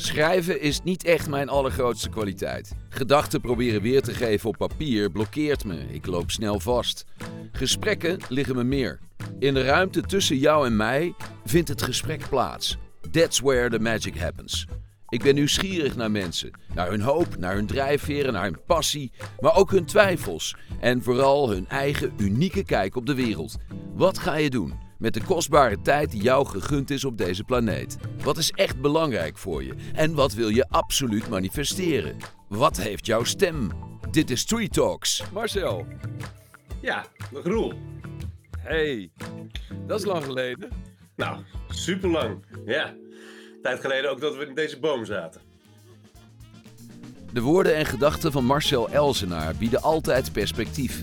Schrijven 0.00 0.60
is 0.60 0.82
niet 0.82 1.04
echt 1.04 1.28
mijn 1.28 1.48
allergrootste 1.48 2.08
kwaliteit. 2.08 2.74
Gedachten 2.88 3.40
proberen 3.40 3.82
weer 3.82 4.02
te 4.02 4.14
geven 4.14 4.48
op 4.48 4.56
papier 4.56 5.10
blokkeert 5.10 5.64
me. 5.64 5.86
Ik 5.90 6.06
loop 6.06 6.30
snel 6.30 6.60
vast. 6.60 7.04
Gesprekken 7.52 8.18
liggen 8.28 8.56
me 8.56 8.64
meer. 8.64 8.98
In 9.38 9.54
de 9.54 9.62
ruimte 9.62 10.00
tussen 10.00 10.36
jou 10.36 10.66
en 10.66 10.76
mij 10.76 11.14
vindt 11.44 11.68
het 11.68 11.82
gesprek 11.82 12.28
plaats. 12.28 12.76
That's 13.10 13.40
where 13.40 13.70
the 13.70 13.78
magic 13.78 14.18
happens. 14.18 14.66
Ik 15.08 15.22
ben 15.22 15.34
nieuwsgierig 15.34 15.96
naar 15.96 16.10
mensen, 16.10 16.50
naar 16.74 16.90
hun 16.90 17.00
hoop, 17.00 17.36
naar 17.38 17.54
hun 17.54 17.66
drijfveren, 17.66 18.32
naar 18.32 18.44
hun 18.44 18.60
passie, 18.66 19.12
maar 19.40 19.56
ook 19.56 19.70
hun 19.70 19.84
twijfels 19.84 20.56
en 20.80 21.02
vooral 21.02 21.50
hun 21.50 21.68
eigen 21.68 22.12
unieke 22.16 22.64
kijk 22.64 22.96
op 22.96 23.06
de 23.06 23.14
wereld. 23.14 23.56
Wat 23.94 24.18
ga 24.18 24.34
je 24.34 24.50
doen 24.50 24.87
met 24.98 25.14
de 25.14 25.22
kostbare 25.22 25.80
tijd 25.82 26.10
die 26.10 26.22
jou 26.22 26.46
gegund 26.46 26.90
is 26.90 27.04
op 27.04 27.18
deze 27.18 27.44
planeet? 27.44 27.96
Wat 28.22 28.36
is 28.36 28.50
echt 28.50 28.80
belangrijk 28.80 29.38
voor 29.38 29.64
je 29.64 29.74
en 29.94 30.14
wat 30.14 30.32
wil 30.32 30.48
je 30.48 30.68
absoluut 30.68 31.28
manifesteren? 31.28 32.16
Wat 32.48 32.76
heeft 32.76 33.06
jouw 33.06 33.24
stem? 33.24 33.70
Dit 34.10 34.30
is 34.30 34.40
Street 34.40 34.72
Talks. 34.72 35.22
Marcel. 35.32 35.86
Ja, 36.80 37.06
Roel. 37.32 37.72
Hey, 38.58 39.10
dat 39.86 39.98
is 40.00 40.06
lang 40.06 40.24
geleden. 40.24 40.68
Nou, 41.16 41.42
super 41.68 42.10
lang. 42.10 42.44
Ja. 42.66 42.94
Tijd 43.62 43.80
geleden 43.80 44.10
ook 44.10 44.20
dat 44.20 44.36
we 44.36 44.46
in 44.46 44.54
deze 44.54 44.78
boom 44.78 45.04
zaten. 45.04 45.40
De 47.32 47.40
woorden 47.40 47.74
en 47.74 47.86
gedachten 47.86 48.32
van 48.32 48.44
Marcel 48.44 48.88
Elzenaar 48.88 49.54
bieden 49.56 49.82
altijd 49.82 50.32
perspectief. 50.32 51.00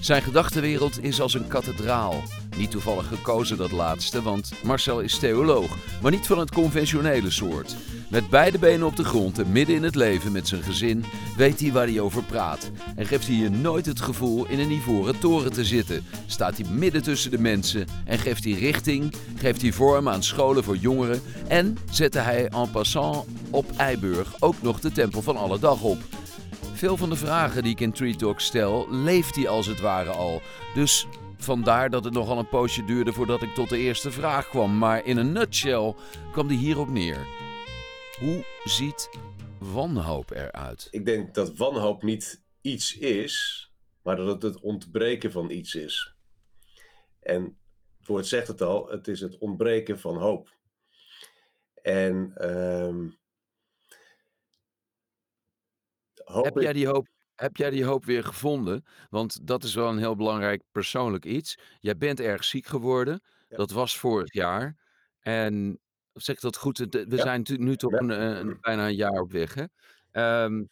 Zijn 0.00 0.22
gedachtenwereld 0.22 1.02
is 1.02 1.20
als 1.20 1.34
een 1.34 1.48
kathedraal. 1.48 2.22
Niet 2.56 2.70
toevallig 2.70 3.06
gekozen 3.06 3.56
dat 3.56 3.72
laatste, 3.72 4.22
want 4.22 4.52
Marcel 4.62 5.00
is 5.00 5.18
theoloog, 5.18 5.76
maar 6.02 6.10
niet 6.10 6.26
van 6.26 6.38
het 6.38 6.50
conventionele 6.50 7.30
soort. 7.30 7.76
Met 8.10 8.30
beide 8.30 8.58
benen 8.58 8.86
op 8.86 8.96
de 8.96 9.04
grond 9.04 9.38
en 9.38 9.52
midden 9.52 9.74
in 9.74 9.82
het 9.82 9.94
leven 9.94 10.32
met 10.32 10.48
zijn 10.48 10.62
gezin 10.62 11.04
weet 11.36 11.60
hij 11.60 11.72
waar 11.72 11.86
hij 11.86 12.00
over 12.00 12.22
praat. 12.22 12.70
En 12.96 13.06
geeft 13.06 13.26
hij 13.26 13.36
je 13.36 13.50
nooit 13.50 13.86
het 13.86 14.00
gevoel 14.00 14.46
in 14.46 14.58
een 14.58 14.70
ivoren 14.70 15.18
toren 15.18 15.52
te 15.52 15.64
zitten. 15.64 16.04
Staat 16.26 16.56
hij 16.56 16.70
midden 16.70 17.02
tussen 17.02 17.30
de 17.30 17.38
mensen 17.38 17.86
en 18.04 18.18
geeft 18.18 18.44
hij 18.44 18.52
richting, 18.52 19.14
geeft 19.36 19.62
hij 19.62 19.72
vorm 19.72 20.08
aan 20.08 20.22
scholen 20.22 20.64
voor 20.64 20.76
jongeren. 20.76 21.22
En 21.48 21.78
zette 21.90 22.18
hij 22.18 22.48
en 22.48 22.70
passant 22.70 23.26
op 23.50 23.70
Eiburg 23.76 24.34
ook 24.40 24.62
nog 24.62 24.80
de 24.80 24.92
Tempel 24.92 25.22
van 25.22 25.36
Alle 25.36 25.58
Dag 25.58 25.82
op. 25.82 25.98
Veel 26.72 26.96
van 26.96 27.10
de 27.10 27.16
vragen 27.16 27.62
die 27.62 27.72
ik 27.72 27.80
in 27.80 27.92
Tree 27.92 28.16
Talk 28.16 28.40
stel, 28.40 28.86
leeft 28.90 29.34
hij 29.34 29.48
als 29.48 29.66
het 29.66 29.80
ware 29.80 30.10
al. 30.10 30.42
Dus 30.74 31.06
vandaar 31.36 31.90
dat 31.90 32.04
het 32.04 32.12
nogal 32.14 32.38
een 32.38 32.48
poosje 32.48 32.84
duurde 32.84 33.12
voordat 33.12 33.42
ik 33.42 33.54
tot 33.54 33.68
de 33.68 33.78
eerste 33.78 34.10
vraag 34.10 34.48
kwam. 34.48 34.78
Maar 34.78 35.04
in 35.04 35.16
een 35.16 35.32
nutshell 35.32 35.94
kwam 36.32 36.48
die 36.48 36.58
hierop 36.58 36.88
neer. 36.88 37.26
Hoe 38.18 38.44
ziet 38.64 39.10
wanhoop 39.58 40.30
eruit? 40.30 40.88
Ik 40.90 41.04
denk 41.04 41.34
dat 41.34 41.56
wanhoop 41.56 42.02
niet 42.02 42.42
iets 42.60 42.98
is, 42.98 43.66
maar 44.02 44.16
dat 44.16 44.26
het 44.26 44.42
het 44.42 44.60
ontbreken 44.60 45.32
van 45.32 45.50
iets 45.50 45.74
is. 45.74 46.14
En 47.20 47.58
het 47.98 48.06
woord 48.06 48.26
zegt 48.26 48.48
het 48.48 48.62
al, 48.62 48.88
het 48.88 49.08
is 49.08 49.20
het 49.20 49.38
ontbreken 49.38 49.98
van 49.98 50.16
hoop. 50.16 50.54
En 51.82 52.32
ehm 52.34 53.08
hoop 56.24 56.44
Heb 56.44 56.58
jij, 56.58 56.72
die 56.72 56.86
hoop, 56.86 57.08
heb 57.36 57.56
jij 57.56 57.70
die 57.70 57.84
hoop 57.84 58.04
weer 58.04 58.24
gevonden? 58.24 58.84
Want 59.10 59.46
dat 59.46 59.64
is 59.64 59.74
wel 59.74 59.88
een 59.88 59.98
heel 59.98 60.16
belangrijk 60.16 60.62
persoonlijk 60.72 61.24
iets. 61.24 61.58
Jij 61.80 61.96
bent 61.96 62.20
erg 62.20 62.44
ziek 62.44 62.66
geworden. 62.66 63.20
Ja. 63.48 63.56
Dat 63.56 63.70
was 63.70 63.98
vorig 63.98 64.32
jaar. 64.32 64.76
En 65.20 65.80
zeg 66.12 66.34
ik 66.36 66.40
dat 66.42 66.56
goed? 66.56 66.78
We 66.78 67.06
Ja. 67.08 67.16
zijn 67.22 67.42
nu 67.46 67.76
toch 67.76 67.92
een, 67.92 68.10
een- 68.10 68.58
bijna 68.60 68.86
een 68.86 68.94
jaar 68.94 69.20
op 69.20 69.32
weg. 69.32 69.54
Hè? 69.54 69.64
Ehm, 70.10 70.64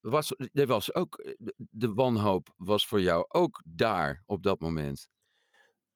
was, 0.00 0.34
er 0.52 0.66
was 0.66 0.94
ook, 0.94 1.18
eh, 1.18 1.32
de, 1.56 1.92
wanhoop 1.94 2.54
was 2.56 2.86
voor 2.86 3.00
jou 3.00 3.24
ook 3.28 3.62
daar 3.66 4.22
op 4.26 4.42
dat 4.42 4.60
moment. 4.60 5.08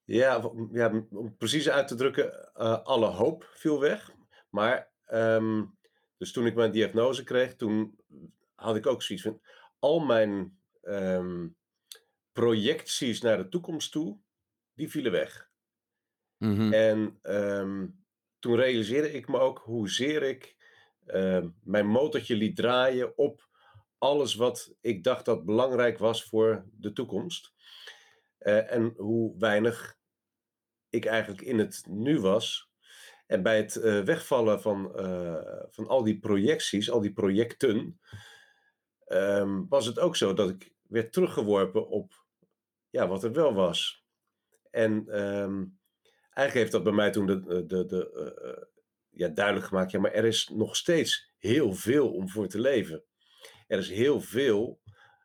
Ja, 0.05 0.51
ja, 0.73 1.07
om 1.11 1.37
precies 1.37 1.69
uit 1.69 1.89
te 1.89 1.95
drukken, 1.95 2.53
eh, 2.55 2.83
alle 2.83 3.07
hoop 3.07 3.49
viel 3.53 3.81
weg. 3.81 4.11
Maar, 4.51 4.91
ehm, 5.05 5.65
dus 6.19 6.33
toen 6.33 6.47
ik 6.47 6.55
mijn 6.55 6.71
diagnose 6.73 7.25
kreeg, 7.25 7.55
toen 7.57 7.97
had 8.55 8.77
ik 8.77 8.87
ook 8.87 9.03
zoiets 9.03 9.25
van, 9.25 9.41
al 9.87 9.99
mijn 9.99 10.59
ehm, 10.83 11.49
projecties 12.33 13.21
naar 13.21 13.37
de 13.37 13.49
toekomst 13.49 13.93
toe, 13.93 14.19
die 14.75 14.91
vielen 14.91 15.13
weg. 15.13 15.51
Mhm. 16.37 16.73
En 16.73 17.19
ehm, 17.23 17.87
toen 18.39 18.57
realiseerde 18.57 19.13
ik 19.13 19.29
me 19.29 19.39
ook 19.39 19.59
hoezeer 19.59 20.23
ik 20.23 20.57
ehm, 21.07 21.49
mijn 21.63 21.87
motortje 21.87 22.37
liet 22.37 22.57
draaien 22.57 23.19
op 23.19 23.49
alles 23.99 24.35
wat 24.35 24.75
ik 24.81 25.05
dacht 25.05 25.25
dat 25.25 25.45
belangrijk 25.45 25.99
was 25.99 26.25
voor 26.25 26.65
de 26.73 26.93
toekomst. 26.93 27.53
Eh, 28.39 28.73
en 28.73 28.95
hoe 28.97 29.39
weinig 29.39 29.99
ik 30.89 31.05
eigenlijk 31.05 31.43
in 31.43 31.59
het 31.59 31.85
nu 31.89 32.21
was. 32.21 32.71
En 33.27 33.43
bij 33.43 33.57
het 33.57 33.77
eh, 33.77 34.01
wegvallen 34.01 34.61
van, 34.61 34.97
eh, 34.97 35.65
van 35.71 35.87
al 35.87 36.05
die 36.05 36.19
projecties, 36.19 36.91
al 36.91 37.01
die 37.01 37.13
projecten, 37.13 38.01
ehm, 39.07 39.65
was 39.69 39.87
het 39.87 39.99
ook 39.99 40.17
zo 40.17 40.33
dat 40.35 40.51
ik 40.51 40.73
werd 40.83 41.13
teruggeworpen 41.13 41.89
op 41.89 42.25
ja, 42.91 43.09
wat 43.09 43.25
er 43.25 43.33
wel 43.33 43.55
was. 43.55 44.05
En 44.71 45.09
ehm, 45.09 45.65
eigenlijk 46.33 46.53
heeft 46.53 46.73
dat 46.73 46.83
bij 46.83 46.93
mij 46.93 47.11
toen 47.11 47.27
de, 47.27 47.67
de, 47.67 47.87
de, 47.87 48.13
eh, 48.13 48.51
eh, 48.51 48.63
ja, 49.11 49.29
duidelijk 49.29 49.67
gemaakt, 49.67 49.91
ja, 49.91 50.01
maar 50.01 50.13
er 50.13 50.25
is 50.25 50.49
nog 50.49 50.77
steeds 50.77 51.33
heel 51.39 51.73
veel 51.73 52.13
om 52.13 52.29
voor 52.29 52.49
te 52.49 52.61
leven. 52.61 53.05
Er 53.67 53.79
is 53.79 53.91
heel 53.91 54.21
veel 54.21 54.81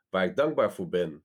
waar 0.09 0.25
ik 0.25 0.35
dankbaar 0.35 0.73
voor 0.73 0.89
ben. 0.89 1.23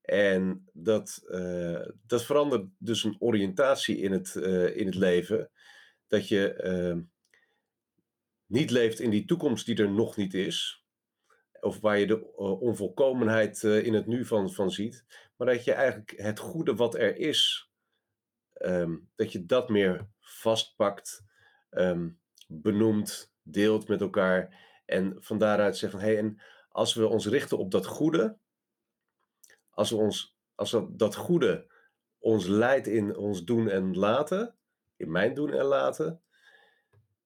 En 0.00 0.68
dat, 0.72 1.24
eh, 1.28 1.86
dat 2.06 2.24
verandert 2.24 2.66
dus 2.78 3.04
een 3.04 3.16
oriëntatie 3.18 3.96
in 3.96 4.12
het, 4.12 4.34
in 4.74 4.86
het 4.86 4.94
leven. 4.94 5.50
Dat 6.06 6.28
je 6.28 6.52
eh, 6.52 6.96
niet 8.46 8.70
leeft 8.70 9.00
in 9.00 9.10
die 9.10 9.24
toekomst 9.24 9.66
die 9.66 9.76
er 9.76 9.90
nog 9.90 10.16
niet 10.16 10.34
is. 10.34 10.83
Of 11.64 11.80
waar 11.80 11.98
je 11.98 12.06
de 12.06 12.32
eh, 12.36 12.60
onvolkomenheid 12.60 13.64
eh, 13.64 13.84
in 13.84 13.94
het 13.94 14.06
nu 14.06 14.24
van, 14.24 14.50
van 14.50 14.70
ziet. 14.70 15.04
Maar 15.36 15.46
dat 15.46 15.64
je 15.64 15.72
eigenlijk 15.72 16.14
het 16.16 16.38
goede 16.38 16.74
wat 16.74 16.94
er 16.94 17.16
is, 17.16 17.70
ehm, 18.52 18.96
dat 19.14 19.32
je 19.32 19.46
dat 19.46 19.68
meer 19.68 20.08
vastpakt, 20.20 21.24
ehm, 21.70 22.08
benoemt, 22.46 23.32
deelt 23.42 23.88
met 23.88 24.00
elkaar. 24.00 24.62
En 24.84 25.16
van 25.18 25.38
daaruit 25.38 25.76
zegt 25.76 25.92
van 25.92 26.00
hé, 26.00 26.06
hey, 26.06 26.18
en 26.18 26.40
als 26.68 26.94
we 26.94 27.06
ons 27.06 27.26
richten 27.26 27.58
op 27.58 27.70
dat 27.70 27.86
goede, 27.86 28.36
als, 29.70 29.90
we 29.90 29.96
ons, 29.96 30.36
als 30.54 30.70
dat, 30.70 30.98
dat 30.98 31.14
goede 31.14 31.72
ons 32.18 32.46
leidt 32.46 32.86
in 32.86 33.16
ons 33.16 33.44
doen 33.44 33.68
en 33.68 33.96
laten, 33.96 34.56
in 34.96 35.10
mijn 35.10 35.34
doen 35.34 35.52
en 35.52 35.64
laten, 35.64 36.22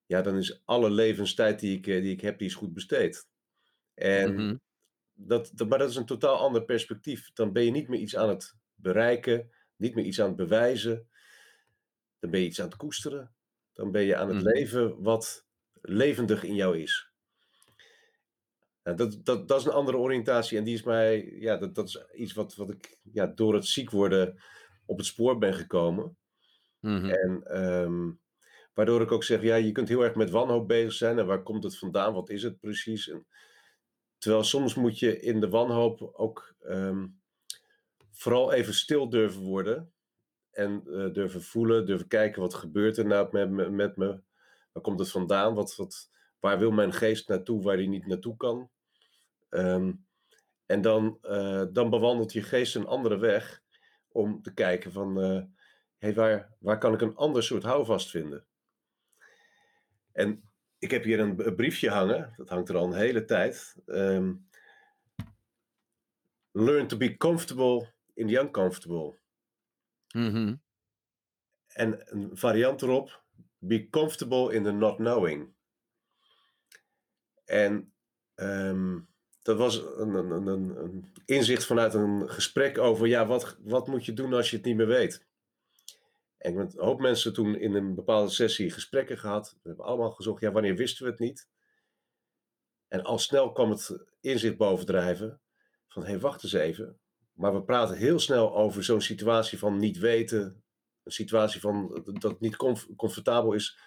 ja, 0.07 0.23
dan 0.23 0.37
is 0.37 0.63
alle 0.65 0.91
levenstijd 0.91 1.61
die 1.61 1.77
ik, 1.77 1.87
eh, 1.87 2.03
die 2.03 2.13
ik 2.13 2.21
heb, 2.21 2.39
die 2.39 2.49
is 2.49 2.55
goed 2.55 2.73
besteed. 2.73 3.29
En 3.99 4.35
Mhm. 4.35 4.57
dat, 5.13 5.51
dat, 5.55 5.69
maar 5.69 5.79
dat 5.79 5.91
is 5.91 5.97
een 5.97 6.07
totaal 6.07 6.37
ander 6.39 6.65
perspectief. 6.65 7.33
Dan 7.33 7.53
ben 7.53 7.65
je 7.65 7.71
niet 7.71 7.89
meer 7.89 8.01
iets 8.01 8.17
aan 8.17 8.29
het 8.29 8.55
bereiken, 8.75 9.51
niet 9.77 9.95
meer 9.95 10.05
iets 10.05 10.21
aan 10.21 10.27
het 10.27 10.37
bewijzen. 10.37 11.09
Dan 12.19 12.31
ben 12.31 12.41
je 12.41 12.47
iets 12.47 12.61
aan 12.61 12.67
het 12.69 12.77
koesteren. 12.77 13.35
Dan 13.73 13.91
ben 13.91 14.03
je 14.03 14.17
aan 14.17 14.29
het 14.29 14.37
Mhm. 14.37 14.47
leven 14.47 15.03
wat 15.03 15.47
levendig 15.81 16.45
in 16.45 16.55
jou 16.55 16.79
is. 16.79 17.11
Nou, 18.83 18.97
dat, 18.97 19.21
dat, 19.25 19.49
dat 19.49 19.61
is 19.61 19.67
een 19.67 19.73
andere 19.73 19.97
oriëntatie 19.99 20.59
en 20.59 20.65
die 20.65 20.75
is 20.75 20.83
mij, 20.83 21.25
ja, 21.39 21.57
dat, 21.57 21.75
dat 21.75 21.87
is 21.89 22.05
iets 22.15 22.33
wat, 22.33 22.55
wat 22.55 22.71
ik 22.71 22.99
ja, 23.13 23.27
door 23.27 23.55
het 23.55 23.67
ziek 23.67 23.91
worden 23.91 24.43
op 24.87 24.97
het 24.97 25.07
spoor 25.07 25.39
ben 25.39 25.55
gekomen. 25.55 26.17
Mhm. 26.81 27.05
En 27.05 27.43
ehm, 27.45 28.11
waardoor 28.75 29.01
ik 29.03 29.13
ook 29.13 29.25
zeg, 29.25 29.43
ja, 29.43 29.55
je 29.57 29.73
kunt 29.73 29.89
heel 29.89 30.05
erg 30.05 30.15
met 30.15 30.31
wanhoop 30.31 30.69
bezig 30.69 30.93
zijn. 30.93 31.19
En 31.19 31.27
waar 31.27 31.43
komt 31.43 31.65
het 31.65 31.79
vandaan? 31.79 32.13
Wat 32.15 32.31
is 32.31 32.43
het 32.43 32.61
precies? 32.61 33.09
En, 33.09 33.27
terwijl 34.19 34.45
soms 34.45 34.75
moet 34.75 34.99
je 34.99 35.21
in 35.21 35.41
de 35.41 35.49
wanhoop 35.49 36.11
ook 36.13 36.55
ehm, 36.61 37.07
vooral 38.11 38.53
even 38.53 38.75
stil 38.75 39.09
durven 39.09 39.43
worden. 39.43 39.93
En 40.51 40.83
eh, 40.87 41.13
durven 41.13 41.43
voelen, 41.43 41.87
durven 41.87 42.09
kijken, 42.09 42.41
wat 42.41 42.55
gebeurt 42.55 42.97
er 42.99 43.07
nou 43.07 43.29
met, 43.31 43.51
me- 43.51 43.71
met 43.71 43.97
me? 43.97 44.21
Waar 44.73 44.83
komt 44.83 44.99
het 44.99 45.11
vandaan? 45.11 45.55
Wat, 45.55 45.77
wat, 45.77 46.11
waar 46.41 46.59
wil 46.59 46.71
mijn 46.71 46.93
geest 46.93 47.29
naartoe 47.29 47.63
waar 47.63 47.77
die 47.77 47.89
niet 47.89 48.07
naartoe 48.07 48.37
kan? 48.37 48.71
Ehm, 49.49 49.93
en 50.67 50.81
dan, 50.81 51.19
eh, 51.23 51.65
dan 51.73 51.91
bewandelt 51.91 52.33
je 52.33 52.43
geest 52.43 52.75
een 52.75 52.87
andere 52.87 53.17
weg 53.19 53.63
om 54.09 54.43
te 54.43 54.55
kijken 54.55 54.93
van... 54.93 55.21
eh, 55.21 55.43
hey, 55.99 56.15
waar, 56.15 56.57
waar 56.59 56.79
kan 56.79 56.95
ik 56.95 57.01
een 57.01 57.17
ander 57.17 57.43
soort 57.43 57.63
houvast 57.63 58.11
vinden? 58.11 58.47
En 60.13 60.48
ik 60.79 60.91
heb 60.91 61.03
hier 61.03 61.21
een, 61.21 61.47
een 61.47 61.55
briefje 61.55 61.91
hangen, 61.91 62.33
dat 62.37 62.49
hangt 62.49 62.69
er 62.69 62.77
al 62.77 62.85
een 62.85 62.99
hele 62.99 63.25
tijd. 63.25 63.77
Ehm, 63.87 64.33
Learn 66.53 66.87
to 66.87 66.97
be 66.97 67.17
comfortable 67.17 67.93
in 68.15 68.27
the 68.27 68.41
uncomfortable. 68.41 69.19
Mhm. 70.13 70.55
En 71.67 72.01
een 72.05 72.31
variant 72.37 72.83
erop, 72.83 73.23
be 73.59 73.89
comfortable 73.91 74.55
in 74.55 74.63
the 74.63 74.71
not 74.71 74.97
knowing. 74.97 75.55
En 77.45 77.93
ehm, 78.35 78.99
dat 79.43 79.59
was 79.59 79.77
een, 79.77 80.15
een, 80.15 80.31
een, 80.31 80.77
een, 80.77 81.13
inzicht 81.25 81.67
vanuit 81.67 81.95
een 81.95 82.31
gesprek 82.31 82.79
over, 82.79 83.07
ja, 83.07 83.27
wat, 83.27 83.59
wat 83.61 83.87
moet 83.87 84.05
je 84.05 84.13
doen 84.13 84.35
als 84.35 84.51
je 84.51 84.57
het 84.57 84.65
niet 84.65 84.77
meer 84.77 84.87
weet? 84.87 85.27
En 86.39 86.55
met 86.55 86.75
een 86.75 86.85
hoop 86.85 87.01
mensen 87.01 87.33
toen 87.33 87.55
in 87.55 87.75
een 87.75 87.95
bepaalde 87.95 88.31
sessie 88.31 88.71
gesprekken 88.71 89.19
gehad. 89.19 89.59
We 89.63 89.69
hebben 89.69 89.87
allemaal 89.87 90.11
gezocht, 90.11 90.41
ja, 90.41 90.53
wanneer 90.53 90.77
wisten 90.77 91.05
we 91.05 91.11
het 91.11 91.21
niet? 91.21 91.49
En 92.89 93.03
al 93.03 93.19
snel 93.19 93.53
kwam 93.53 93.71
het 93.71 94.05
inzicht 94.21 94.57
bovendrijven 94.57 95.41
van, 95.89 96.03
hé, 96.03 96.09
hey, 96.09 96.19
wacht 96.19 96.43
eens 96.43 96.53
even. 96.53 97.01
Maar 97.33 97.55
we 97.55 97.63
praten 97.63 97.97
heel 97.97 98.19
snel 98.19 98.57
over 98.57 98.85
zo'n 98.85 99.01
situatie 99.01 99.59
van 99.59 99.77
niet 99.77 99.99
weten, 99.99 100.65
een 101.03 101.13
situatie 101.13 101.61
van 101.61 102.03
dat 102.05 102.31
het 102.31 102.41
niet 102.41 102.57
comfortabel 102.97 103.53
is, 103.53 103.79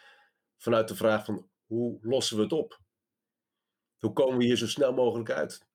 vanuit 0.57 0.87
de 0.87 0.95
vraag 0.95 1.25
van, 1.25 1.49
hoe 1.65 1.97
lossen 2.01 2.37
we 2.37 2.43
het 2.43 2.51
op? 2.51 2.79
Hoe 3.97 4.13
komen 4.13 4.37
we 4.37 4.43
hier 4.43 4.57
zo 4.57 4.67
snel 4.67 4.93
mogelijk 4.93 5.29
uit? 5.29 5.69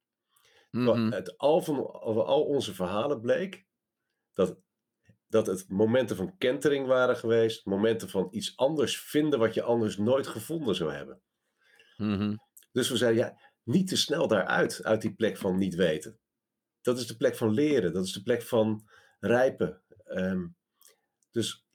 Mm 0.70 1.12
Het 1.12 1.38
al 1.38 1.62
van 1.62 1.76
al 2.02 2.44
onze 2.44 2.74
verhalen 2.74 3.20
bleek 3.20 3.66
dat, 4.32 4.56
dat 5.28 5.46
het 5.46 5.68
momenten 5.68 6.16
van 6.16 6.38
kentering 6.38 6.86
waren 6.86 7.16
geweest, 7.16 7.64
momenten 7.64 8.08
van 8.08 8.28
iets 8.30 8.56
anders 8.56 9.00
vinden 9.00 9.38
wat 9.38 9.54
je 9.54 9.62
anders 9.62 9.96
nooit 9.96 10.26
gevonden 10.26 10.74
zou 10.74 10.92
hebben. 10.92 11.20
Mm 11.96 12.44
dus 12.76 12.90
we 12.90 12.96
zeiden, 12.96 13.22
ja, 13.22 13.38
niet 13.62 13.88
te 13.88 13.96
snel 13.96 14.28
daaruit, 14.28 14.84
uit 14.84 15.02
die 15.02 15.14
plek 15.14 15.36
van 15.36 15.58
niet 15.58 15.74
weten. 15.74 16.18
Dat 16.80 16.98
is 16.98 17.06
de 17.06 17.16
plek 17.16 17.36
van 17.36 17.52
leren, 17.52 17.92
dat 17.92 18.04
is 18.04 18.12
de 18.12 18.22
plek 18.22 18.42
van 18.42 18.88
rijpen. 19.20 19.82
Um, 20.06 20.56
dus 21.30 21.66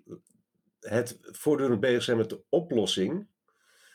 het 0.80 1.18
voortdurend 1.22 1.80
bezig 1.80 2.04
zijn 2.04 2.18
met 2.18 2.30
de 2.30 2.44
oplossing 2.50 3.28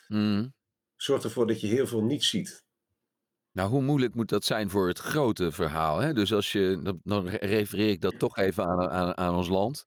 mm. 0.07 0.53
zorgt 0.95 1.23
ervoor 1.23 1.47
dat 1.47 1.61
je 1.61 1.67
heel 1.67 1.87
veel 1.87 2.03
niet 2.03 2.23
ziet. 2.23 2.65
Nou, 3.57 3.69
hoe 3.69 3.81
moeilijk 3.81 4.15
moet 4.15 4.29
dat 4.29 4.45
zijn 4.45 4.69
voor 4.69 4.87
het 4.87 4.99
grote 4.99 5.51
verhaal? 5.51 5.99
Hè? 5.99 6.13
Dus 6.13 6.33
als 6.33 6.51
je, 6.51 6.97
dan 7.03 7.27
refereer 7.27 7.89
ik 7.89 8.01
dat 8.01 8.19
toch 8.19 8.37
even 8.37 8.65
aan, 8.65 8.89
aan, 8.89 9.17
aan 9.17 9.35
ons 9.35 9.47
land. 9.47 9.85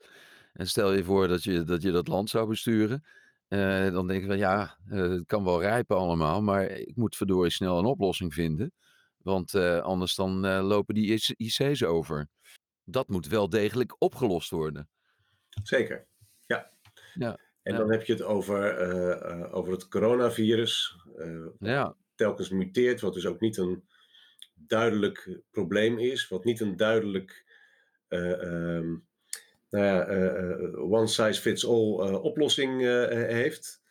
En 0.52 0.66
stel 0.66 0.92
je 0.92 1.04
voor 1.04 1.28
dat 1.28 1.42
je, 1.42 1.64
dat 1.64 1.82
je 1.82 1.90
dat 1.90 2.08
land 2.08 2.30
zou 2.30 2.48
besturen. 2.48 3.04
Uh, 3.48 3.90
dan 3.90 4.06
denk 4.06 4.20
ik 4.20 4.26
van 4.28 4.38
ja, 4.38 4.76
uh, 4.88 5.10
het 5.10 5.26
kan 5.26 5.44
wel 5.44 5.60
rijpen 5.60 5.96
allemaal, 5.96 6.42
maar 6.42 6.64
ik 6.64 6.96
moet 6.96 7.16
verdorie 7.16 7.50
snel 7.50 7.78
een 7.78 7.84
oplossing 7.84 8.34
vinden. 8.34 8.72
Want 9.16 9.54
uh, 9.54 9.78
anders 9.78 10.14
dan 10.14 10.46
lopen 10.46 10.94
die 10.94 11.34
IC's 11.36 11.82
over. 11.82 12.28
Dat 12.84 13.08
moet 13.08 13.26
wel 13.26 13.48
degelijk 13.48 13.94
opgelost 13.98 14.50
worden. 14.50 14.88
Zeker, 15.62 16.06
ja. 16.46 16.70
ja 17.14 17.38
en 17.62 17.72
ja. 17.72 17.78
dan 17.78 17.90
heb 17.90 18.04
je 18.04 18.12
het 18.12 18.22
over, 18.22 19.52
over 19.52 19.72
het 19.72 19.88
coronavirus. 19.88 20.96
ja. 21.58 21.96
Telkens 22.20 22.48
muteert, 22.48 23.00
wat 23.00 23.14
dus 23.14 23.26
ook 23.26 23.40
niet 23.40 23.56
een 23.56 23.84
duidelijk 24.54 25.40
probleem 25.50 25.98
is. 25.98 26.28
Wat 26.28 26.44
niet 26.44 26.60
een 26.60 26.76
duidelijk 26.76 27.44
um, 28.08 29.06
nou 29.70 29.84
ja, 29.84 30.08
uh, 30.08 30.92
one 30.92 31.06
size 31.06 31.40
fits 31.40 31.66
all 31.66 32.14
oplossing 32.14 32.80
heeft. 33.10 33.82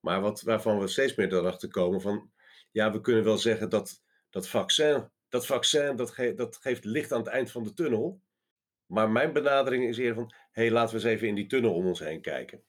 Maar 0.00 0.20
wat, 0.20 0.42
waarvan 0.42 0.78
we 0.78 0.86
steeds 0.86 1.14
meer 1.14 1.32
erachter 1.32 1.68
komen 1.68 2.00
van, 2.00 2.30
ja, 2.70 2.92
we 2.92 3.00
kunnen 3.00 3.24
wel 3.24 3.38
zeggen 3.38 3.68
dat 3.68 4.02
dat 4.30 4.48
vaccin, 4.48 5.10
dat, 5.28 5.46
vaccin 5.46 5.96
dat, 5.96 6.10
ge 6.10 6.34
dat 6.34 6.56
geeft 6.56 6.84
licht 6.84 7.12
aan 7.12 7.20
het 7.20 7.28
eind 7.28 7.50
van 7.50 7.64
de 7.64 7.74
tunnel. 7.74 8.20
Maar 8.86 9.10
mijn 9.10 9.32
benadering 9.32 9.88
is 9.88 9.98
eerder 9.98 10.14
van, 10.14 10.34
hé, 10.50 10.62
hey, 10.62 10.70
laten 10.70 10.96
we 10.96 11.02
eens 11.02 11.12
even 11.12 11.28
in 11.28 11.34
die 11.34 11.46
tunnel 11.46 11.74
om 11.74 11.86
ons 11.86 11.98
heen 11.98 12.20
kijken. 12.20 12.62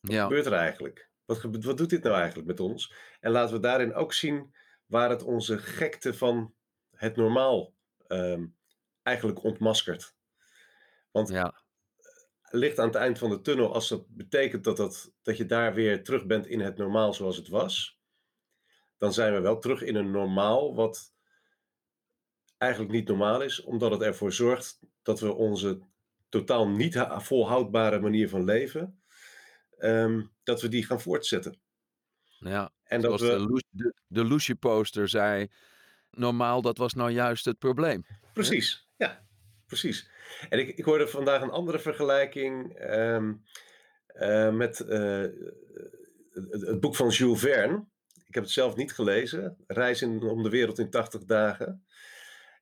Wat 0.00 0.12
ja. 0.12 0.22
gebeurt 0.22 0.46
er 0.46 0.52
eigenlijk? 0.52 1.12
Wat, 1.24 1.42
wat 1.42 1.76
doet 1.76 1.90
dit 1.90 2.02
nou 2.02 2.16
eigenlijk 2.16 2.46
met 2.46 2.60
ons? 2.60 2.94
En 3.20 3.30
laten 3.30 3.54
we 3.54 3.60
daarin 3.60 3.94
ook 3.94 4.12
zien 4.12 4.54
waar 4.86 5.10
het 5.10 5.22
onze 5.22 5.58
gekte 5.58 6.14
van 6.14 6.54
het 6.90 7.16
normaal 7.16 7.74
um, 8.08 8.56
eigenlijk 9.02 9.42
ontmaskert. 9.42 10.14
Want 11.10 11.28
ja. 11.28 11.62
licht 12.50 12.78
aan 12.78 12.86
het 12.86 12.96
eind 12.96 13.18
van 13.18 13.30
de 13.30 13.40
tunnel, 13.40 13.74
als 13.74 13.88
dat 13.88 14.06
betekent 14.08 14.64
dat, 14.64 14.76
dat, 14.76 15.12
dat 15.22 15.36
je 15.36 15.46
daar 15.46 15.74
weer 15.74 16.04
terug 16.04 16.26
bent 16.26 16.46
in 16.46 16.60
het 16.60 16.76
normaal 16.76 17.12
zoals 17.12 17.36
het 17.36 17.48
was, 17.48 17.98
dan 18.98 19.12
zijn 19.12 19.34
we 19.34 19.40
wel 19.40 19.58
terug 19.58 19.82
in 19.82 19.94
een 19.94 20.10
normaal 20.10 20.74
wat 20.74 21.14
eigenlijk 22.58 22.92
niet 22.92 23.08
normaal 23.08 23.42
is, 23.42 23.62
omdat 23.62 23.90
het 23.90 24.02
ervoor 24.02 24.32
zorgt 24.32 24.80
dat 25.02 25.20
we 25.20 25.34
onze 25.34 25.80
totaal 26.28 26.68
niet 26.68 27.06
volhoudbare 27.08 28.00
manier 28.00 28.28
van 28.28 28.44
leven, 28.44 29.02
um, 29.84 30.30
dat 30.42 30.60
we 30.60 30.68
die 30.68 30.84
gaan 30.84 31.00
voortzetten. 31.00 31.58
Ja, 32.38 32.72
en 32.84 33.00
dat 33.00 33.20
we... 33.20 33.26
de, 33.26 33.38
Loes, 33.38 33.62
de, 33.70 33.94
de 34.06 34.24
Loesje 34.24 34.54
poster 34.54 35.08
zei, 35.08 35.48
normaal 36.10 36.62
dat 36.62 36.78
was 36.78 36.94
nou 36.94 37.10
juist 37.10 37.44
het 37.44 37.58
probleem. 37.58 38.06
Precies, 38.32 38.88
ja, 38.96 39.26
precies. 39.66 40.08
En 40.48 40.58
ik, 40.58 40.76
ik 40.76 40.84
hoorde 40.84 41.08
vandaag 41.08 41.42
een 41.42 41.50
andere 41.50 41.78
vergelijking 41.78 42.80
um, 42.90 43.44
uh, 44.14 44.50
met 44.50 44.80
uh, 44.80 45.20
het, 46.30 46.60
het, 46.60 46.80
boek 46.80 46.96
van 46.96 47.08
Jules 47.08 47.40
Verne. 47.40 47.86
Ik 48.26 48.34
heb 48.34 48.42
het 48.42 48.52
zelf 48.52 48.76
niet 48.76 48.92
gelezen. 48.92 49.56
Reizen 49.66 50.22
om 50.22 50.42
de 50.42 50.48
wereld 50.48 50.78
in 50.78 50.90
80 50.90 51.24
dagen. 51.24 51.84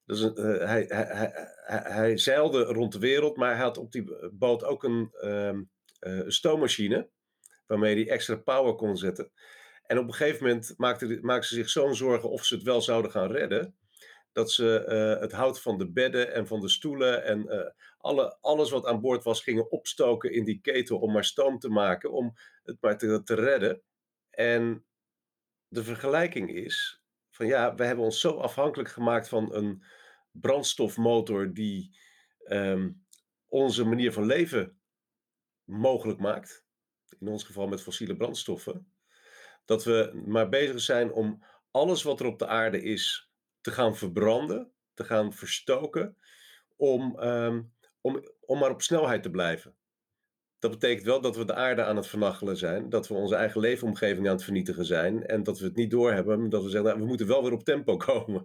Dus, 0.05 0.21
uh, 0.21 0.35
hij, 0.59 0.85
hij, 0.89 1.07
hij, 1.65 1.93
hij, 1.93 2.19
zeilde 2.19 2.63
rond 2.63 2.93
de 2.93 2.99
wereld, 2.99 3.37
maar 3.37 3.55
hij 3.55 3.63
had 3.63 3.79
op 3.79 3.93
die 3.93 4.31
boot 4.33 4.65
ook 4.65 4.85
een 4.85 5.11
um, 5.25 5.71
stoommachine. 6.27 7.09
Waarmee 7.67 7.95
hij 7.95 8.09
extra 8.09 8.37
power 8.37 8.75
kon 8.75 8.97
zetten. 8.97 9.33
En 9.87 9.99
op 9.99 10.07
een 10.07 10.15
gegeven 10.15 10.47
moment 10.47 10.75
maakte, 10.77 11.19
maakte 11.21 11.47
ze 11.47 11.55
zich 11.55 11.69
zo'n 11.71 11.95
zorgen 11.95 12.31
of 12.31 12.45
ze 12.45 12.55
het 12.55 12.65
wel 12.65 12.81
zouden 12.81 13.11
gaan 13.11 13.33
redden 13.33 13.77
dat 14.33 14.53
ze 14.53 14.85
uh, 14.89 15.21
het 15.21 15.33
hout 15.33 15.61
van 15.61 15.79
de 15.79 15.91
bedden 15.91 16.35
en 16.35 16.47
van 16.47 16.61
de 16.61 16.69
stoelen 16.69 17.25
en 17.25 17.47
uh, 17.49 17.69
alle, 17.99 18.37
alles 18.41 18.71
wat 18.71 18.87
aan 18.87 19.01
boord 19.01 19.25
was, 19.25 19.43
gingen 19.43 19.71
opstoken 19.71 20.33
in 20.33 20.45
die 20.45 20.61
ketel 20.61 20.99
om 20.99 21.13
maar 21.13 21.25
stoom 21.25 21.59
te 21.59 21.69
maken, 21.69 22.13
om 22.13 22.35
het 22.63 22.77
maar 22.81 22.99
te, 22.99 23.23
te 23.23 23.35
redden. 23.35 23.83
En 24.31 24.85
de 25.69 25.85
vergelijking 25.85 26.51
is 26.51 27.03
van 27.31 27.47
ja, 27.47 27.75
we 27.75 27.85
hebben 27.85 28.05
ons 28.05 28.21
zo 28.21 28.37
afhankelijk 28.37 28.89
gemaakt 28.89 29.29
van 29.29 29.55
een 29.55 29.85
brandstofmotor 30.31 31.53
die 31.53 31.97
um, 32.47 33.05
onze 33.49 33.85
manier 33.85 34.13
van 34.13 34.27
leven 34.27 34.81
mogelijk 35.73 36.19
maakt. 36.19 36.65
In 37.19 37.29
ons 37.29 37.45
geval 37.45 37.67
met 37.67 37.83
fossiele 37.83 38.17
brandstoffen. 38.17 38.93
Dat 39.65 39.85
we 39.85 40.23
maar 40.27 40.49
bezig 40.49 40.81
zijn 40.81 41.13
om 41.13 41.45
alles 41.71 42.03
wat 42.03 42.21
er 42.21 42.27
op 42.27 42.39
de 42.39 42.47
aarde 42.47 42.83
is 42.83 43.31
te 43.61 43.71
gaan 43.71 43.97
verbranden, 43.97 44.73
te 44.95 45.05
gaan 45.05 45.33
verstoken, 45.33 46.17
om, 46.77 47.21
um, 47.21 47.73
om, 48.01 48.23
om 48.41 48.59
maar 48.59 48.71
op 48.71 48.83
snelheid 48.83 49.23
te 49.23 49.31
blijven. 49.31 49.77
Dat 50.59 50.71
betekent 50.71 51.07
wel 51.07 51.21
dat 51.21 51.37
we 51.37 51.45
de 51.45 51.55
aarde 51.55 51.85
aan 51.85 51.97
het 51.97 52.07
vernachelen 52.07 52.57
zijn, 52.57 52.89
dat 52.89 53.09
we 53.09 53.15
onze 53.15 53.35
eigen 53.35 53.61
leefomgeving 53.61 54.27
aan 54.27 54.35
het 54.35 54.45
vernietigen 54.45 54.85
zijn 54.85 55.27
en 55.27 55.43
dat 55.43 55.59
we 55.59 55.65
het 55.65 55.77
niet 55.77 55.91
doorhebben, 55.91 56.49
dat 56.49 56.63
we 56.63 56.69
zeggen, 56.69 56.89
nou, 56.89 57.01
we 57.01 57.07
moeten 57.07 57.27
wel 57.27 57.43
weer 57.43 57.53
op 57.53 57.65
tempo 57.65 57.97
komen. 58.07 58.45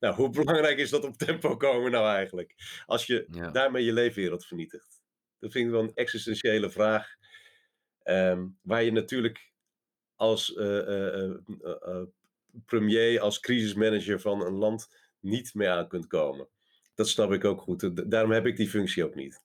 nou, 0.00 0.14
hoe 0.14 0.30
belangrijk 0.30 0.78
is 0.78 0.90
dat 0.90 1.04
op 1.04 1.16
tempo 1.16 1.56
komen 1.56 1.90
nou 1.90 2.06
eigenlijk? 2.06 2.54
Als 2.86 3.06
je 3.06 3.26
ja. 3.30 3.50
daarmee 3.50 3.84
je 3.84 3.92
leefwereld 3.92 4.46
vernietigt. 4.46 5.01
Dat 5.42 5.52
vind 5.52 5.66
ik 5.66 5.70
wel 5.70 5.82
een 5.82 5.94
existentiële 5.94 6.70
vraag, 6.70 7.16
um, 8.04 8.58
waar 8.62 8.82
je 8.82 8.92
natuurlijk 8.92 9.50
als 10.16 10.50
uh, 10.50 10.86
uh, 10.88 11.34
uh, 11.62 12.02
premier, 12.66 13.20
als 13.20 13.40
crisismanager 13.40 14.20
van 14.20 14.46
een 14.46 14.54
land 14.54 14.88
niet 15.20 15.54
mee 15.54 15.68
aan 15.68 15.88
kunt 15.88 16.06
komen. 16.06 16.48
Dat 16.94 17.08
snap 17.08 17.32
ik 17.32 17.44
ook 17.44 17.60
goed. 17.60 18.10
Daarom 18.10 18.30
heb 18.30 18.46
ik 18.46 18.56
die 18.56 18.68
functie 18.68 19.04
ook 19.04 19.14
niet. 19.14 19.42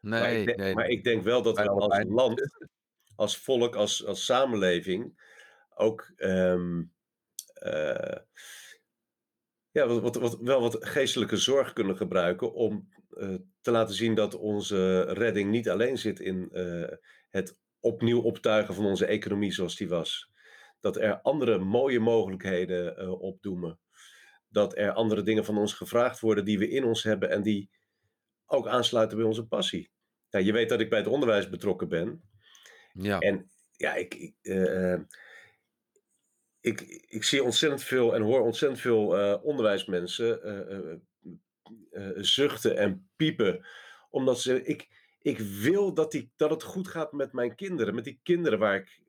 Nee, 0.00 0.20
maar, 0.20 0.32
ik 0.32 0.46
denk, 0.46 0.58
nee, 0.58 0.74
maar 0.74 0.88
ik 0.88 1.04
denk 1.04 1.22
wel 1.22 1.42
dat 1.42 1.56
we 1.56 1.68
als 1.68 2.04
land, 2.08 2.56
als 3.16 3.36
volk, 3.36 3.74
als, 3.74 4.04
als 4.04 4.24
samenleving 4.24 5.20
ook 5.74 6.12
um, 6.16 6.92
uh, 7.62 8.16
ja, 9.70 9.86
wat, 9.86 10.00
wat, 10.00 10.16
wat, 10.16 10.38
wel 10.40 10.60
wat 10.60 10.86
geestelijke 10.86 11.36
zorg 11.36 11.72
kunnen 11.72 11.96
gebruiken 11.96 12.52
om 12.52 12.88
te 13.60 13.70
laten 13.70 13.94
zien 13.94 14.14
dat 14.14 14.34
onze 14.34 15.00
redding 15.00 15.50
niet 15.50 15.68
alleen 15.68 15.98
zit 15.98 16.20
in 16.20 16.48
uh, 16.52 16.88
het 17.30 17.58
opnieuw 17.80 18.20
optuigen 18.20 18.74
van 18.74 18.86
onze 18.86 19.06
economie 19.06 19.52
zoals 19.52 19.76
die 19.76 19.88
was 19.88 20.32
dat 20.82 20.96
er 20.96 21.20
andere 21.20 21.58
mooie 21.58 22.00
mogelijkheden 22.00 23.02
uh, 23.02 23.20
opdoemen. 23.20 23.78
Dat 24.48 24.76
er 24.76 24.92
andere 24.92 25.22
dingen 25.22 25.44
van 25.44 25.58
ons 25.58 25.74
gevraagd 25.74 26.20
worden 26.20 26.44
die 26.44 26.58
we 26.58 26.68
in 26.68 26.84
ons 26.84 27.02
hebben 27.02 27.30
en 27.30 27.42
die 27.42 27.70
ook 28.46 28.66
aansluiten 28.66 29.16
bij 29.16 29.26
onze 29.26 29.46
passie. 29.46 29.90
Nou, 30.30 30.44
je 30.44 30.52
weet 30.52 30.68
dat 30.68 30.80
ik 30.80 30.88
bij 30.90 30.98
het 30.98 31.08
onderwijs 31.08 31.48
betrokken 31.48 31.88
ben. 31.88 32.22
Ja. 32.92 33.18
En 33.18 33.50
ja, 33.76 33.94
ik, 33.94 34.14
ik, 34.14 34.34
uh, 34.42 34.98
ik, 36.60 36.80
ik 37.08 37.24
zie 37.24 37.42
ontzettend 37.42 37.82
veel 37.82 38.14
en 38.14 38.22
hoor 38.22 38.40
ontzettend 38.40 38.80
veel 38.80 39.18
uh, 39.18 39.44
onderwijsmensen 39.44 40.40
zuchten 42.14 42.76
en 42.76 43.08
piepen. 43.16 43.66
Omdat 44.10 44.40
ze. 44.40 44.64
Ik, 44.64 44.88
ik 45.22 45.38
wil 45.38 45.94
dat, 45.94 46.10
die, 46.10 46.32
dat 46.36 46.50
het 46.50 46.62
goed 46.62 46.88
gaat 46.88 47.12
met 47.12 47.32
mijn 47.32 47.54
kinderen. 47.54 47.94
Met 47.94 48.04
die 48.04 48.20
kinderen 48.22 48.58
waar 48.58 48.74
ik 48.74 49.00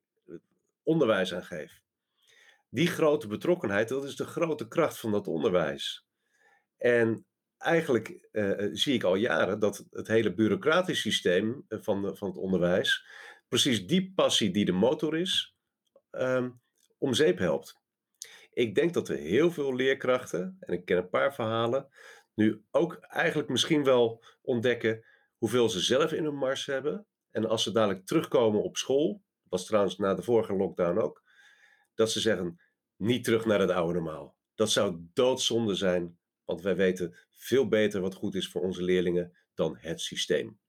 onderwijs 0.84 1.34
aan 1.34 1.44
geef. 1.44 1.82
die 2.70 2.88
grote 2.88 3.28
betrokkenheid, 3.28 3.88
dat 3.88 4.04
is 4.04 4.16
de 4.16 4.26
grote 4.26 4.68
kracht 4.68 5.00
van 5.00 5.12
dat 5.12 5.28
onderwijs. 5.28 6.06
En 6.78 7.26
eigenlijk 7.58 8.28
uh, 8.32 8.70
zie 8.72 8.94
ik 8.94 9.04
al 9.04 9.16
jaren 9.16 9.60
dat 9.60 9.86
het 9.92 10.08
hele 10.08 10.34
bureaucratisch 10.34 11.02
systeem 11.02 11.66
van, 11.68 12.18
van 12.18 12.28
het 12.28 12.38
onderwijs 12.38 13.06
precies 13.48 13.88
die 13.88 14.12
passie 14.16 14.52
die 14.52 14.66
de 14.66 14.72
motor 14.72 15.18
is, 15.18 15.56
um, 16.12 16.62
om 16.98 17.14
zeep 17.14 17.38
helpt. 17.38 17.82
Ik 18.54 18.76
denk 18.76 18.94
dat 18.94 19.10
er 19.10 19.18
heel 19.18 19.52
veel 19.52 19.76
leerkrachten, 19.76 20.58
en 20.60 20.74
ik 20.74 20.86
ken 20.86 20.98
een 20.98 21.10
paar 21.10 21.34
verhalen, 21.34 21.88
nu 22.34 22.64
ook 22.72 22.94
eigenlijk 22.96 23.50
misschien 23.50 23.84
wel 23.84 24.24
ontdekken 24.42 25.06
hoeveel 25.38 25.70
ze 25.70 25.80
zelf 25.80 26.12
in 26.12 26.24
hun 26.24 26.36
mars 26.36 26.66
hebben. 26.66 27.06
En 27.32 27.50
als 27.50 27.64
ze 27.64 27.72
dadelijk 27.72 28.06
terugkomen 28.06 28.64
op 28.64 28.78
school, 28.78 29.24
was 29.50 29.66
trouwens 29.66 29.98
na 29.98 30.14
de 30.14 30.22
vorige 30.22 30.54
lockdown 30.54 30.98
ook, 30.98 31.24
dat 31.96 32.12
ze 32.12 32.20
zeggen: 32.20 32.60
niet 32.96 33.24
terug 33.24 33.46
naar 33.46 33.60
het 33.60 33.70
oude 33.70 33.94
normaal. 33.94 34.36
Dat 34.56 34.72
zou 34.72 35.08
doodzonde 35.14 35.76
zijn, 35.76 36.18
want 36.46 36.62
wij 36.62 36.76
weten 36.76 37.16
veel 37.32 37.68
beter 37.68 38.02
wat 38.02 38.14
goed 38.14 38.36
is 38.36 38.50
voor 38.50 38.62
onze 38.62 38.84
leerlingen 38.84 39.38
dan 39.54 39.78
het 39.78 40.02
systeem. 40.02 40.60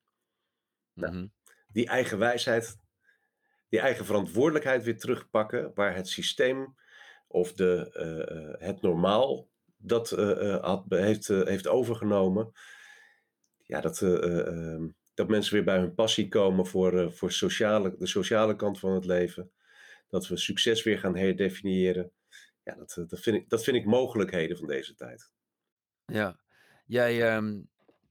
nou, 0.93 1.15
mhm. 1.15 1.27
die 1.69 1.87
eigen 1.87 2.19
wijsheid, 2.19 2.79
die 3.69 3.81
eigen 3.81 4.05
verantwoordelijkheid 4.05 4.85
weer 4.85 4.99
terugpakken, 4.99 5.71
waar 5.75 5.95
het 5.95 6.09
systeem 6.09 6.77
of 7.27 7.53
de, 7.53 7.91
eh, 7.93 8.37
eh, 8.37 8.61
het 8.61 8.81
normaal 8.81 9.49
dat 9.87 10.13
uh, 10.13 10.65
had, 10.65 10.85
heeft, 10.89 11.29
heeft 11.29 11.69
overgenomen. 11.69 12.53
Ja, 13.57 13.81
dat, 13.81 14.03
ehm, 14.03 14.89
dat 15.15 15.29
mensen 15.29 15.55
weer 15.55 15.65
bij 15.65 15.79
hun 15.79 15.95
passie 15.95 16.29
komen 16.29 16.67
voor, 16.67 17.13
voor 17.13 17.33
sociale, 17.33 17.97
de 17.99 18.07
sociale 18.07 18.57
kant 18.57 18.79
van 18.79 18.93
het 18.93 19.05
leven. 19.05 19.53
Dat 20.09 20.27
we 20.27 20.37
succes 20.37 20.83
weer 20.83 20.99
gaan 20.99 21.17
herdefiniëren. 21.17 22.13
Ja, 22.63 22.75
dat, 22.75 23.05
dat, 23.09 23.21
vind 23.21 23.37
ik, 23.37 23.49
dat 23.49 23.65
vind 23.65 23.77
ik 23.77 23.85
mogelijkheden 23.85 24.57
van 24.57 24.67
deze 24.67 24.95
tijd. 24.95 25.33
Ja, 26.05 26.41
jij, 26.87 27.37
um, 27.37 27.69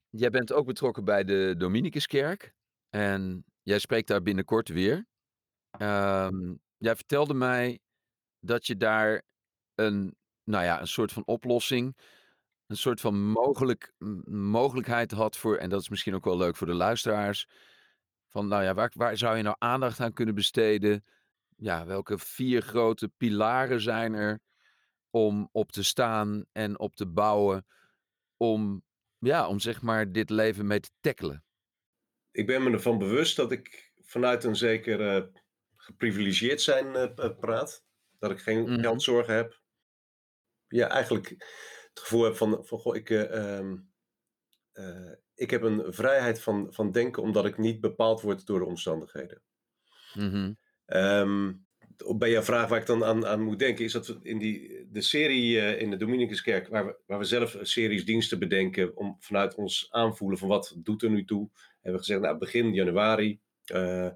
jij 0.10 0.30
bent 0.30 0.52
ook 0.52 0.66
betrokken 0.66 1.06
bij 1.06 1.24
de 1.24 1.56
Dominicuskerk. 1.58 2.56
En 2.90 3.46
jij 3.64 3.80
spreekt 3.80 4.08
daar 4.08 4.22
binnenkort 4.22 4.70
weer. 4.70 5.06
Um, 5.82 6.60
jij 6.78 6.96
vertelde 6.96 7.34
mij 7.34 7.80
dat 8.40 8.68
je 8.68 8.78
daar 8.78 9.22
een, 9.76 10.16
nou 10.44 10.64
ja, 10.64 10.82
een 10.82 10.88
soort 10.88 11.12
van 11.12 11.26
oplossing, 11.26 11.98
een 12.68 12.78
soort 12.78 13.02
van 13.02 13.22
mogelijk, 13.22 13.94
mogelijkheid 14.28 15.12
had 15.12 15.38
voor, 15.38 15.58
en 15.58 15.70
dat 15.70 15.82
is 15.82 15.90
misschien 15.90 16.16
ook 16.16 16.26
wel 16.26 16.38
leuk 16.38 16.56
voor 16.56 16.68
de 16.68 16.74
luisteraars, 16.74 17.48
van 18.30 18.48
nou 18.48 18.64
ja, 18.64 18.74
waar, 18.74 18.92
waar 18.96 19.18
zou 19.18 19.38
je 19.38 19.44
nou 19.44 19.56
aandacht 19.60 20.00
aan 20.00 20.14
kunnen 20.14 20.36
besteden? 20.36 21.06
Ja, 21.58 21.86
welke 21.86 22.18
vier 22.18 22.62
grote 22.62 23.12
pilaren 23.18 23.82
zijn 23.82 24.14
er 24.14 24.40
om 25.10 25.50
op 25.52 25.72
te 25.72 25.84
staan 25.84 26.46
en 26.52 26.80
op 26.80 26.96
te 26.96 27.06
bouwen, 27.06 27.66
om, 28.38 28.84
ja, 29.18 29.48
om 29.48 29.60
zeg 29.60 29.82
maar 29.82 30.12
dit 30.12 30.30
leven 30.30 30.68
mee 30.68 30.80
te 30.80 30.90
tackelen? 31.00 31.44
Ik 32.32 32.48
ben 32.48 32.64
me 32.64 32.72
ervan 32.72 32.98
bewust 32.98 33.36
dat 33.36 33.52
ik 33.52 33.92
vanuit 34.02 34.44
een 34.44 34.56
zeker 34.56 35.16
uh, 35.16 35.24
geprivilegeerd 35.76 36.62
zijn 36.62 36.86
uh, 36.86 37.38
praat. 37.40 37.84
Dat 38.20 38.32
ik 38.32 38.40
geen 38.40 38.70
mm. 38.70 38.80
geldzorgen 38.80 39.36
heb. 39.36 39.62
Ja, 40.74 40.88
eigenlijk 40.88 41.30
het 41.90 42.00
gevoel 42.00 42.24
heb 42.24 42.36
van, 42.36 42.66
van 42.66 42.80
goh, 42.80 42.96
ik, 42.96 43.10
uh, 43.10 43.60
uh, 44.74 45.12
ik 45.36 45.50
heb 45.50 45.62
een 45.62 45.94
vrijheid 45.94 46.42
van, 46.42 46.68
van 46.74 46.92
denken 46.92 47.24
omdat 47.24 47.46
ik 47.46 47.58
niet 47.58 47.82
bepaald 47.82 48.22
word 48.22 48.46
door 48.46 48.60
de 48.60 48.66
omstandigheden. 48.66 49.42
Mm 50.14 50.30
-hmm. 50.30 50.58
um, 50.98 51.66
bij 52.18 52.32
jouw 52.32 52.42
vraag 52.42 52.68
waar 52.68 52.80
ik 52.80 52.86
dan 52.86 53.04
aan, 53.04 53.26
aan 53.26 53.42
moet 53.42 53.60
denken, 53.60 53.86
is 53.86 53.92
dat 53.92 54.08
we 54.08 54.20
in 54.22 54.38
die, 54.38 54.88
de 54.92 55.02
serie 55.02 55.56
uh, 55.56 55.82
in 55.82 55.90
de 55.90 55.98
Dominicuskerk, 55.98 56.68
waar 56.68 56.86
we, 56.86 56.98
waar 57.06 57.20
we 57.20 57.26
zelf 57.26 57.58
series 57.62 58.06
diensten 58.06 58.40
bedenken, 58.40 58.98
om 58.98 59.16
vanuit 59.20 59.56
ons 59.56 59.88
aanvoelen 59.92 60.38
van 60.38 60.48
wat 60.48 60.76
doet 60.78 61.04
er 61.04 61.10
nu 61.10 61.26
toe, 61.26 61.50
hebben 61.74 61.92
we 62.02 62.06
gezegd, 62.06 62.22
nou 62.22 62.38
begin 62.38 62.74
januari, 62.74 63.40
uh, 63.74 64.10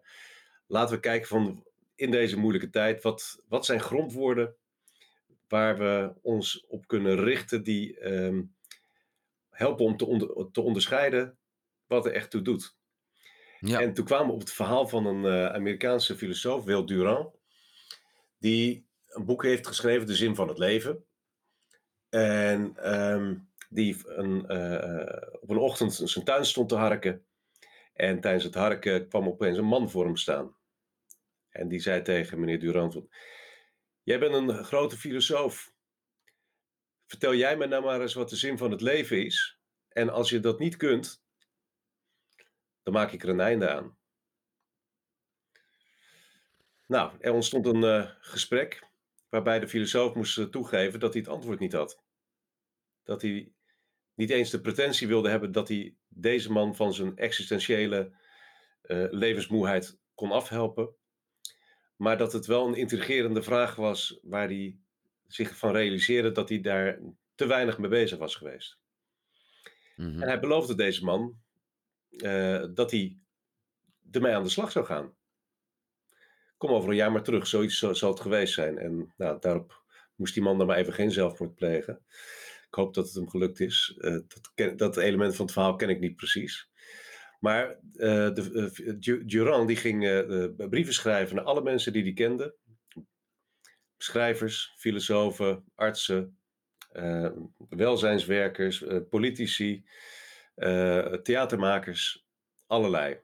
laten 0.68 0.96
we 0.96 1.02
kijken 1.02 1.28
van 1.28 1.66
in 1.96 2.12
deze 2.12 2.38
moeilijke 2.38 2.70
tijd, 2.70 3.04
wat, 3.04 3.44
wat 3.48 3.66
zijn 3.66 3.80
grondwoorden 3.80 4.56
waar 5.48 5.78
we 5.78 6.14
ons 6.22 6.66
op 6.68 6.88
kunnen 6.88 7.16
richten, 7.16 7.64
die 7.64 8.06
um, 8.06 8.56
helpen 9.50 9.86
om 9.86 9.98
te, 9.98 10.06
onder, 10.06 10.52
te 10.52 10.62
onderscheiden 10.62 11.38
wat 11.86 12.06
er 12.06 12.14
echt 12.14 12.32
toe 12.32 12.42
doet. 12.42 12.76
Ja. 13.60 13.82
En 13.82 13.94
toen 13.94 14.06
kwamen 14.06 14.28
we 14.28 14.34
op 14.34 14.40
het 14.40 14.52
verhaal 14.52 14.88
van 14.88 15.06
een 15.06 15.24
uh, 15.24 15.54
Amerikaanse 15.54 16.18
filosoof, 16.18 16.64
Will 16.64 16.86
Durant, 16.86 17.36
die 18.40 18.88
een 19.08 19.26
boek 19.26 19.44
heeft 19.44 19.68
geschreven, 19.68 20.08
De 20.08 20.16
Zin 20.16 20.36
van 20.36 20.48
het 20.48 20.58
Leven. 20.58 21.06
En 22.10 22.94
um, 22.98 23.50
die 23.70 23.98
een, 24.06 24.46
uh, 24.48 25.40
op 25.42 25.50
een 25.50 25.58
ochtend 25.58 25.94
zijn 25.94 26.26
tuin 26.26 26.46
stond 26.46 26.70
te 26.70 26.76
harken. 26.76 27.26
En 27.94 28.22
tijdens 28.22 28.44
het 28.44 28.54
harken 28.54 29.08
kwam 29.08 29.28
opeens 29.28 29.58
een 29.58 29.66
man 29.66 29.90
voor 29.90 30.06
hem 30.06 30.16
staan. 30.16 30.56
En 31.50 31.68
die 31.68 31.80
zei 31.80 32.02
tegen 32.02 32.40
meneer 32.40 32.60
Durant: 32.60 33.02
Jij 34.08 34.20
bent 34.20 34.34
een 34.34 34.64
grote 34.64 34.98
filosoof. 34.98 35.74
Vertel 37.06 37.36
jij 37.36 37.58
me 37.58 37.68
nou 37.68 37.84
maar 37.84 38.02
eens 38.02 38.14
wat 38.14 38.30
de 38.30 38.36
zin 38.36 38.58
van 38.58 38.72
het 38.72 38.82
leven 38.82 39.26
is. 39.26 39.60
En 39.90 40.10
als 40.10 40.30
je 40.30 40.40
dat 40.40 40.60
niet 40.60 40.78
kunt, 40.78 41.24
dan 42.84 42.94
maak 42.94 43.12
ik 43.12 43.24
er 43.24 43.30
een 43.30 43.40
einde 43.40 43.70
aan. 43.70 43.98
Nou, 46.86 47.18
er 47.20 47.32
ontstond 47.32 47.66
een 47.66 47.84
uh, 47.84 48.12
gesprek 48.20 48.88
waarbij 49.30 49.60
de 49.60 49.68
filosoof 49.68 50.16
moest 50.16 50.38
uh, 50.38 50.46
toegeven 50.46 51.00
dat 51.00 51.14
hij 51.14 51.22
het 51.22 51.32
antwoord 51.32 51.60
niet 51.60 51.74
had. 51.74 52.04
Dat 53.04 53.22
hij 53.22 53.52
niet 54.14 54.30
eens 54.30 54.50
de 54.50 54.62
pretentie 54.62 55.08
wilde 55.08 55.30
hebben 55.30 55.52
dat 55.52 55.68
hij 55.68 55.96
deze 56.08 56.52
man 56.52 56.76
van 56.76 56.94
zijn 56.94 57.18
existentiële 57.18 58.16
uh, 58.84 59.08
levensmoeheid 59.10 60.00
kon 60.14 60.32
afhelpen. 60.32 60.97
Maar 61.98 62.18
dat 62.18 62.34
het 62.34 62.46
wel 62.46 62.68
een 62.68 62.76
intrigerende 62.76 63.42
vraag 63.42 63.76
was 63.76 64.20
waar 64.22 64.48
hij 64.48 64.78
zich 65.28 65.58
van 65.58 65.72
realiseerde 65.72 66.32
dat 66.32 66.50
hij 66.50 66.60
daar 66.60 67.00
te 67.36 67.48
weinig 67.48 67.78
mee 67.78 67.90
bezig 67.90 68.18
was 68.18 68.36
geweest. 68.36 68.80
Mhm. 69.96 70.22
En 70.22 70.28
hij 70.28 70.40
beloofde 70.40 70.76
deze 70.76 71.04
man 71.04 71.38
uh, 72.10 72.66
dat 72.74 72.92
hij 72.92 73.18
ermee 74.12 74.34
aan 74.34 74.44
de 74.44 74.50
slag 74.50 74.72
zou 74.72 74.86
gaan. 74.86 75.16
Kom 76.58 76.70
over 76.70 76.90
een 76.90 76.96
jaar 76.96 77.12
maar 77.12 77.24
terug, 77.24 77.48
zoiets 77.48 77.78
zal 77.78 78.10
het 78.10 78.20
geweest 78.20 78.54
zijn. 78.54 78.78
En 78.78 79.14
nou, 79.18 79.40
daarop 79.40 79.84
moest 80.16 80.34
die 80.34 80.44
man 80.44 80.58
dan 80.58 80.68
maar 80.68 80.78
even 80.78 80.94
geen 80.94 81.12
zelfmoord 81.12 81.56
plegen. 81.56 82.06
Ik 82.68 82.74
hoop 82.74 82.94
dat 82.94 83.06
het 83.06 83.16
hem 83.16 83.30
gelukt 83.30 83.60
is. 83.60 83.96
Uh, 83.98 84.20
dat, 84.56 84.78
dat 84.78 84.98
element 84.98 85.36
van 85.36 85.46
het 85.46 85.54
verhaal 85.54 85.76
ken 85.76 85.90
ik 85.90 86.00
niet 86.00 86.16
precies. 86.16 86.70
Maar 87.40 87.70
uh, 87.70 88.34
de, 88.34 88.72
uh, 89.06 89.22
Durand 89.26 89.68
die 89.68 89.78
ging 89.78 90.04
uh, 90.04 90.70
brieven 90.70 90.94
schrijven 90.94 91.36
naar 91.36 91.46
alle 91.46 91.62
mensen 91.62 91.94
die 91.94 92.04
hij 92.04 92.14
kende. 92.14 92.56
Schrijvers, 93.98 94.74
filosofen, 94.78 95.72
artsen, 95.76 96.38
welzijnswerkers, 97.70 98.84
politici, 99.10 99.86
theatermakers, 101.24 102.28
allerlei. 102.68 103.20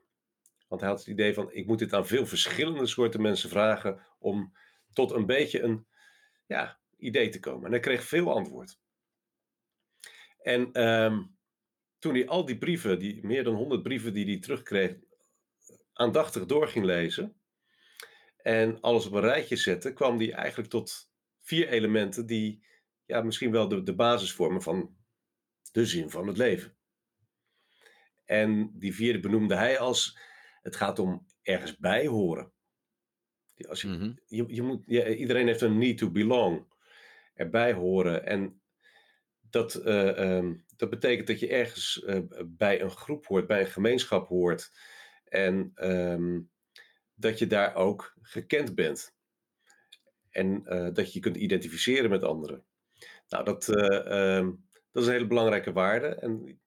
Want 0.68 0.82
hij 0.82 0.90
had 0.90 1.00
het 1.00 1.08
idee 1.08 1.34
van, 1.34 1.52
ik 1.52 1.68
moet 1.68 1.80
dit 1.80 1.94
aan 1.94 2.08
veel 2.08 2.26
verschillende 2.26 2.86
soorten 2.86 3.22
mensen 3.22 3.50
vragen 3.50 4.06
om 4.20 4.54
tot 4.94 5.12
een 5.12 5.26
beetje 5.26 5.62
een 5.62 5.88
ja, 6.46 6.80
idee 6.98 7.30
te 7.30 7.40
komen. 7.40 7.66
En 7.66 7.72
hij 7.72 7.80
kreeg 7.80 8.04
veel 8.04 8.34
antwoord. 8.34 8.80
En 10.42 10.84
um, 10.88 11.33
toen 12.04 12.14
hij 12.14 12.28
al 12.28 12.46
die 12.46 12.58
brieven, 12.58 13.00
die 13.00 13.26
meer 13.26 13.44
dan 13.44 13.56
100 13.56 13.84
brieven 13.84 14.14
die 14.14 14.26
hij 14.26 14.40
terugkreeg, 14.40 14.96
aandachtig 15.94 16.46
door 16.46 16.68
ging 16.68 16.86
lezen 16.86 17.36
en 18.38 18.82
alles 18.82 19.06
op 19.06 19.14
een 19.14 19.22
rijtje 19.22 19.56
zette, 19.56 19.94
kwam 19.94 20.18
hij 20.18 20.34
eigenlijk 20.34 20.70
tot 20.70 21.10
vier 21.40 21.68
elementen 21.68 22.26
die 22.26 22.66
ja, 23.06 23.22
misschien 23.22 23.52
wel 23.52 23.68
de, 23.68 23.84
de 23.84 23.96
basis 23.96 24.34
vormen 24.34 24.62
van 24.62 24.96
de 25.72 25.86
zin 25.86 26.10
van 26.10 26.28
het 26.28 26.38
leven. 26.38 26.76
En 28.26 28.72
die 28.80 28.96
vierde 28.96 29.20
benoemde 29.20 29.56
hij 29.56 29.80
als: 29.80 30.18
het 30.62 30.76
gaat 30.76 31.00
om 31.00 31.26
ergens 31.42 31.78
bij 31.78 32.08
horen. 32.08 32.52
Als 33.68 33.82
je, 33.82 33.88
mhm. 33.88 34.14
je, 34.26 34.46
je 34.48 34.62
moet, 34.62 34.86
iedereen 34.88 35.48
heeft 35.48 35.62
een 35.62 35.78
need 35.78 35.98
to 35.98 36.12
belong, 36.12 36.68
erbij 37.34 37.74
horen. 37.74 38.26
En 38.26 38.63
dat, 39.54 39.76
uh, 39.86 40.36
um, 40.38 40.66
dat 40.76 40.90
betekent 40.90 41.28
dat 41.28 41.40
je 41.40 41.48
ergens 41.48 42.04
uh, 42.06 42.20
bij 42.46 42.82
een 42.82 42.92
groep 42.92 43.26
hoort, 43.26 43.48
bij 43.48 43.60
een 43.60 43.68
gemeenschap 43.68 44.28
hoort. 44.28 44.72
En 45.26 45.72
um, 45.76 46.50
dat 47.14 47.40
je 47.40 47.48
daar 47.48 47.76
ook 47.76 48.16
gekend 48.22 48.76
bent. 48.76 49.16
En 50.30 50.64
uh, 50.66 50.94
dat 50.94 51.08
je 51.08 51.12
je 51.14 51.20
kunt 51.20 51.36
identificeren 51.36 52.10
met 52.10 52.24
anderen. 52.24 52.64
Nou, 53.28 53.44
dat, 53.44 53.68
um, 53.68 54.66
dat 54.92 55.02
is 55.02 55.08
een 55.08 55.14
hele 55.14 55.28
belangrijke 55.28 55.72
waarde. 55.72 56.08
En 56.08 56.62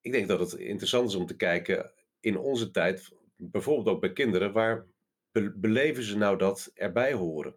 ik 0.00 0.12
denk 0.12 0.28
dat 0.28 0.40
het 0.40 0.52
interessant 0.52 1.08
is 1.08 1.14
om 1.14 1.26
te 1.26 1.36
kijken 1.36 1.92
in 2.20 2.36
onze 2.36 2.70
tijd, 2.70 3.12
bijvoorbeeld 3.36 3.88
ook 3.88 4.00
bij 4.00 4.12
kinderen, 4.12 4.52
waar 4.52 4.86
be 5.32 5.52
beleven 5.56 6.02
ze 6.02 6.16
nou 6.16 6.38
dat 6.38 6.70
erbij 6.74 7.12
horen? 7.12 7.56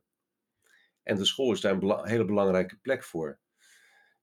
En 1.03 1.15
de 1.15 1.25
school 1.25 1.51
is 1.51 1.62
daar 1.62 1.81
een 1.81 2.08
hele 2.08 2.25
belangrijke 2.25 2.77
plek 2.77 3.03
voor. 3.03 3.39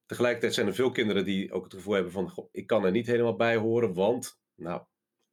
Tegelijkertijd 0.06 0.54
zijn 0.54 0.66
er 0.66 0.74
veel 0.74 0.90
kinderen 0.90 1.24
die 1.24 1.52
ook 1.52 1.64
het 1.64 1.74
gevoel 1.74 1.94
hebben 1.94 2.12
van, 2.12 2.30
"Goh, 2.30 2.48
ik 2.52 2.66
kan 2.66 2.84
er 2.84 2.90
niet 2.90 3.06
helemaal 3.06 3.36
bij 3.36 3.56
horen, 3.56 3.94
want, 3.94 4.40
nou, 4.54 4.84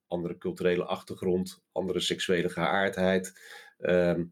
andere 0.08 0.38
culturele 0.38 0.86
achtergrond, 0.86 1.64
andere 1.72 2.00
seksuele 2.00 2.50
geaardheid, 2.50 3.40
ehm, 3.78 4.26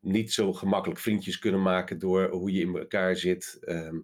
niet 0.00 0.32
zo 0.32 0.52
gemakkelijk 0.52 1.00
vriendjes 1.00 1.38
kunnen 1.38 1.62
maken 1.62 1.98
door 1.98 2.28
hoe 2.30 2.52
je 2.52 2.60
in 2.60 2.76
elkaar 2.76 3.16
zit. 3.16 3.58
ehm, 3.60 4.00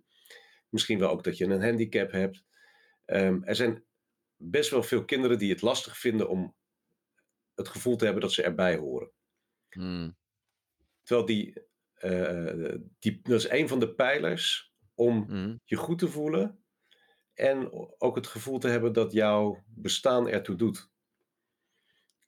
misschien 0.68 0.98
wel 0.98 1.10
ook 1.10 1.24
dat 1.24 1.36
je 1.36 1.44
een 1.44 1.62
handicap 1.62 2.10
hebt. 2.10 2.44
Ehm, 3.04 3.42
er 3.42 3.54
zijn 3.56 3.84
best 4.36 4.70
wel 4.70 4.82
veel 4.82 5.04
kinderen 5.04 5.38
die 5.38 5.50
het 5.50 5.62
lastig 5.62 5.98
vinden 5.98 6.28
om 6.28 6.54
het 7.54 7.68
gevoel 7.68 7.96
te 7.96 8.04
hebben 8.04 8.22
dat 8.22 8.32
ze 8.32 8.42
erbij 8.42 8.76
horen. 8.76 9.10
Hmm. 9.70 10.16
Terwijl 11.02 11.26
die, 11.26 11.66
eh, 11.94 12.74
die, 12.98 13.20
dat 13.22 13.38
is 13.38 13.48
een 13.48 13.68
van 13.68 13.80
de 13.80 13.94
pijlers 13.94 14.67
om 14.98 15.24
Hmm. 15.28 15.60
je 15.64 15.76
goed 15.76 15.98
te 15.98 16.08
voelen 16.08 16.58
en 17.34 17.72
ook 17.98 18.16
het 18.16 18.26
gevoel 18.26 18.58
te 18.58 18.68
hebben 18.68 18.92
dat 18.92 19.12
jouw 19.12 19.62
bestaan 19.66 20.28
ertoe 20.28 20.56
doet. 20.56 20.90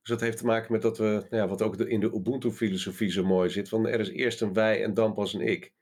Dus 0.00 0.10
dat 0.10 0.20
heeft 0.20 0.38
te 0.38 0.44
maken 0.44 0.72
met 0.72 0.82
dat 0.82 0.98
we, 0.98 1.04
nou 1.04 1.42
ja, 1.42 1.48
wat 1.48 1.62
ook 1.62 1.76
in 1.76 2.00
de 2.00 2.14
Ubuntu-filosofie 2.14 3.10
zo 3.10 3.24
mooi 3.24 3.50
zit, 3.50 3.68
van 3.68 3.86
er 3.86 4.00
is 4.00 4.08
eerst 4.08 4.40
een 4.40 4.52
wij 4.52 4.84
en 4.84 4.94
dan 4.94 5.14
pas 5.14 5.34
een 5.34 5.40
ik. 5.40 5.72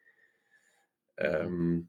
Ehm, 1.15 1.81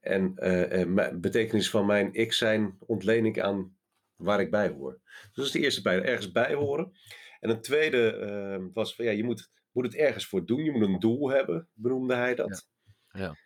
en 0.00 0.36
eh, 0.36 1.10
betekenis 1.14 1.70
van 1.70 1.86
mijn 1.86 2.12
ik 2.12 2.32
zijn 2.32 2.76
ontleen 2.78 3.26
ik 3.26 3.38
aan 3.38 3.76
waar 4.16 4.40
ik 4.40 4.50
bij 4.50 4.68
hoor. 4.68 5.00
Dus 5.04 5.30
dat 5.34 5.44
is 5.44 5.50
de 5.50 5.60
eerste 5.60 5.82
pijler, 5.82 6.04
ergens 6.04 6.32
bij 6.32 6.54
horen. 6.54 6.92
En 7.40 7.50
een 7.50 7.60
tweede 7.60 8.16
eh, 8.16 8.64
was 8.72 8.94
van 8.94 9.04
ja, 9.04 9.10
je 9.10 9.24
moet, 9.24 9.50
moet 9.72 9.84
het 9.84 9.94
ergens 9.94 10.26
voor 10.26 10.46
doen, 10.46 10.64
je 10.64 10.70
moet 10.70 10.88
een 10.88 10.98
doel 10.98 11.30
hebben, 11.30 11.68
benoemde 11.72 12.14
hij 12.14 12.34
dat. 12.34 12.68
Ja. 13.12 13.36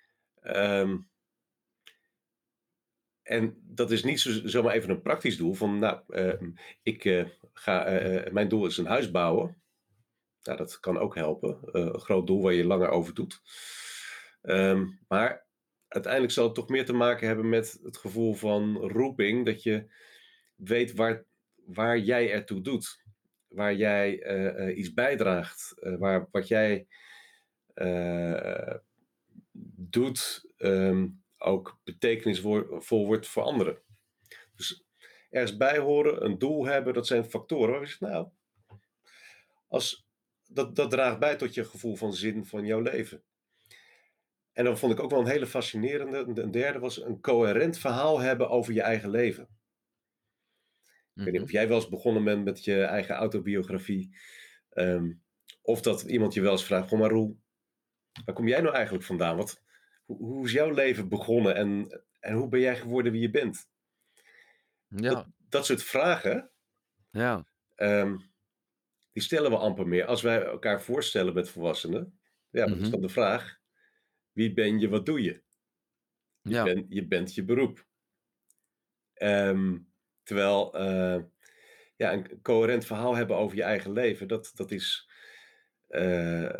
Ehm, 0.42 0.96
en 3.22 3.62
dat 3.62 3.90
is 3.90 4.04
niet 4.04 4.20
zo, 4.20 4.30
zomaar 4.44 4.74
even 4.74 4.90
een 4.90 5.02
praktisch 5.02 5.36
doel 5.36 5.54
van, 5.54 5.78
nou, 5.78 6.00
ehm, 6.08 6.50
ik 6.82 7.04
eh, 7.04 7.26
ga, 7.52 7.84
eh, 7.84 8.26
eh, 8.26 8.32
mijn 8.32 8.48
doel 8.48 8.66
is 8.66 8.76
een 8.78 8.86
huis 8.86 9.10
bouwen. 9.10 9.62
Nou, 10.42 10.58
dat 10.58 10.80
kan 10.80 10.98
ook 10.98 11.14
helpen. 11.14 11.58
Een 11.62 12.00
groot 12.00 12.26
doel 12.26 12.42
waar 12.42 12.52
je 12.52 12.64
langer 12.64 12.88
over 12.88 13.14
doet. 13.14 13.40
Ehm, 14.42 14.86
maar 15.08 15.46
uiteindelijk 15.88 16.32
zal 16.32 16.44
het 16.44 16.54
toch 16.54 16.68
meer 16.68 16.84
te 16.84 16.92
maken 16.92 17.26
hebben 17.26 17.48
met 17.48 17.80
het 17.82 17.96
gevoel 17.96 18.34
van 18.34 18.76
roeping, 18.76 19.46
dat 19.46 19.62
je 19.62 19.86
weet 20.54 20.94
waar, 20.94 21.24
waar 21.54 21.98
jij 21.98 22.32
ertoe 22.32 22.60
doet. 22.60 23.00
Waar 23.48 23.74
jij 23.74 24.74
iets 24.74 24.92
bijdraagt. 24.92 25.74
waar, 25.98 26.28
wat 26.30 26.48
jij 26.48 26.86
doet 29.76 30.50
ehm, 30.56 31.08
ook 31.38 31.80
betekenisvol 31.84 33.06
wordt 33.06 33.26
voor 33.26 33.42
anderen. 33.42 33.78
Dus 34.56 34.84
ergens 35.30 35.56
bij 35.56 35.78
horen, 35.78 36.24
een 36.24 36.38
doel 36.38 36.66
hebben, 36.66 36.94
dat 36.94 37.06
zijn 37.06 37.24
factoren 37.24 37.70
waar 37.70 37.80
je 37.80 37.86
zegt, 37.86 38.00
nou, 38.00 38.28
als, 39.68 40.06
dat, 40.44 40.76
dat 40.76 40.90
draagt 40.90 41.18
bij 41.18 41.36
tot 41.36 41.54
je 41.54 41.64
gevoel 41.64 41.96
van 41.96 42.14
zin 42.14 42.46
van 42.46 42.66
jouw 42.66 42.80
leven. 42.80 43.22
En 44.52 44.64
dan 44.64 44.78
vond 44.78 44.92
ik 44.92 45.00
ook 45.00 45.10
wel 45.10 45.20
een 45.20 45.26
hele 45.26 45.46
fascinerende. 45.46 46.42
Een 46.42 46.50
derde 46.50 46.78
was 46.78 47.02
een 47.02 47.20
coherent 47.20 47.78
verhaal 47.78 48.20
hebben 48.20 48.48
over 48.50 48.72
je 48.72 48.82
eigen 48.82 49.10
leven. 49.10 49.48
Ik 51.14 51.22
weet 51.22 51.24
niet 51.24 51.34
Mhm. 51.34 51.42
of 51.42 51.50
jij 51.52 51.68
wel 51.68 51.76
eens 51.76 51.88
begonnen 51.88 52.24
bent 52.24 52.44
met 52.44 52.64
je 52.64 52.82
eigen 52.82 53.14
autobiografie. 53.14 54.16
ehm, 54.68 55.12
of 55.62 55.80
dat 55.80 56.02
iemand 56.02 56.34
je 56.34 56.40
wel 56.40 56.52
eens 56.52 56.64
vraagt: 56.64 56.88
Goh, 56.88 56.98
maar 56.98 57.10
Roel, 57.10 57.38
waar 58.24 58.34
kom 58.34 58.48
jij 58.48 58.60
nou 58.60 58.74
eigenlijk 58.74 59.04
vandaan? 59.04 59.36
Wat, 59.36 59.62
hoe, 60.04 60.16
hoe 60.18 60.46
is 60.46 60.52
jouw 60.52 60.70
leven 60.70 61.08
begonnen 61.08 61.54
en, 61.54 62.02
en 62.20 62.34
hoe 62.34 62.48
ben 62.48 62.60
jij 62.60 62.76
geworden 62.76 63.12
wie 63.12 63.20
je 63.20 63.30
bent? 63.30 63.70
Ja, 64.88 65.26
Dat 65.48 65.66
soort 65.66 65.82
vragen, 65.82 66.50
ja. 67.12 67.44
ehm, 67.74 68.16
die 69.12 69.22
stellen 69.22 69.50
we 69.50 69.56
amper 69.56 69.88
meer. 69.88 70.04
Als 70.06 70.22
wij 70.22 70.42
elkaar 70.44 70.82
voorstellen 70.82 71.34
met 71.34 71.50
volwassenen, 71.50 72.20
ja, 72.50 72.66
dan 72.66 72.80
is 72.80 72.88
Mhm. 72.88 72.90
dan 72.90 73.00
de 73.00 73.08
vraag: 73.08 73.60
wie 74.32 74.52
ben 74.54 74.80
je, 74.80 74.88
wat 74.88 75.06
doe 75.06 75.22
je? 75.22 75.42
Je, 76.42 76.54
Ja. 76.54 76.62
bent, 76.62 76.86
je 76.88 77.06
bent 77.06 77.34
je 77.34 77.44
beroep. 77.44 77.86
Ehm, 79.14 79.78
terwijl 80.22 80.74
eh, 80.74 81.22
ja, 81.96 82.12
een 82.12 82.42
coherent 82.42 82.84
verhaal 82.86 83.16
hebben 83.16 83.36
over 83.36 83.56
je 83.56 83.62
eigen 83.62 83.92
leven, 83.92 84.28
dat, 84.28 84.52
dat 84.54 84.70
is 84.70 85.10
eh, 85.88 86.58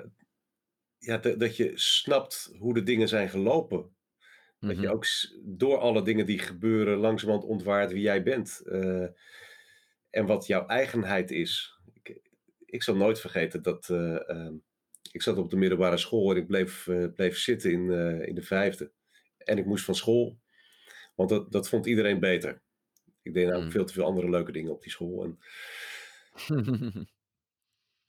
ja, 1.03 1.19
dat, 1.19 1.41
dat 1.41 1.57
je 1.57 1.73
snapt 1.75 2.53
hoe 2.59 2.75
de 2.75 2.83
dingen 2.83 3.09
zijn 3.09 3.29
gelopen. 3.29 3.97
Dat 4.59 4.79
je 4.79 4.87
Mhm. 4.87 4.93
ook 4.95 5.05
door 5.43 5.79
alle 5.79 6.03
dingen 6.03 6.27
die 6.27 6.39
gebeuren 6.39 6.99
langzamerhand 6.99 7.47
ontwaart 7.49 7.93
wie 7.93 8.03
jij 8.03 8.23
bent. 8.23 8.61
eh, 8.65 9.07
en 10.11 10.27
wat 10.27 10.47
jouw 10.47 10.67
eigenheid 10.67 11.31
is. 11.31 11.79
Ik, 12.03 12.21
ik 12.65 12.83
zal 12.83 12.97
nooit 12.97 13.21
vergeten 13.21 13.63
dat 13.63 13.89
eh, 13.91 14.31
ehm, 14.31 14.55
ik 15.13 15.23
zat 15.23 15.37
op 15.37 15.51
de 15.51 15.57
middelbare 15.57 15.97
school 15.97 16.31
en 16.31 16.37
ik 16.37 16.47
bleef, 16.47 16.89
eh, 16.89 17.07
bleef 17.15 17.39
zitten 17.39 17.71
in, 17.73 17.91
in 18.27 18.35
de 18.35 18.43
vijfde. 18.43 18.93
En 19.39 19.59
ik 19.59 19.67
moest 19.67 19.85
van 19.85 19.95
school, 19.95 20.39
want 21.15 21.29
dat, 21.29 21.53
dat 21.53 21.69
vond 21.69 21.87
iedereen 21.87 22.21
beter. 22.21 22.63
Ik 23.23 23.35
deed 23.35 23.45
namelijk 23.45 23.67
Mm. 23.67 23.73
veel 23.73 23.85
te 23.85 23.93
veel 23.93 24.05
andere 24.05 24.31
leuke 24.31 24.53
dingen 24.53 24.73
op 24.73 24.83
die 24.83 24.91
school. 24.93 25.25
En, 25.25 25.39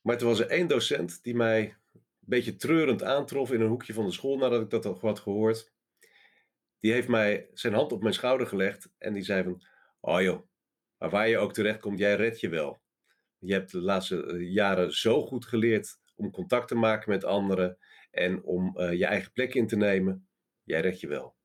maar 0.02 0.18
toen 0.18 0.28
was 0.28 0.40
er 0.40 0.48
één 0.50 0.68
docent 0.68 1.24
die 1.24 1.36
mij 1.36 1.78
beetje 2.26 2.56
treurend 2.56 3.04
aantrof 3.04 3.52
in 3.52 3.62
een 3.62 3.68
hoekje 3.68 3.94
van 3.94 4.06
de 4.06 4.12
school 4.12 4.38
nadat 4.38 4.62
ik 4.62 4.70
dat 4.70 4.86
al 4.86 5.00
had 5.00 5.20
gehoord. 5.20 5.74
Die 6.80 6.92
heeft 6.92 7.08
mij 7.08 7.50
zijn 7.54 7.74
hand 7.74 7.92
op 7.92 8.02
mijn 8.02 8.14
schouder 8.14 8.48
gelegd 8.48 8.90
en 8.98 9.14
die 9.14 9.24
zei 9.24 9.44
van, 9.44 9.66
oh 10.00 10.22
joh, 10.22 10.48
maar 10.98 11.10
waar 11.10 11.28
je 11.28 11.38
ook 11.38 11.54
terecht 11.54 11.80
komt, 11.80 12.00
jij 12.00 12.16
redt 12.16 12.40
je 12.40 12.50
wel. 12.50 12.82
Je 13.38 13.54
hebt 13.54 13.72
de 13.72 13.82
laatste 13.82 14.26
eh, 14.26 14.54
jaren 14.54 14.92
zo 14.92 15.26
goed 15.26 15.46
geleerd 15.46 16.00
om 16.16 16.32
contact 16.32 16.68
te 16.68 16.76
maken 16.76 17.10
met 17.10 17.24
anderen 17.24 17.78
en 18.12 18.44
om 18.44 18.78
eh, 18.78 18.94
je 18.94 19.06
eigen 19.06 19.32
plek 19.32 19.54
in 19.54 19.68
te 19.68 19.76
nemen. 19.76 20.28
Jij 20.64 20.82
redt 20.82 21.00
je 21.00 21.08
wel. 21.08 21.36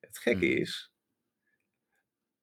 Het 0.00 0.18
gekke 0.18 0.46
Mm. 0.46 0.56
is, 0.56 0.92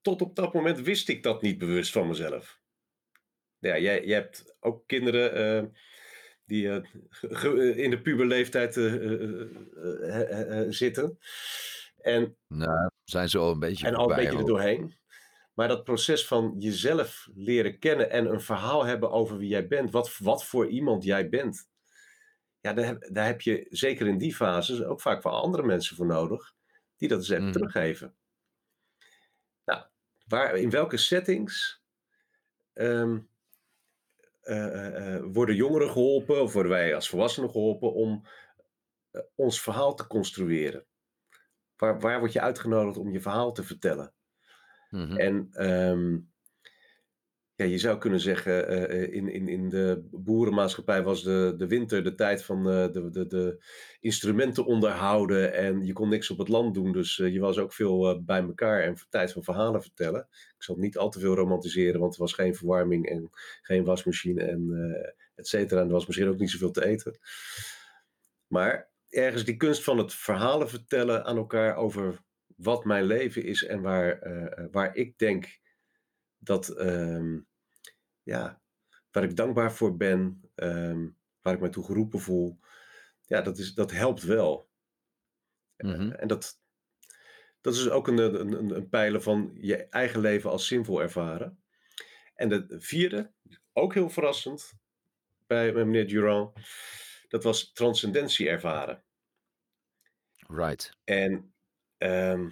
tot 0.00 0.22
op 0.22 0.36
dat 0.36 0.52
moment 0.52 0.80
wist 0.80 1.08
ik 1.08 1.22
dat 1.22 1.42
niet 1.42 1.58
bewust 1.58 1.92
van 1.92 2.08
mezelf. 2.08 2.60
Ja, 3.58 3.78
jij, 3.78 4.04
jij 4.04 4.18
hebt 4.18 4.56
ook 4.60 4.86
kinderen 4.86 5.32
eh, 5.34 5.80
die 6.48 6.70
eh, 6.70 6.84
ge- 7.10 7.74
in 7.76 7.90
de 7.90 8.00
puberleeftijd 8.02 8.76
eh, 8.76 8.94
eh, 8.94 9.40
eh, 9.42 10.20
eh, 10.30 10.60
eh, 10.60 10.66
zitten. 10.72 11.18
En 11.98 12.36
nou, 12.46 12.90
zijn 13.04 13.28
ze 13.28 13.38
al 13.38 13.50
een 13.52 13.58
beetje 13.58 13.86
en 13.86 13.94
al 13.94 14.10
een 14.10 14.16
beetje 14.16 14.38
er 14.38 14.44
doorheen. 14.46 14.96
Maar 15.54 15.68
dat 15.68 15.84
proces 15.84 16.26
van 16.26 16.54
jezelf 16.58 17.28
leren 17.34 17.78
kennen 17.78 18.10
en 18.10 18.26
een 18.26 18.40
verhaal 18.40 18.84
hebben 18.84 19.10
over 19.10 19.36
wie 19.38 19.48
jij 19.48 19.66
bent, 19.66 19.90
wat, 19.90 20.16
wat 20.18 20.44
voor 20.44 20.68
iemand 20.68 21.04
jij 21.04 21.28
bent. 21.28 21.68
Ja, 22.60 22.72
daar, 22.72 22.84
heb- 22.84 23.08
daar 23.12 23.26
heb 23.26 23.40
je 23.40 23.66
zeker 23.70 24.06
in 24.06 24.18
die 24.18 24.34
fase 24.34 24.86
ook 24.86 25.00
vaak 25.00 25.22
wel 25.22 25.32
andere 25.42 25.62
mensen 25.62 25.96
voor 25.96 26.06
nodig, 26.06 26.54
die 26.96 27.08
dat 27.08 27.18
eens 27.18 27.28
even 27.28 27.42
Mhm. 27.44 27.52
teruggeven. 27.52 28.16
Nou, 29.64 29.84
waar, 30.26 30.56
in 30.56 30.70
welke 30.70 30.96
settings 30.96 31.82
ehm, 32.72 32.84
eh, 32.84 33.16
eh, 33.16 33.18
eh, 33.18 33.37
worden 35.32 35.54
jongeren 35.54 35.90
geholpen, 35.90 36.42
of 36.42 36.52
worden 36.52 36.72
wij 36.72 36.94
als 36.94 37.08
volwassenen 37.08 37.50
geholpen 37.50 37.92
om 37.92 38.26
eh, 39.10 39.22
ons 39.34 39.60
verhaal 39.60 39.94
te 39.94 40.06
construeren? 40.06 40.86
Waar, 41.76 42.00
waar 42.00 42.18
word 42.18 42.32
je 42.32 42.40
uitgenodigd 42.40 42.98
om 42.98 43.12
je 43.12 43.20
verhaal 43.20 43.52
te 43.52 43.62
vertellen? 43.62 44.12
Mhm. 44.90 45.16
En 45.16 45.48
ehm, 45.52 46.18
ja, 47.58 47.64
je 47.64 47.78
zou 47.78 47.98
kunnen 47.98 48.20
zeggen, 48.20 48.68
eh, 48.68 49.02
eh, 49.02 49.12
in, 49.12 49.28
in, 49.28 49.48
in 49.48 49.68
de 49.68 50.08
boerenmaatschappij 50.10 51.02
was 51.02 51.22
de, 51.22 51.54
de 51.56 51.66
winter 51.66 52.04
de 52.04 52.14
tijd 52.14 52.44
van 52.44 52.70
eh, 52.70 52.92
de, 52.92 53.10
de, 53.10 53.26
de 53.26 53.64
instrumenten 54.00 54.64
onderhouden 54.64 55.52
en 55.54 55.84
je 55.84 55.92
kon 55.92 56.08
niks 56.08 56.30
op 56.30 56.38
het 56.38 56.48
land 56.48 56.74
doen. 56.74 56.92
Dus 56.92 57.16
je 57.16 57.40
was 57.40 57.58
ook 57.58 57.72
veel 57.72 58.22
bij 58.24 58.40
elkaar 58.40 58.82
en 58.82 58.96
tijd 59.10 59.32
van 59.32 59.42
verhalen 59.42 59.82
vertellen. 59.82 60.20
Ik 60.30 60.62
zal 60.62 60.74
het 60.74 60.84
niet 60.84 60.98
al 60.98 61.10
te 61.10 61.20
veel 61.20 61.34
romantiseren, 61.34 62.00
want 62.00 62.14
er 62.14 62.20
was 62.20 62.32
geen 62.32 62.54
verwarming 62.54 63.08
en 63.08 63.30
geen 63.62 63.84
wasmachine 63.84 64.42
en 64.42 64.72
eh 64.72 65.12
et 65.34 65.48
cetera. 65.48 65.80
En 65.80 65.86
er 65.86 65.92
was 65.92 66.06
misschien 66.06 66.28
ook 66.28 66.38
niet 66.38 66.50
zoveel 66.50 66.70
te 66.70 66.84
eten. 66.84 67.18
Maar 68.46 68.90
ergens 69.08 69.44
die 69.44 69.56
kunst 69.56 69.84
van 69.84 69.98
het 69.98 70.14
verhalen 70.14 70.68
vertellen 70.68 71.24
aan 71.24 71.36
elkaar 71.36 71.76
over 71.76 72.18
wat 72.56 72.84
mijn 72.84 73.04
leven 73.04 73.44
is 73.44 73.64
en 73.64 73.80
waar, 73.80 74.18
waar 74.70 74.94
ik 74.94 75.18
denk 75.18 75.58
dat, 76.38 76.68
ehm, 76.68 77.38
ja, 78.28 78.60
waar 79.10 79.22
ik 79.22 79.36
dankbaar 79.36 79.72
voor 79.72 79.96
ben, 79.96 80.50
ehm, 80.54 81.08
waar 81.42 81.54
ik 81.54 81.60
mij 81.60 81.70
toe 81.70 81.84
geroepen 81.84 82.20
voel, 82.20 82.58
ja, 83.26 83.40
dat, 83.40 83.58
is, 83.58 83.74
dat 83.74 83.90
helpt 83.90 84.22
wel. 84.22 84.68
Mhm. 85.76 86.10
En 86.10 86.28
dat, 86.28 86.60
dat 87.60 87.74
is 87.74 87.90
ook 87.90 88.08
een, 88.08 88.18
een, 88.18 88.74
een, 88.76 88.88
pijler 88.88 89.22
van 89.22 89.50
je 89.54 89.76
eigen 89.76 90.20
leven 90.20 90.50
als 90.50 90.66
zinvol 90.66 91.02
ervaren. 91.02 91.62
En 92.34 92.48
de 92.48 92.66
vierde, 92.68 93.32
ook 93.72 93.94
heel 93.94 94.10
verrassend, 94.10 94.72
bij, 95.46 95.72
bij 95.72 95.84
meneer 95.84 96.08
Durand, 96.08 96.58
dat 97.28 97.44
was 97.44 97.72
transcendentie 97.72 98.48
ervaren. 98.48 99.02
Right. 100.46 100.96
En 101.04 101.54
ehm, 101.98 102.48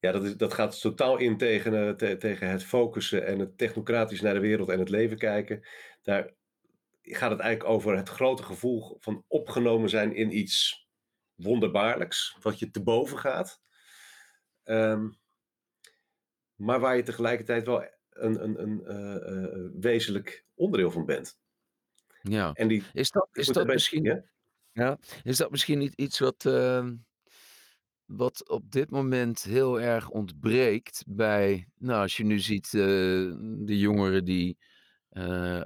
ja, 0.00 0.12
dat, 0.12 0.24
is, 0.24 0.36
dat 0.36 0.54
gaat 0.54 0.80
totaal 0.80 1.16
in 1.16 1.36
tegen, 1.36 1.74
eh, 1.74 1.94
te- 1.94 2.16
tegen 2.16 2.48
het 2.48 2.64
focussen 2.64 3.26
en 3.26 3.38
het 3.38 3.58
technocratisch 3.58 4.20
naar 4.20 4.34
de 4.34 4.40
wereld 4.40 4.68
en 4.68 4.78
het 4.78 4.88
leven 4.88 5.18
kijken. 5.18 5.66
Daar 6.02 6.34
gaat 7.02 7.30
het 7.30 7.40
eigenlijk 7.40 7.74
over 7.74 7.96
het 7.96 8.08
grote 8.08 8.42
gevoel 8.42 8.96
van 9.00 9.24
opgenomen 9.28 9.88
zijn 9.88 10.14
in 10.14 10.36
iets 10.38 10.88
wonderbaarlijks, 11.34 12.36
wat 12.40 12.58
je 12.58 12.70
te 12.70 12.82
boven 12.82 13.18
gaat. 13.18 13.62
Ehm, 14.62 15.08
maar 16.54 16.80
waar 16.80 16.96
je 16.96 17.02
tegelijkertijd 17.02 17.66
wel 17.66 17.84
een, 18.10 18.44
een, 18.44 18.62
een 18.62 18.84
eh, 18.84 19.16
eh, 19.16 19.70
wezenlijk 19.80 20.44
onderdeel 20.54 20.90
van 20.90 21.06
bent. 21.06 21.38
Ja. 22.22 22.52
En 22.52 22.68
die, 22.68 22.82
Is 22.92 23.10
dat, 23.10 23.28
is 23.32 23.46
dat 23.46 23.66
misschien... 23.66 24.04
ja? 24.04 24.24
Ja, 24.72 24.98
is 25.22 25.36
dat 25.36 25.50
misschien 25.50 25.78
niet 25.78 25.94
iets 25.94 26.18
wat, 26.18 26.44
ehm, 26.44 26.96
wat 28.10 28.48
op 28.48 28.70
dit 28.70 28.90
moment 28.90 29.42
heel 29.42 29.80
erg 29.80 30.08
ontbreekt 30.08 31.04
bij, 31.06 31.68
nou, 31.76 32.00
als 32.00 32.16
je 32.16 32.24
nu 32.24 32.38
ziet 32.38 32.66
eh, 32.66 32.80
de 33.40 33.78
jongeren 33.78 34.24
die 34.24 34.58
eh, 35.08 35.62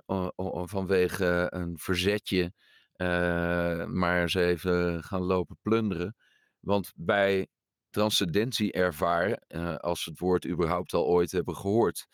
vanwege 0.64 1.46
een 1.50 1.78
verzetje 1.78 2.52
eh, 2.92 3.84
maar 3.84 4.22
eens 4.22 4.34
even 4.34 5.04
gaan 5.04 5.22
lopen 5.22 5.58
plunderen. 5.62 6.16
Want 6.60 6.92
bij 6.96 7.48
transcendentie 7.90 8.72
ervaren, 8.72 9.38
als 9.80 10.04
we 10.04 10.10
het 10.10 10.20
woord 10.20 10.46
überhaupt 10.46 10.94
al 10.94 11.04
ooit 11.04 11.30
hebben 11.32 11.56
gehoord, 11.56 12.06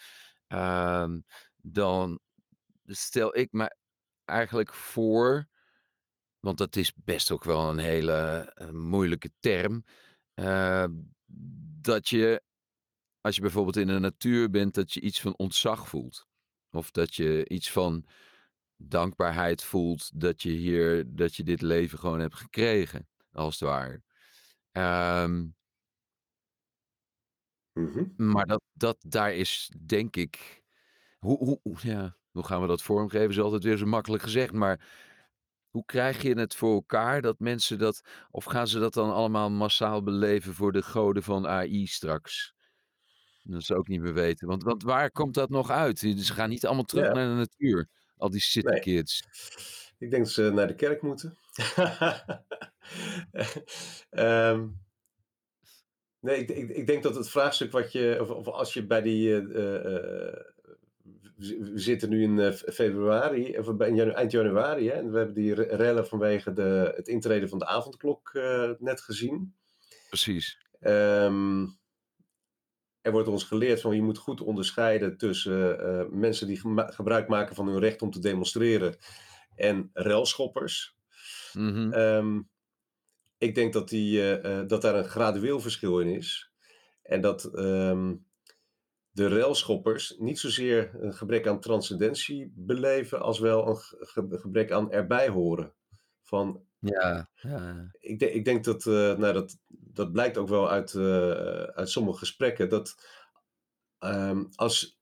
ehm, 0.46 1.20
dan 1.56 2.20
stel 2.84 3.36
ik 3.36 3.52
me 3.52 3.76
eigenlijk 4.24 4.74
voor 4.74 5.48
want 6.40 6.58
dat 6.58 6.76
is 6.76 6.92
best 6.94 7.30
ook 7.30 7.44
wel 7.44 7.70
een 7.70 7.78
hele 7.78 8.52
moeilijke 8.72 9.30
term. 9.40 9.84
Eh, 10.34 10.84
dat 11.80 12.08
je, 12.08 12.42
als 13.20 13.34
je 13.34 13.40
bijvoorbeeld 13.40 13.76
in 13.76 13.86
de 13.86 13.98
natuur 13.98 14.50
bent, 14.50 14.74
dat 14.74 14.92
je 14.92 15.00
iets 15.00 15.20
van 15.20 15.36
ontzag 15.36 15.88
voelt. 15.88 16.28
Of 16.70 16.90
dat 16.90 17.14
je 17.14 17.48
iets 17.48 17.70
van 17.72 18.06
dankbaarheid 18.76 19.62
voelt 19.62 20.20
dat 20.20 20.42
je 20.42 20.50
hier, 20.50 21.04
dat 21.16 21.36
je 21.36 21.42
dit 21.42 21.62
leven 21.62 21.98
gewoon 21.98 22.20
hebt 22.20 22.34
gekregen, 22.36 23.08
als 23.32 23.60
het 23.60 23.68
ware. 23.68 24.02
Ehm, 24.72 25.46
Mhm. 27.74 28.04
maar 28.16 28.46
dat, 28.46 28.62
dat, 28.72 28.96
daar 29.08 29.34
is 29.34 29.70
denk 29.86 30.16
ik. 30.16 30.62
Hoe, 31.18 31.38
hoe, 31.38 31.60
hoe- 31.62 31.78
ja, 31.82 32.16
hoe 32.30 32.44
gaan 32.44 32.60
we 32.60 32.66
dat 32.66 32.82
vormgeven? 32.82 33.30
Is 33.30 33.40
altijd 33.40 33.64
weer 33.64 33.76
zo 33.76 33.86
makkelijk 33.86 34.22
gezegd. 34.22 34.52
Maar 34.52 34.88
hoe 35.70 35.84
krijg 35.84 36.22
je 36.22 36.38
het 36.38 36.54
voor 36.54 36.74
elkaar 36.74 37.22
dat 37.22 37.38
mensen 37.38 37.78
dat. 37.78 38.00
Of 38.30 38.44
gaan 38.44 38.66
ze 38.68 38.78
dat 38.78 38.94
dan 38.94 39.12
allemaal 39.12 39.50
massaal 39.50 40.02
beleven 40.02 40.54
voor 40.54 40.72
de 40.72 40.82
goden 40.82 41.22
van 41.22 41.46
AI 41.46 41.86
straks? 41.86 42.54
Dat 43.42 43.62
ze 43.62 43.74
ook 43.76 43.88
niet 43.88 44.00
meer 44.00 44.14
weten. 44.14 44.48
Want, 44.48 44.62
want 44.62 44.82
waar 44.82 45.10
komt 45.10 45.34
dat 45.34 45.50
nog 45.50 45.70
uit? 45.70 45.98
Ze 45.98 46.32
gaan 46.32 46.48
niet 46.48 46.66
allemaal 46.66 46.84
terug 46.84 47.06
Ja. 47.06 47.12
naar 47.12 47.28
de 47.28 47.34
natuur. 47.34 47.88
Al 48.16 48.30
die 48.30 48.40
city 48.40 48.66
Nee. 48.68 48.80
kids. 48.80 49.22
Ik 49.98 50.10
denk 50.10 50.24
dat 50.24 50.32
ze 50.32 50.50
naar 50.50 50.66
de 50.66 50.74
kerk 50.74 51.02
moeten. 51.02 51.38
Ehm, 54.10 54.68
nee, 56.20 56.36
ik, 56.38 56.48
ik, 56.48 56.68
ik 56.68 56.86
denk 56.86 57.02
dat 57.02 57.14
het 57.14 57.30
vraagstuk 57.30 57.72
wat 57.72 57.92
je, 57.92 58.18
of, 58.20 58.30
of 58.30 58.46
als 58.46 58.74
je 58.74 58.86
bij 58.86 59.02
die, 59.02 59.36
eh, 59.36 59.56
eh, 59.56 60.28
eh, 60.28 60.34
we 61.40 61.78
zitten 61.78 62.08
nu 62.08 62.22
in 62.22 62.38
eh, 62.38 62.52
februari, 62.52 63.58
of 63.58 63.68
in 63.68 63.94
janu- 63.94 64.12
eind 64.12 64.30
januari, 64.30 64.88
hè, 64.88 64.92
en 64.92 65.10
we 65.10 65.16
hebben 65.16 65.34
die 65.34 65.54
re- 65.54 65.76
rellen 65.76 66.06
vanwege 66.06 66.52
de, 66.52 66.92
het 66.96 67.08
intreden 67.08 67.48
van 67.48 67.58
de 67.58 67.66
avondklok 67.66 68.30
eh, 68.34 68.70
net 68.78 69.00
gezien. 69.00 69.54
Precies. 70.08 70.58
Ehm, 70.80 71.66
er 73.00 73.12
wordt 73.12 73.28
ons 73.28 73.44
geleerd 73.44 73.80
van 73.80 73.94
je 73.94 74.02
moet 74.02 74.18
goed 74.18 74.40
onderscheiden 74.40 75.16
tussen 75.16 75.80
eh, 75.80 76.06
mensen 76.10 76.46
die 76.46 76.60
gebruik 76.74 77.28
maken 77.28 77.54
van 77.54 77.68
hun 77.68 77.78
recht 77.78 78.02
om 78.02 78.10
te 78.10 78.20
demonstreren 78.20 78.96
en 79.54 79.90
relschoppers. 79.92 80.96
Mhm. 81.52 81.92
Ehm, 81.92 82.40
ik 83.38 83.54
denk 83.54 83.72
dat, 83.72 83.88
die, 83.88 84.40
dat 84.66 84.82
daar 84.82 84.94
een 84.94 85.04
gradueel 85.08 85.60
verschil 85.60 86.00
in 86.00 86.08
is. 86.08 86.52
En 87.02 87.20
dat 87.20 87.44
ehm, 87.44 88.14
de 89.10 89.28
railschoppers 89.28 90.14
niet 90.18 90.38
zozeer 90.38 90.90
een 91.02 91.14
gebrek 91.14 91.46
aan 91.46 91.60
transcendentie 91.60 92.52
beleven, 92.56 93.20
als 93.20 93.38
wel 93.38 93.68
een 93.68 93.76
ge- 93.76 93.96
ge- 94.06 94.38
gebrek 94.38 94.70
aan 94.72 94.92
erbij 94.92 95.28
horen. 95.28 95.74
Van, 96.22 96.64
Ja, 96.78 97.30
ja. 97.34 97.90
ik, 98.00 98.18
denk 98.18 98.32
ik 98.32 98.44
denk 98.44 98.64
dat, 98.64 98.86
eh, 98.86 98.92
nou, 99.16 99.32
dat, 99.32 99.58
dat 99.68 100.12
blijkt 100.12 100.38
ook 100.38 100.48
wel 100.48 100.70
uit, 100.70 100.94
eh, 100.94 101.62
uit 101.62 101.90
sommige 101.90 102.18
gesprekken, 102.18 102.68
dat 102.68 102.94
ehm, 103.98 104.44
als 104.54 105.00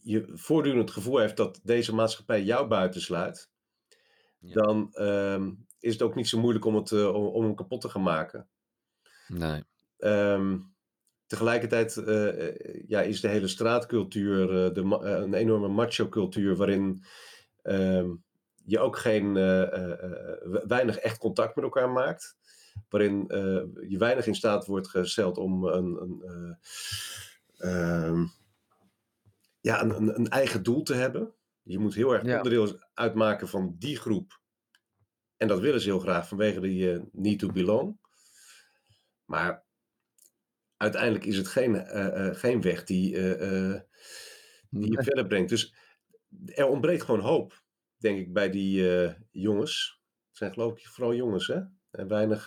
je 0.00 0.30
voortdurend 0.32 0.82
het 0.82 0.90
gevoel 0.90 1.18
heeft 1.18 1.36
dat 1.36 1.60
deze 1.62 1.94
maatschappij 1.94 2.42
jou 2.42 2.66
buitensluit, 2.68 3.50
Ja. 4.38 4.52
dan 4.62 4.92
ehm, 4.92 5.52
is 5.78 5.92
het 5.92 6.02
ook 6.02 6.14
niet 6.14 6.28
zo 6.28 6.40
moeilijk 6.40 6.64
om, 6.64 6.74
het, 6.74 6.92
eh, 6.92 7.14
om, 7.14 7.26
om 7.26 7.42
hem 7.44 7.54
kapot 7.54 7.80
te 7.80 7.88
gaan 7.88 8.02
maken. 8.02 8.48
Nee. 9.28 9.64
Ehm, 9.98 10.58
tegelijkertijd 11.26 11.96
eh, 11.96 12.48
eh, 12.48 12.84
ja, 12.86 13.00
is 13.00 13.20
de 13.20 13.28
hele 13.28 13.48
straatcultuur 13.48 14.64
eh, 14.64 14.74
de, 14.74 14.80
een 15.00 15.34
enorme 15.34 15.68
macho-cultuur 15.68 16.56
waarin 16.56 17.04
ehm, 17.62 18.10
je 18.64 18.78
ook 18.78 18.98
geen, 18.98 19.32
we- 19.34 20.64
weinig 20.66 20.96
echt 20.96 21.18
contact 21.18 21.54
met 21.54 21.64
elkaar 21.64 21.90
maakt. 21.90 22.36
Waarin 22.88 23.24
je 23.88 23.96
weinig 23.98 24.26
in 24.26 24.34
staat 24.34 24.66
wordt 24.66 24.88
gesteld 24.88 25.38
om 25.38 25.64
een, 25.64 26.02
een, 26.02 26.22
eh, 27.56 28.06
ehm, 28.06 28.26
ja, 29.60 29.82
een, 29.82 30.18
een, 30.18 30.28
eigen 30.28 30.62
doel 30.62 30.82
te 30.82 30.94
hebben. 30.94 31.34
Je 31.62 31.78
moet 31.78 31.94
heel 31.94 32.12
erg 32.12 32.24
Ja. 32.24 32.36
onderdeel 32.36 32.78
uitmaken 32.94 33.48
van 33.48 33.76
die 33.78 33.96
groep. 33.96 34.40
En 35.36 35.48
dat 35.48 35.60
willen 35.60 35.80
ze 35.80 35.88
heel 35.88 35.98
graag 35.98 36.28
vanwege 36.28 36.60
die 36.60 37.00
need 37.12 37.38
to 37.38 37.48
belong. 37.52 37.98
Maar 39.24 39.63
uiteindelijk 40.76 41.24
is 41.24 41.36
het 41.36 41.48
geen, 41.48 41.76
eh, 41.76 42.28
eh, 42.28 42.34
geen 42.34 42.62
weg 42.62 42.84
die, 42.84 43.16
eh, 43.16 43.80
die 44.70 44.90
je 44.90 45.02
verder 45.02 45.26
brengt. 45.26 45.48
Dus 45.48 45.74
er 46.46 46.66
ontbreekt 46.66 47.02
gewoon 47.02 47.20
hoop, 47.20 47.62
denk 47.96 48.18
ik, 48.18 48.32
bij 48.32 48.50
die 48.50 48.82
jongens. 49.30 50.00
Het 50.28 50.36
zijn 50.36 50.52
geloof 50.52 50.78
ik 50.78 50.86
vooral 50.86 51.14
jongens, 51.14 51.46
hè? 51.46 51.60
En 51.90 52.08
weinig 52.08 52.44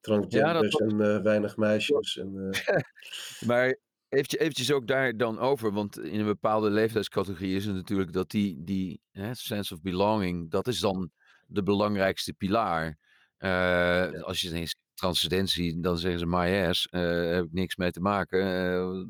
transgenders 0.00 0.74
en 0.74 1.22
weinig 1.22 1.56
meisjes. 1.56 2.18
En, 2.18 2.50
Maar 3.46 3.78
eventjes, 4.08 4.40
eventjes 4.40 4.72
ook 4.72 4.86
daar 4.86 5.16
dan 5.16 5.38
over, 5.38 5.72
want 5.72 5.98
in 5.98 6.20
een 6.20 6.26
bepaalde 6.26 6.70
leeftijdscategorie 6.70 7.56
is 7.56 7.64
het 7.64 7.74
natuurlijk 7.74 8.12
dat 8.12 8.30
die, 8.30 8.64
die 8.64 9.00
hè, 9.10 9.34
sense 9.34 9.74
of 9.74 9.80
belonging, 9.80 10.50
dat 10.50 10.66
is 10.66 10.80
dan 10.80 11.10
de 11.46 11.62
belangrijkste 11.62 12.32
pilaar. 12.32 12.98
Als 14.22 14.40
je 14.40 14.48
ineens 14.48 14.76
transcendentie, 14.96 15.80
dan 15.80 15.98
zeggen 15.98 16.20
ze 16.20 16.26
my 16.26 16.66
ass, 16.68 16.86
eh 16.90 17.30
heb 17.34 17.44
ik 17.44 17.52
niks 17.52 17.76
mee 17.76 17.90
te 17.90 18.00
maken. 18.00 18.40
eh 18.40 19.06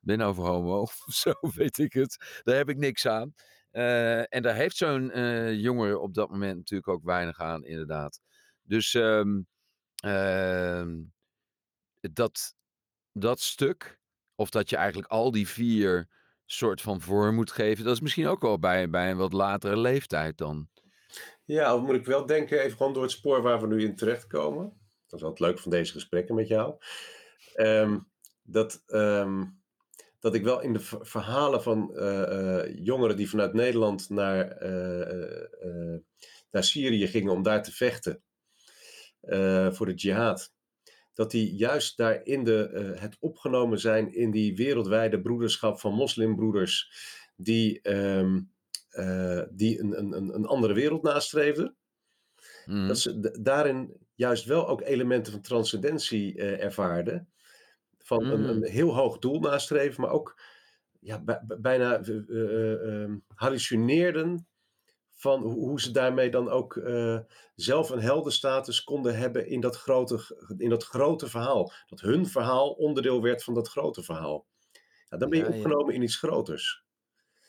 ben 0.00 0.20
over 0.20 0.44
homo 0.44 0.80
of 0.82 1.04
zo, 1.08 1.32
weet 1.40 1.78
ik 1.78 1.92
het. 1.92 2.40
Daar 2.44 2.56
heb 2.56 2.68
ik 2.68 2.76
niks 2.76 3.06
aan. 3.06 3.34
Eh, 3.70 4.34
en 4.34 4.42
daar 4.42 4.54
heeft 4.54 4.76
zo'n 4.76 5.10
jongere 5.56 5.98
op 5.98 6.14
dat 6.14 6.30
moment 6.30 6.56
natuurlijk 6.56 6.88
ook 6.88 7.04
weinig 7.04 7.40
aan, 7.40 7.64
inderdaad. 7.64 8.20
Dus 8.62 8.94
ehm, 8.94 9.40
ehm, 9.94 10.96
dat, 12.00 12.54
dat 13.12 13.40
stuk, 13.40 14.00
of 14.34 14.50
dat 14.50 14.70
je 14.70 14.76
eigenlijk 14.76 15.10
al 15.12 15.30
die 15.30 15.48
vier 15.48 16.08
soort 16.46 16.80
van 16.80 17.00
vorm 17.00 17.34
moet 17.34 17.52
geven, 17.52 17.84
dat 17.84 17.94
is 17.94 18.00
misschien 18.00 18.26
ook 18.26 18.40
wel 18.42 18.58
bij, 18.58 18.90
bij 18.90 19.10
een 19.10 19.16
wat 19.16 19.32
latere 19.32 19.76
leeftijd 19.78 20.38
dan. 20.38 20.68
ja, 21.44 21.68
dan 21.68 21.84
moet 21.84 21.94
ik 21.94 22.04
wel 22.04 22.26
denken, 22.26 22.60
even 22.60 22.76
gewoon 22.76 22.92
door 22.92 23.02
het 23.02 23.12
spoor 23.12 23.42
waar 23.42 23.60
we 23.60 23.66
nu 23.66 23.82
in 23.82 23.96
terechtkomen. 23.96 24.87
Dat 25.08 25.18
is 25.18 25.20
wel 25.20 25.30
het 25.30 25.40
leuke 25.40 25.62
van 25.62 25.70
deze 25.70 25.92
gesprekken 25.92 26.34
met 26.34 26.48
jou. 26.48 26.74
Ehm, 27.54 27.98
dat, 28.42 28.82
ehm, 28.86 29.44
dat 30.18 30.34
ik 30.34 30.42
wel 30.44 30.60
in 30.60 30.72
de 30.72 30.80
ver- 30.80 31.06
verhalen 31.06 31.62
van 31.62 31.96
eh, 31.96 32.58
eh, 32.62 32.76
jongeren 32.84 33.16
die 33.16 33.30
vanuit 33.30 33.52
Nederland 33.52 34.08
naar, 34.08 34.48
eh, 34.50 35.96
naar 36.50 36.64
Syrië 36.64 37.06
gingen 37.06 37.32
om 37.32 37.42
daar 37.42 37.62
te 37.62 37.72
vechten 37.72 38.22
voor 39.70 39.86
de 39.86 39.94
jihad. 39.94 40.52
Dat 41.14 41.30
die 41.30 41.54
juist 41.54 41.96
daar 41.96 42.24
in 42.24 42.44
de, 42.44 42.92
het 42.98 43.16
opgenomen 43.20 43.78
zijn 43.80 44.14
in 44.14 44.30
die 44.30 44.56
wereldwijde 44.56 45.20
broederschap 45.20 45.80
van 45.80 45.92
moslimbroeders 45.94 46.92
die, 47.36 47.80
ehm, 47.80 48.40
eh, 48.88 49.42
die 49.50 49.80
een, 49.80 49.98
een, 49.98 50.34
een- 50.34 50.46
andere 50.46 50.72
wereld 50.74 51.02
nastreefden. 51.02 51.76
Mhm. 52.66 52.86
Dat 52.86 52.98
ze 52.98 53.20
d- 53.20 53.44
daarin 53.44 54.07
juist 54.18 54.44
wel 54.44 54.68
ook 54.68 54.80
elementen 54.82 55.32
van 55.32 55.40
transcendentie 55.42 56.34
eh, 56.36 56.64
ervaarden. 56.64 57.28
Van 57.98 58.24
een, 58.24 58.40
Mm. 58.40 58.48
een 58.48 58.64
heel 58.64 58.94
hoog 58.94 59.18
doel 59.18 59.40
nastreven, 59.40 60.00
maar 60.00 60.10
ook 60.10 60.40
ja, 61.00 61.20
bij- 61.22 61.42
bij- 61.46 61.60
bijna 61.60 61.98
eh, 62.00 62.16
eh, 62.28 63.02
ehm, 63.02 63.18
hallucineerden 63.34 64.46
van 65.10 65.42
hoe 65.42 65.80
ze 65.80 65.90
daarmee 65.90 66.30
dan 66.30 66.48
ook 66.48 66.74
uh, 66.76 67.18
zelf 67.54 67.90
een 67.90 68.00
heldenstatus 68.00 68.84
konden 68.84 69.16
hebben 69.18 69.46
in 69.46 69.60
dat, 69.60 69.76
grote, 69.76 70.44
in 70.56 70.68
dat 70.68 70.84
grote 70.84 71.28
verhaal. 71.28 71.72
Dat 71.86 72.00
hun 72.00 72.26
verhaal 72.26 72.70
onderdeel 72.72 73.22
werd 73.22 73.44
van 73.44 73.54
dat 73.54 73.68
grote 73.68 74.02
verhaal. 74.02 74.46
Ja, 75.08 75.16
dan 75.16 75.30
ben 75.30 75.38
je 75.38 75.46
opgenomen 75.48 75.94
in 75.94 76.02
iets 76.02 76.16
groters. 76.16 76.84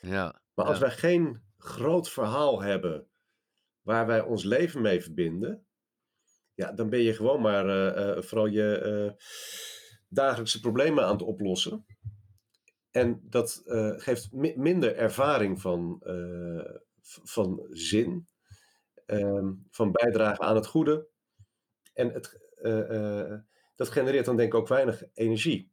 Ja, 0.02 0.42
maar 0.54 0.66
als 0.66 0.80
wij 0.80 0.92
geen 0.92 1.44
groot 1.58 2.10
verhaal 2.10 2.62
hebben 2.62 3.08
waar 3.82 4.06
wij 4.08 4.22
ons 4.22 4.44
leven 4.44 4.82
mee 4.82 5.02
verbinden, 5.02 5.68
ja, 6.60 6.72
dan 6.72 6.90
ben 6.90 7.02
je 7.02 7.14
gewoon 7.14 7.42
maar 7.42 7.66
uh, 7.66 8.22
vooral 8.22 8.48
je 8.48 9.16
dagelijkse 10.08 10.60
problemen 10.60 11.04
aan 11.04 11.12
het 11.12 11.22
oplossen. 11.22 11.86
En 12.92 13.22
dat 13.24 13.62
geeft 13.98 14.32
minder 14.56 14.96
ervaring 14.96 15.62
van, 15.62 16.04
van 17.24 17.68
zin, 17.70 18.28
ehm, 19.06 19.54
van 19.70 19.92
bijdrage 19.92 20.42
aan 20.42 20.56
het 20.56 20.68
goede. 20.68 21.08
En 21.94 22.12
het, 22.12 22.40
dat 23.76 23.90
genereert 23.90 24.26
dan 24.26 24.36
denk 24.36 24.54
ik 24.54 24.60
ook 24.60 24.68
weinig 24.68 25.04
energie. 25.14 25.72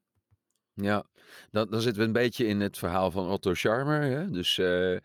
Ja, 0.75 1.07
dan, 1.51 1.70
dan 1.70 1.81
zitten 1.81 2.01
we 2.01 2.07
een 2.07 2.12
beetje 2.12 2.46
in 2.46 2.61
het 2.61 2.79
verhaal 2.79 3.11
van 3.11 3.29
Otto 3.29 3.55
Scharmer. 3.55 4.03
Hè? 4.03 4.31
Dus 4.31 4.59
uh, 4.59 4.99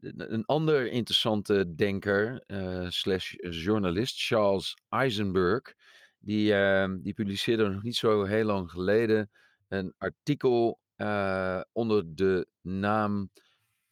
een 0.00 0.44
ander 0.44 0.90
interessante 0.90 1.74
denker, 1.74 2.44
uh, 2.46 2.86
slash 2.88 3.34
journalist, 3.38 4.26
Charles 4.26 4.76
Eisenberg, 4.88 5.74
die, 6.18 6.52
uh, 6.52 6.94
die 6.98 7.14
publiceerde 7.14 7.68
nog 7.68 7.82
niet 7.82 7.96
zo 7.96 8.24
heel 8.24 8.44
lang 8.44 8.70
geleden 8.70 9.30
een 9.68 9.94
artikel 9.98 10.80
uh, 10.96 11.60
onder 11.72 12.14
de 12.14 12.46
naam 12.60 13.30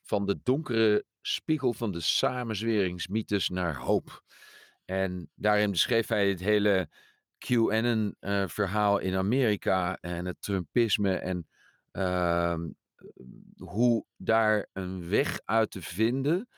van 0.02 0.26
de 0.26 0.40
donkere 0.42 1.04
spiegel 1.20 1.72
van 1.72 1.92
de 1.92 2.00
samenzweringsmythes 2.00 3.48
naar 3.48 3.76
hoop. 3.76 4.22
En 4.84 5.30
daarin 5.34 5.70
beschreef 5.70 6.08
hij 6.08 6.28
het 6.28 6.40
hele 6.40 6.88
QAnon-verhaal 7.38 8.98
in 8.98 9.16
Amerika 9.16 9.98
en 10.00 10.26
het 10.26 10.36
Trumpisme 10.42 11.14
en 11.14 11.48
uh, 11.92 12.58
hoe 13.56 14.06
daar 14.16 14.68
een 14.72 15.08
weg 15.08 15.40
uit 15.44 15.70
te 15.70 15.82
vinden 15.82 16.48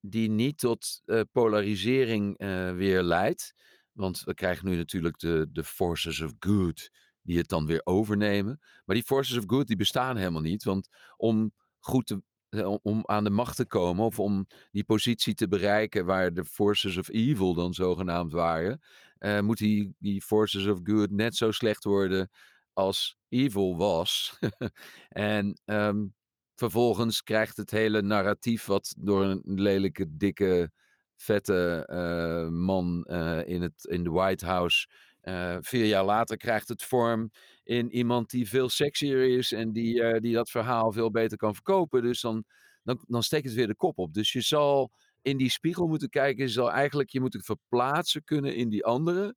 die 0.00 0.30
niet 0.30 0.58
tot 0.58 1.02
uh, 1.06 1.20
polarisering 1.32 2.40
uh, 2.42 2.74
weer 2.74 3.02
leidt. 3.02 3.54
Want 3.92 4.22
we 4.24 4.34
krijgen 4.34 4.68
nu 4.68 4.76
natuurlijk 4.76 5.18
de, 5.18 5.48
de 5.52 5.64
forces 5.64 6.20
of 6.20 6.32
good 6.38 6.90
die 7.22 7.38
het 7.38 7.48
dan 7.48 7.66
weer 7.66 7.80
overnemen. 7.84 8.60
Maar 8.84 8.96
die 8.96 9.04
forces 9.04 9.36
of 9.38 9.44
good 9.46 9.66
die 9.66 9.76
bestaan 9.76 10.16
helemaal 10.16 10.42
niet. 10.42 10.64
Want 10.64 10.88
om 11.16 11.52
goed 11.78 12.16
eh, 12.48 12.74
om 12.82 13.02
aan 13.06 13.24
de 13.24 13.30
macht 13.30 13.56
te 13.56 13.66
komen 13.66 14.04
of 14.04 14.18
om 14.18 14.46
die 14.70 14.84
positie 14.84 15.34
te 15.34 15.48
bereiken 15.48 16.04
waar 16.04 16.32
de 16.34 16.44
forces 16.44 16.96
of 16.96 17.08
evil 17.08 17.54
dan 17.54 17.74
zogenaamd 17.74 18.32
waren, 18.32 18.80
uh, 19.18 19.40
moet 19.40 19.58
die, 19.58 19.94
die 19.98 20.22
forces 20.22 20.66
of 20.66 20.80
good 20.82 21.10
net 21.10 21.36
zo 21.36 21.50
slecht 21.50 21.84
worden 21.84 22.30
als 22.72 23.16
evil 23.28 23.76
was. 23.76 24.38
en 25.08 25.60
ehm, 25.64 26.06
vervolgens 26.54 27.22
krijgt 27.22 27.56
het 27.56 27.70
hele 27.70 28.02
narratief 28.02 28.66
wat 28.66 28.94
door 28.98 29.24
een 29.24 29.42
lelijke, 29.44 30.16
dikke, 30.16 30.70
vette 31.16 31.88
uh, 31.90 32.48
man 32.58 33.04
in, 33.46 33.62
het, 33.62 33.84
in 33.84 34.04
de 34.04 34.10
White 34.10 34.46
House 34.46 34.88
uh, 35.22 35.56
vier 35.60 35.84
jaar 35.84 36.04
later 36.04 36.36
krijgt 36.36 36.68
het 36.68 36.82
vorm 36.82 37.30
in 37.62 37.90
iemand 37.90 38.30
die 38.30 38.48
veel 38.48 38.68
sexier 38.68 39.36
is 39.36 39.52
en 39.52 39.72
die, 39.72 40.20
die 40.20 40.34
dat 40.34 40.50
verhaal 40.50 40.92
veel 40.92 41.10
beter 41.10 41.36
kan 41.36 41.54
verkopen. 41.54 42.02
Dus 42.02 42.20
dan, 42.20 42.44
dan, 42.82 43.04
dan 43.06 43.22
steekt 43.22 43.44
het 43.44 43.54
weer 43.54 43.66
de 43.66 43.76
kop 43.76 43.98
op. 43.98 44.14
Dus 44.14 44.32
je 44.32 44.40
zal 44.40 44.90
in 45.22 45.36
die 45.36 45.50
spiegel 45.50 45.86
moeten 45.86 46.08
kijken. 46.08 46.44
Je 46.44 46.50
zal 46.50 46.70
eigenlijk 46.70 47.10
je 47.10 47.20
moeten 47.20 47.42
verplaatsen 47.42 48.24
kunnen 48.24 48.54
in 48.54 48.68
die 48.68 48.84
andere. 48.84 49.34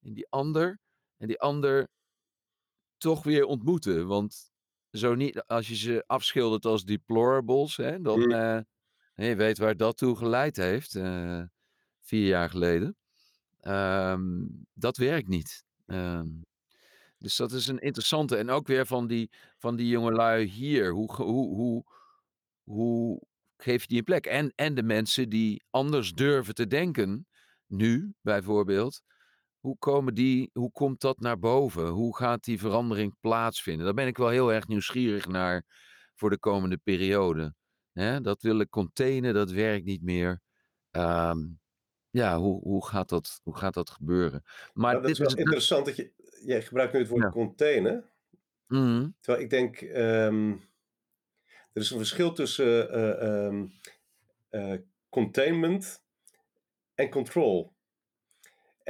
In 0.00 0.12
die 0.12 0.26
ander. 0.28 0.78
En 1.16 1.26
die 1.26 1.40
ander 1.40 1.88
toch 3.00 3.22
weer 3.22 3.44
ontmoeten. 3.44 4.06
Want 4.06 4.52
zo 4.90 5.14
niet, 5.14 5.42
als 5.46 5.68
je 5.68 5.76
ze 5.76 6.04
afschildert 6.06 6.64
als 6.64 6.84
deplorables, 6.84 7.76
hè, 7.76 8.00
dan 8.00 8.32
uh, 8.32 8.60
je 9.14 9.36
weet 9.36 9.58
waar 9.58 9.76
dat 9.76 9.96
toe 9.96 10.16
geleid 10.16 10.56
heeft. 10.56 10.92
vier 12.00 12.26
jaar 12.26 12.50
geleden. 12.50 12.96
Um, 13.62 14.66
dat 14.74 14.96
werkt 14.96 15.28
niet. 15.28 15.64
Um, 15.86 16.44
dus 17.18 17.36
dat 17.36 17.52
is 17.52 17.66
een 17.66 17.78
interessante. 17.78 18.36
En 18.36 18.50
ook 18.50 18.66
weer 18.66 18.86
van 18.86 19.06
die, 19.06 19.30
van 19.58 19.76
die 19.76 19.88
jongelui 19.88 20.44
hier. 20.44 20.92
Hoe, 20.92 21.14
hoe, 21.14 21.54
hoe, 21.54 21.84
hoe 22.62 23.22
geef 23.56 23.82
je 23.82 23.88
die 23.88 23.98
een 23.98 24.04
plek? 24.04 24.26
En, 24.26 24.52
en 24.54 24.74
de 24.74 24.82
mensen 24.82 25.28
die 25.28 25.62
anders 25.70 26.12
durven 26.12 26.54
te 26.54 26.66
denken, 26.66 27.26
nu 27.66 28.14
bijvoorbeeld. 28.20 29.02
Hoe, 29.60 29.78
komen 29.78 30.14
die, 30.14 30.50
hoe 30.52 30.72
komt 30.72 31.00
dat 31.00 31.20
naar 31.20 31.38
boven? 31.38 31.88
Hoe 31.88 32.16
gaat 32.16 32.44
die 32.44 32.58
verandering 32.58 33.16
plaatsvinden? 33.20 33.84
Daar 33.84 33.94
ben 33.94 34.06
ik 34.06 34.16
wel 34.16 34.28
heel 34.28 34.52
erg 34.52 34.66
nieuwsgierig 34.66 35.26
naar 35.26 35.64
voor 36.14 36.30
de 36.30 36.38
komende 36.38 36.76
periode. 36.76 37.54
He, 37.92 38.20
dat 38.20 38.42
willen 38.42 38.68
containen, 38.68 39.34
dat 39.34 39.50
werkt 39.50 39.84
niet 39.84 40.02
meer. 40.02 40.40
Um, 40.90 41.60
ja, 42.10 42.38
hoe, 42.38 42.60
hoe, 42.62 42.86
gaat 42.86 43.08
dat, 43.08 43.40
hoe 43.42 43.56
gaat 43.56 43.74
dat 43.74 43.90
gebeuren? 43.90 44.42
Maar 44.72 44.92
nou, 44.92 44.94
dat 44.94 45.16
dit 45.16 45.26
is 45.26 45.34
wel 45.34 45.44
interessant 45.44 45.86
dat 45.86 45.96
je, 45.96 46.12
jij 46.44 46.62
gebruikt 46.62 46.92
nu 46.92 46.98
het 46.98 47.08
woord 47.08 47.22
ja. 47.22 47.30
containen. 47.30 48.04
Mm. 48.66 49.16
Terwijl 49.20 49.44
ik 49.44 49.50
denk, 49.50 49.80
um, 49.80 50.52
er 51.72 51.82
is 51.82 51.90
een 51.90 51.98
verschil 51.98 52.32
tussen 52.32 52.96
uh, 52.96 53.44
um, 53.44 53.72
uh, 54.50 54.78
containment 55.08 56.04
en 56.94 57.10
control. 57.10 57.72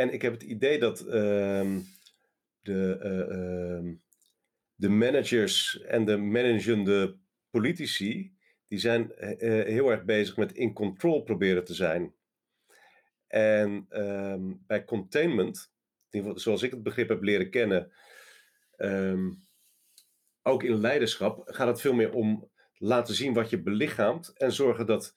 En 0.00 0.12
ik 0.12 0.22
heb 0.22 0.32
het 0.32 0.42
idee 0.42 0.78
dat 0.78 1.00
um, 1.00 1.86
de, 2.60 3.00
uh, 3.02 3.94
de 4.74 4.88
managers 4.88 5.80
en 5.80 6.04
de 6.04 6.16
managende 6.16 7.16
politici, 7.50 8.36
die 8.66 8.78
zijn 8.78 9.12
heel 9.66 9.90
erg 9.90 10.04
bezig 10.04 10.36
met 10.36 10.52
in 10.52 10.72
control 10.72 11.22
proberen 11.22 11.64
te 11.64 11.74
zijn. 11.74 12.14
En 13.26 13.86
ehm, 13.88 14.52
bij 14.66 14.84
containment, 14.84 15.72
zoals 16.34 16.62
ik 16.62 16.70
het 16.70 16.82
begrip 16.82 17.08
heb 17.08 17.22
leren 17.22 17.50
kennen, 17.50 17.92
um, 18.76 19.48
ook 20.42 20.62
in 20.62 20.80
leiderschap, 20.80 21.42
gaat 21.44 21.68
het 21.68 21.80
veel 21.80 21.94
meer 21.94 22.12
om 22.12 22.50
laten 22.74 23.14
zien 23.14 23.34
wat 23.34 23.50
je 23.50 23.62
belichaamt 23.62 24.32
en 24.36 24.52
zorgen 24.52 24.86
dat 24.86 25.14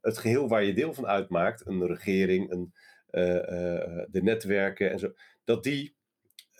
het 0.00 0.18
geheel 0.18 0.48
waar 0.48 0.64
je 0.64 0.74
deel 0.74 0.94
van 0.94 1.06
uitmaakt, 1.06 1.66
een 1.66 1.86
regering, 1.86 2.50
een, 2.50 2.72
de 3.10 4.20
netwerken 4.22 4.90
en 4.90 4.98
zo, 4.98 5.12
dat 5.44 5.62
die 5.62 5.96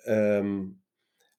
um, 0.06 0.82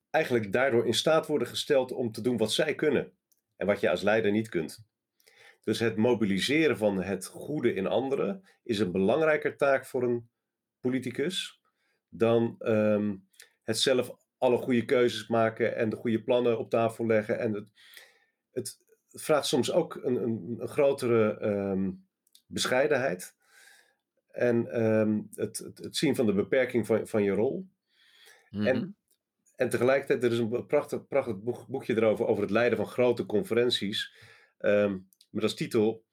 eigenlijk 0.10 0.52
daardoor 0.52 0.86
in 0.86 0.94
staat 0.94 1.28
worden 1.28 1.48
gesteld 1.48 1.92
om 1.92 2.12
te 2.12 2.22
doen 2.22 2.38
wat 2.38 2.52
zij 2.52 2.76
kunnen 2.76 3.14
en 3.56 3.68
wat 3.68 3.80
je 3.80 3.90
als 3.90 4.02
leider 4.02 4.32
niet 4.32 4.50
kunt. 4.50 4.86
Dus 5.64 5.80
het 5.80 5.96
mobiliseren 5.96 6.78
van 6.78 7.02
het 7.02 7.26
goede 7.26 7.74
in 7.74 7.88
anderen 7.88 8.44
is 8.64 8.80
een 8.80 8.92
belangrijker 8.92 9.58
taak 9.58 9.86
voor 9.86 10.04
een 10.04 10.30
politicus 10.80 11.62
dan 12.10 12.56
um, 12.60 13.28
het 13.64 13.80
zelf 13.80 14.12
alle 14.38 14.58
goede 14.58 14.86
keuzes 14.86 15.28
maken 15.28 15.76
en 15.76 15.90
de 15.90 15.96
goede 15.96 16.24
plannen 16.24 16.60
op 16.60 16.70
tafel 16.70 17.06
leggen. 17.06 17.40
En 17.40 17.54
het, 17.54 17.68
het 18.52 18.80
vraagt 19.10 19.46
soms 19.46 19.72
ook 19.72 19.96
een, 19.96 20.16
een, 20.16 20.56
een 20.60 20.68
grotere 20.68 21.42
um, 21.46 22.08
bescheidenheid. 22.48 23.36
En 24.32 24.82
um, 24.84 25.28
het, 25.34 25.58
het, 25.58 25.78
het, 25.78 25.98
zien 25.98 26.16
van 26.16 26.26
de 26.26 26.34
beperking 26.34 26.86
van, 26.86 27.08
van 27.08 27.24
je 27.24 27.32
rol. 27.32 27.68
Mm 28.50 28.60
-hmm. 28.60 28.68
En 28.68 28.96
en 29.62 29.70
tegelijkertijd, 29.70 30.24
er 30.24 30.32
is 30.32 30.38
een 30.38 30.66
prachtig, 30.66 31.08
prachtig 31.08 31.44
boek, 31.44 31.68
boekje 31.68 31.96
erover, 31.96 32.26
over 32.26 32.42
het 32.42 32.52
leiden 32.52 32.78
van 32.78 32.88
grote 32.88 33.26
conferenties. 33.26 34.16
Um, 34.60 35.10
met 35.30 35.44
als 35.44 35.56
titel 35.56 36.06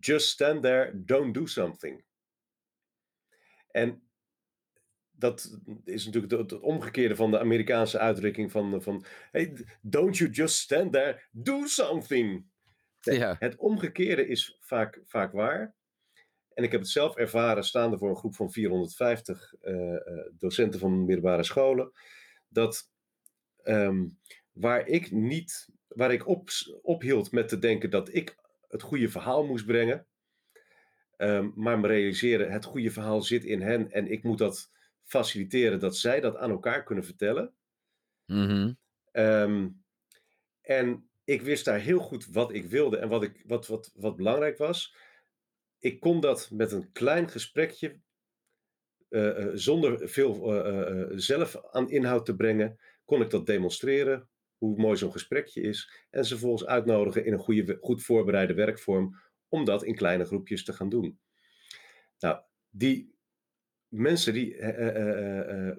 Just 0.00 0.28
Stand 0.28 0.62
There, 0.62 1.04
Don't 1.04 1.34
Do 1.34 1.46
Something. 1.46 2.04
En 3.70 4.02
dat 5.10 5.58
is 5.84 6.04
natuurlijk 6.04 6.32
het, 6.32 6.50
het 6.50 6.60
omgekeerde 6.60 7.16
van 7.16 7.30
de 7.30 7.38
Amerikaanse 7.38 7.98
uitdrukking 7.98 8.50
van, 8.50 8.82
van 8.82 9.04
hey, 9.30 9.66
don't 9.80 10.16
you 10.16 10.30
just 10.30 10.56
stand 10.56 10.92
there, 10.92 11.22
do 11.30 11.66
something. 11.66 12.46
Ja. 13.00 13.36
Het 13.38 13.56
omgekeerde 13.56 14.26
is 14.26 14.56
vaak, 14.60 15.00
vaak 15.04 15.32
waar. 15.32 15.74
En 16.54 16.64
ik 16.64 16.72
heb 16.72 16.80
het 16.80 16.90
zelf 16.90 17.16
ervaren, 17.16 17.64
staande 17.64 17.98
voor 17.98 18.10
een 18.10 18.16
groep 18.16 18.34
van 18.34 18.50
450 18.50 19.54
uh, 19.62 19.96
docenten 20.38 20.80
van 20.80 21.04
middelbare 21.04 21.44
scholen, 21.44 21.92
dat 22.48 22.90
um, 23.64 24.18
waar 24.52 24.86
ik 24.86 25.10
niet, 25.10 25.68
waar 25.88 26.12
ik 26.12 26.26
op, 26.26 26.48
ophield 26.82 27.32
met 27.32 27.48
te 27.48 27.58
denken 27.58 27.90
dat 27.90 28.14
ik 28.14 28.36
het 28.68 28.82
goede 28.82 29.08
verhaal 29.08 29.44
moest 29.46 29.66
brengen. 29.66 30.06
Um, 31.16 31.52
maar 31.56 31.78
me 31.78 31.86
realiseren, 31.86 32.52
het 32.52 32.64
goede 32.64 32.90
verhaal 32.90 33.22
zit 33.22 33.44
in 33.44 33.62
hen 33.62 33.90
en 33.90 34.10
ik 34.10 34.22
moet 34.22 34.38
dat 34.38 34.72
faciliteren 35.04 35.80
dat 35.80 35.96
zij 35.96 36.20
dat 36.20 36.36
aan 36.36 36.50
elkaar 36.50 36.84
kunnen 36.84 37.04
vertellen. 37.04 37.54
Mm 38.26 38.46
-hmm. 38.46 38.78
um, 39.12 39.84
en 40.60 41.08
ik 41.24 41.42
wist 41.42 41.64
daar 41.64 41.78
heel 41.78 41.98
goed 41.98 42.26
wat 42.26 42.52
ik 42.52 42.64
wilde 42.64 42.96
en 42.96 43.08
wat, 43.08 43.22
ik, 43.22 43.42
wat, 43.46 43.66
wat, 43.66 43.92
wat 43.94 44.16
belangrijk 44.16 44.58
was. 44.58 44.96
Ik 45.84 46.00
kon 46.00 46.20
dat 46.20 46.50
met 46.52 46.72
een 46.72 46.92
klein 46.92 47.28
gesprekje, 47.28 48.00
eh, 49.08 49.42
eh, 49.42 49.50
zonder 49.54 50.08
veel 50.08 50.54
eh, 50.64 51.06
zelf 51.14 51.56
aan 51.70 51.90
inhoud 51.90 52.24
te 52.24 52.36
brengen, 52.36 52.78
kon 53.04 53.22
ik 53.22 53.30
dat 53.30 53.46
demonstreren, 53.46 54.28
hoe 54.58 54.76
mooi 54.76 54.96
zo'n 54.96 55.12
gesprekje 55.12 55.60
is. 55.60 56.06
En 56.10 56.24
ze 56.24 56.38
volgens 56.38 56.66
uitnodigen 56.66 57.24
in 57.24 57.32
een 57.32 57.38
goede, 57.38 57.78
goed 57.80 58.02
voorbereide 58.02 58.54
werkvorm 58.54 59.20
om 59.48 59.64
dat 59.64 59.84
in 59.84 59.94
kleine 59.94 60.24
groepjes 60.24 60.64
te 60.64 60.72
gaan 60.72 60.88
doen. 60.88 61.18
Nou, 62.18 62.40
die 62.70 63.14
mensen 63.88 64.32
die 64.32 64.56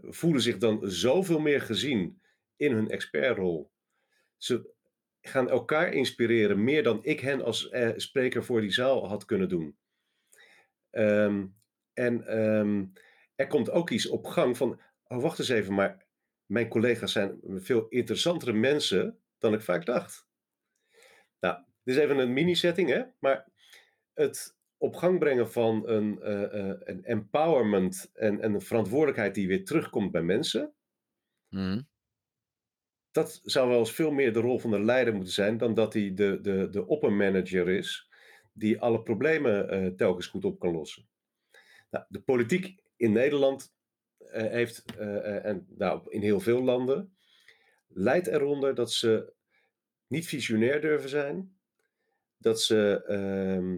voelen 0.02 0.42
zich 0.42 0.58
dan 0.58 0.80
zoveel 0.84 1.40
meer 1.40 1.62
gezien 1.62 2.22
in 2.56 2.72
hun 2.72 2.90
expertrol. 2.90 3.72
Ze 4.38 4.74
gaan 5.22 5.50
elkaar 5.50 5.94
inspireren 5.94 6.64
meer 6.64 6.84
dan 6.84 7.00
ik 7.04 7.20
hen 7.20 7.42
als 7.42 7.72
spreker 7.96 8.44
voor 8.44 8.62
die 8.62 8.72
zaal 8.72 9.08
had 9.08 9.26
kunnen 9.26 9.50
doen. 9.50 9.78
Ehm, 10.96 11.46
en 11.94 12.28
ehm, 12.28 12.86
er 13.36 13.48
komt 13.48 13.72
ook 13.72 13.90
iets 13.90 14.08
op 14.08 14.26
gang 14.26 14.58
van, 14.58 14.82
oh 15.08 15.22
wacht 15.22 15.40
eens 15.40 15.50
even, 15.50 15.74
maar 15.74 16.06
mijn 16.46 16.68
collega's 16.68 17.12
zijn 17.12 17.40
veel 17.44 17.88
interessantere 17.88 18.54
mensen 18.54 19.20
dan 19.38 19.54
ik 19.54 19.62
vaak 19.62 19.86
dacht. 19.86 20.28
Nou, 21.40 21.64
dit 21.84 21.96
is 21.96 22.02
even 22.02 22.18
een 22.18 22.34
mini-setting, 22.34 22.90
hè? 22.90 23.04
maar 23.20 23.48
het 24.14 24.58
op 24.78 24.96
gang 24.96 25.20
brengen 25.20 25.52
van 25.52 25.88
een, 25.90 26.20
uh, 26.22 26.42
uh, 26.42 26.76
een 26.80 27.04
empowerment 27.04 28.10
en, 28.14 28.42
en, 28.42 28.54
een 28.54 28.62
verantwoordelijkheid 28.62 29.36
die 29.36 29.48
weer 29.48 29.66
terugkomt 29.66 30.12
bij 30.12 30.24
mensen. 30.24 30.74
Mm 31.50 31.88
dat 33.12 33.42
zou 33.44 33.70
wel 33.70 33.80
eens 33.80 33.92
veel 33.92 34.12
meer 34.12 34.34
de 34.34 34.40
rol 34.40 34.60
van 34.60 34.72
de 34.72 34.80
leider 34.80 35.14
moeten 35.14 35.34
zijn 35.34 35.58
dan 35.58 35.74
dat 35.74 35.94
hij 35.94 36.14
de, 36.14 36.40
de, 36.42 36.70
de 36.70 36.88
oppermanager 36.88 37.70
is 37.70 38.10
die 38.58 38.82
alle 38.82 39.04
problemen 39.04 39.74
uh, 39.74 39.88
telkens 39.96 40.28
goed 40.28 40.46
op 40.46 40.60
kan 40.60 40.72
lossen. 40.72 41.08
Nou, 41.90 42.06
de 42.10 42.22
politiek 42.22 42.84
in 42.96 43.12
Nederland 43.12 43.74
uh, 44.20 44.28
heeft, 44.32 44.84
uh, 45.00 45.46
en 45.46 45.68
nou, 45.78 46.12
in 46.12 46.22
heel 46.22 46.40
veel 46.40 46.64
landen, 46.64 47.16
leidt 47.88 48.28
eronder 48.28 48.76
dat 48.76 48.92
ze 48.92 49.34
niet 50.08 50.28
visionair 50.28 50.82
durven 50.82 51.10
zijn, 51.10 51.58
dat 52.38 52.62
ze 52.62 53.04
ehm, 53.08 53.78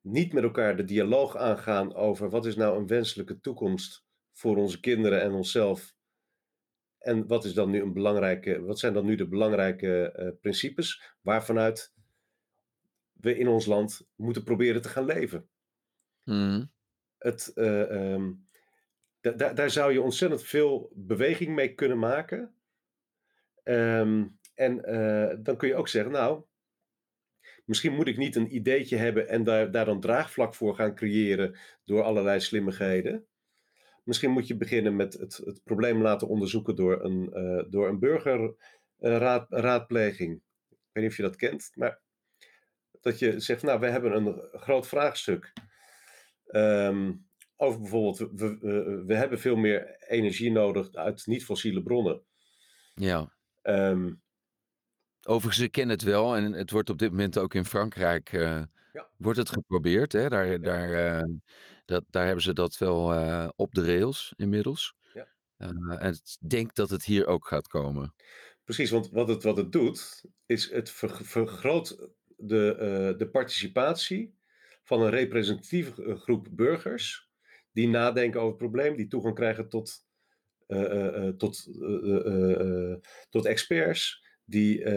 niet 0.00 0.32
met 0.32 0.42
elkaar 0.42 0.76
de 0.76 0.84
dialoog 0.84 1.36
aangaan 1.36 1.94
over 1.94 2.30
wat 2.30 2.46
is 2.46 2.56
nou 2.56 2.78
een 2.78 2.86
wenselijke 2.86 3.40
toekomst 3.40 4.04
voor 4.32 4.56
onze 4.56 4.80
kinderen 4.80 5.22
en 5.22 5.32
onszelf 5.32 5.94
en 6.98 7.26
wat, 7.26 7.44
is 7.44 7.54
dan 7.54 7.70
nu 7.70 7.80
een 7.82 7.92
belangrijke, 7.92 8.60
wat 8.60 8.78
zijn 8.78 8.92
dan 8.92 9.04
nu 9.04 9.14
de 9.14 9.28
belangrijke 9.28 10.36
principes 10.40 11.16
waarvanuit 11.20 11.94
we 13.22 13.38
in 13.38 13.48
ons 13.48 13.66
land 13.66 14.08
moeten 14.16 14.42
proberen 14.42 14.82
te 14.82 14.88
gaan 14.88 15.04
leven? 15.04 15.48
Mm. 16.24 16.72
Het, 17.18 17.50
uh, 17.54 18.12
um, 18.12 18.48
daar 19.54 19.70
zou 19.70 19.92
je 19.92 20.00
ontzettend 20.00 20.42
veel 20.42 20.92
beweging 20.94 21.54
mee 21.54 21.74
kunnen 21.74 21.98
maken. 21.98 22.54
Um, 23.64 24.38
en 24.54 24.90
uh, 24.90 25.34
dan 25.38 25.56
kun 25.56 25.68
je 25.68 25.74
ook 25.74 25.88
zeggen, 25.88 26.12
nou, 26.12 26.44
misschien 27.64 27.94
moet 27.94 28.08
ik 28.08 28.16
niet 28.16 28.36
een 28.36 28.54
ideetje 28.54 28.96
hebben 28.96 29.28
en 29.28 29.44
daar, 29.44 29.70
daar 29.70 29.84
dan 29.84 30.00
draagvlak 30.00 30.54
voor 30.54 30.74
gaan 30.74 30.94
creëren 30.94 31.58
door 31.84 32.02
allerlei 32.02 32.40
slimmigheden. 32.40 33.26
Misschien 34.04 34.30
moet 34.30 34.46
je 34.46 34.56
beginnen 34.56 34.96
met 34.96 35.12
het, 35.12 35.36
het 35.36 35.60
probleem 35.64 36.02
laten 36.02 36.28
onderzoeken 36.28 36.76
door 36.76 37.04
een, 37.04 37.30
uh, 37.34 37.64
door 37.70 37.88
een 37.88 37.98
burgerraadpleging. 37.98 40.42
Ik 40.68 40.78
weet 40.92 41.02
niet 41.02 41.12
of 41.12 41.16
je 41.16 41.22
dat 41.22 41.36
kent, 41.36 41.70
maar 41.74 42.01
dat 43.02 43.18
je 43.18 43.40
zegt, 43.40 43.62
nou, 43.62 43.80
we 43.80 43.86
hebben 43.86 44.12
een 44.12 44.48
groot 44.52 44.88
vraagstuk. 44.88 45.52
Um, 46.50 47.26
over 47.56 47.80
bijvoorbeeld, 47.80 48.18
we, 48.18 48.58
we, 48.60 49.02
we, 49.06 49.14
hebben 49.14 49.38
veel 49.38 49.56
meer 49.56 49.96
energie 50.08 50.52
nodig 50.52 50.92
uit 50.92 51.26
niet-fossiele 51.26 51.82
bronnen. 51.82 52.22
Ja. 52.94 53.32
Um, 53.62 54.22
Overigens, 55.24 55.64
ik 55.64 55.72
ken 55.72 55.88
het 55.88 56.02
wel 56.02 56.36
en 56.36 56.52
het 56.52 56.70
wordt 56.70 56.90
op 56.90 56.98
dit 56.98 57.10
moment 57.10 57.38
ook 57.38 57.54
in 57.54 57.64
Frankrijk 57.64 58.32
uh, 58.32 58.62
ja. 58.92 59.08
wordt 59.16 59.38
het 59.38 59.50
geprobeerd. 59.50 60.12
Hè? 60.12 60.28
Daar, 60.28 60.60
daar, 60.60 61.18
uh, 61.18 61.36
dat, 61.84 62.04
daar 62.10 62.24
hebben 62.24 62.42
ze 62.42 62.52
dat 62.52 62.78
wel 62.78 63.14
uh, 63.14 63.48
op 63.56 63.74
de 63.74 63.84
rails 63.84 64.32
inmiddels. 64.36 64.94
Ja. 65.14 65.26
En 65.56 66.12
ik 66.12 66.50
denk 66.50 66.74
dat 66.74 66.90
het 66.90 67.04
hier 67.04 67.26
ook 67.26 67.46
gaat 67.46 67.68
komen. 67.68 68.14
Precies, 68.64 68.90
want 68.90 69.10
wat 69.10 69.28
het, 69.28 69.42
wat 69.42 69.56
het 69.56 69.72
doet, 69.72 70.24
is 70.46 70.70
het 70.70 70.90
vergroot 71.22 72.08
de, 72.42 72.76
uh, 73.12 73.18
de 73.18 73.28
participatie 73.28 74.34
van 74.82 75.02
een 75.02 75.10
representatieve 75.10 76.16
groep 76.16 76.48
burgers 76.50 77.30
die 77.72 77.88
nadenken 77.88 78.40
over 78.40 78.50
het 78.50 78.58
probleem, 78.58 78.96
die 78.96 79.06
toegang 79.06 79.34
krijgen 79.34 79.68
tot, 79.68 80.06
tot, 81.36 81.68
tot 83.30 83.46
experts, 83.46 84.24
die 84.44 84.90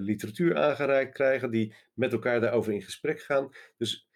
literatuur 0.00 0.56
aangereikt 0.56 1.14
krijgen, 1.14 1.50
die 1.50 1.74
met 1.94 2.12
elkaar 2.12 2.40
daarover 2.40 2.72
in 2.72 2.82
gesprek 2.82 3.20
gaan. 3.20 3.50
Dus 3.76 4.08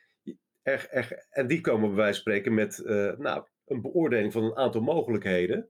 Erg, 0.62 0.87
erg, 0.87 1.12
en 1.12 1.47
die 1.47 1.61
komen 1.61 1.88
bij 1.88 1.97
wijze 1.97 2.12
van 2.12 2.21
spreken 2.21 2.55
met 2.55 2.83
nou, 3.18 3.47
een 3.66 3.81
beoordeling 3.81 4.33
van 4.33 4.45
een 4.45 4.57
aantal 4.57 4.81
mogelijkheden. 4.81 5.68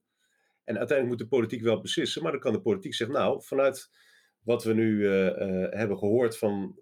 En 0.65 0.79
uiteindelijk 0.79 1.09
moet 1.09 1.31
de 1.31 1.37
politiek 1.37 1.63
wel 1.63 1.81
beslissen, 1.81 2.23
maar 2.23 2.33
dan 2.33 2.41
kan 2.41 2.53
de 2.53 2.61
politiek 2.61 2.95
zeggen, 2.95 3.17
nou, 3.17 3.43
vanuit 3.43 3.91
wat 4.43 4.65
we 4.65 4.75
nu 4.75 4.97
uh, 4.97 5.27
uh, 5.27 5.71
hebben 5.71 5.99
gehoord 5.99 6.39
van 6.39 6.77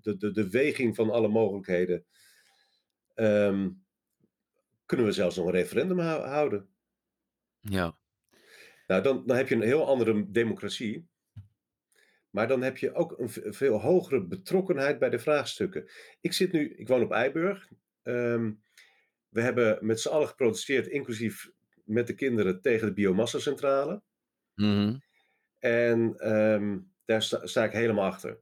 de, 0.00 0.16
de, 0.16 0.30
de 0.30 0.50
weging 0.50 0.94
van 0.94 1.10
alle 1.10 1.28
mogelijkheden, 1.28 2.04
um, 3.14 3.84
kunnen 4.86 5.06
we 5.06 5.12
zelfs 5.12 5.36
nog 5.36 5.46
een 5.46 5.52
referendum 5.52 5.98
houden. 5.98 6.68
Ja. 7.60 7.98
Nou, 8.86 9.02
dan, 9.02 9.26
dan 9.26 9.36
heb 9.36 9.48
je 9.48 9.54
een 9.54 9.60
heel 9.60 9.86
andere 9.86 10.30
democratie. 10.30 11.08
Maar 12.30 12.48
dan 12.48 12.62
heb 12.62 12.76
je 12.76 12.94
ook 12.94 13.18
een 13.18 13.54
veel 13.54 13.80
hogere 13.80 14.26
betrokkenheid 14.26 14.98
bij 14.98 15.10
de 15.10 15.18
vraagstukken. 15.18 15.90
Ik 16.20 16.32
zit 16.32 16.52
nu, 16.52 16.74
ik 16.74 16.88
woon 16.88 17.02
op 17.02 17.12
Eiburg. 17.12 17.70
Um, 18.02 18.62
we 19.28 19.40
hebben 19.40 19.86
met 19.86 20.00
z'n 20.00 20.08
allen 20.08 20.28
geprotesteerd, 20.28 20.86
inclusief 20.86 21.50
met 21.84 22.06
de 22.06 22.14
kinderen, 22.14 22.60
tegen 22.60 22.86
de 22.86 22.92
biomassacentrale. 22.92 24.02
Mm 24.54 25.04
En 25.58 26.32
um, 26.34 26.92
daar 27.04 27.22
sta, 27.22 27.46
sta, 27.46 27.64
ik 27.64 27.72
helemaal 27.72 28.04
achter. 28.04 28.40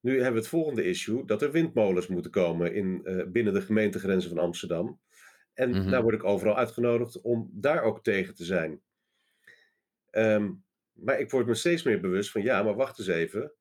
Nu 0.00 0.12
hebben 0.12 0.32
we 0.32 0.38
het 0.38 0.48
volgende 0.48 0.84
issue, 0.84 1.24
dat 1.24 1.42
er 1.42 1.50
windmolens 1.50 2.06
moeten 2.06 2.30
komen 2.30 2.74
in, 2.74 3.00
uh, 3.04 3.26
binnen 3.26 3.54
de 3.54 3.60
gemeentegrenzen 3.60 4.30
van 4.30 4.38
Amsterdam. 4.38 5.00
En 5.54 5.68
mm 5.68 5.74
-hmm. 5.74 5.90
daar 5.90 6.02
word 6.02 6.14
ik 6.14 6.24
overal 6.24 6.56
uitgenodigd 6.56 7.20
om 7.20 7.50
daar 7.52 7.82
ook 7.82 8.02
tegen 8.02 8.34
te 8.34 8.44
zijn. 8.44 8.82
Um, 10.10 10.64
maar 10.92 11.20
ik 11.20 11.30
word 11.30 11.46
me 11.46 11.54
steeds 11.54 11.82
meer 11.82 12.00
bewust 12.00 12.30
van 12.30 12.42
ja, 12.42 12.62
maar 12.62 12.74
wacht 12.74 12.98
eens 12.98 13.08
even. 13.08 13.52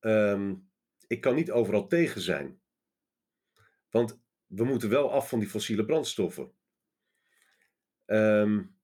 Um, 0.00 0.70
ik 1.06 1.20
kan 1.20 1.34
niet 1.34 1.50
overal 1.50 1.86
tegen 1.86 2.20
zijn. 2.20 2.60
Want 3.90 4.20
we 4.46 4.64
moeten 4.64 4.88
wel 4.88 5.12
af 5.12 5.28
van 5.28 5.38
die 5.38 5.48
fossiele 5.48 5.84
brandstoffen. 5.84 6.52
Um, 8.06 8.76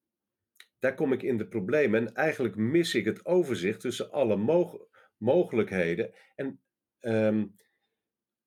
daar 0.79 0.95
kom 0.95 1.13
ik 1.13 1.23
in 1.23 1.39
de 1.39 1.49
problemen. 1.49 2.07
En 2.07 2.15
eigenlijk 2.15 2.57
mis 2.57 2.95
ik 2.95 3.05
het 3.05 3.27
overzicht 3.27 3.81
tussen 3.81 4.11
alle 4.11 4.37
mog 4.37 4.87
mogelijkheden. 5.17 6.15
En 6.35 6.61
um, 7.01 7.57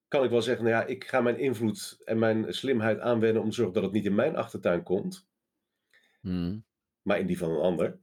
kan 0.07 0.23
ik 0.23 0.29
wel 0.29 0.41
zeggen, 0.41 0.65
nou 0.65 0.75
ja, 0.75 0.85
ik 0.85 1.03
ga 1.03 1.21
mijn 1.21 1.39
invloed 1.39 2.01
en 2.03 2.19
mijn 2.19 2.53
slimheid 2.53 2.99
aanwenden 2.99 3.41
om 3.41 3.49
te 3.49 3.55
zorgen 3.55 3.73
dat 3.73 3.83
het 3.83 3.91
niet 3.91 4.05
in 4.05 4.15
mijn 4.15 4.35
achtertuin 4.35 4.83
komt. 4.83 5.27
Hmm. 6.21 6.65
Maar 7.01 7.19
in 7.19 7.27
die 7.27 7.37
van 7.37 7.51
een 7.51 7.61
ander. 7.61 7.99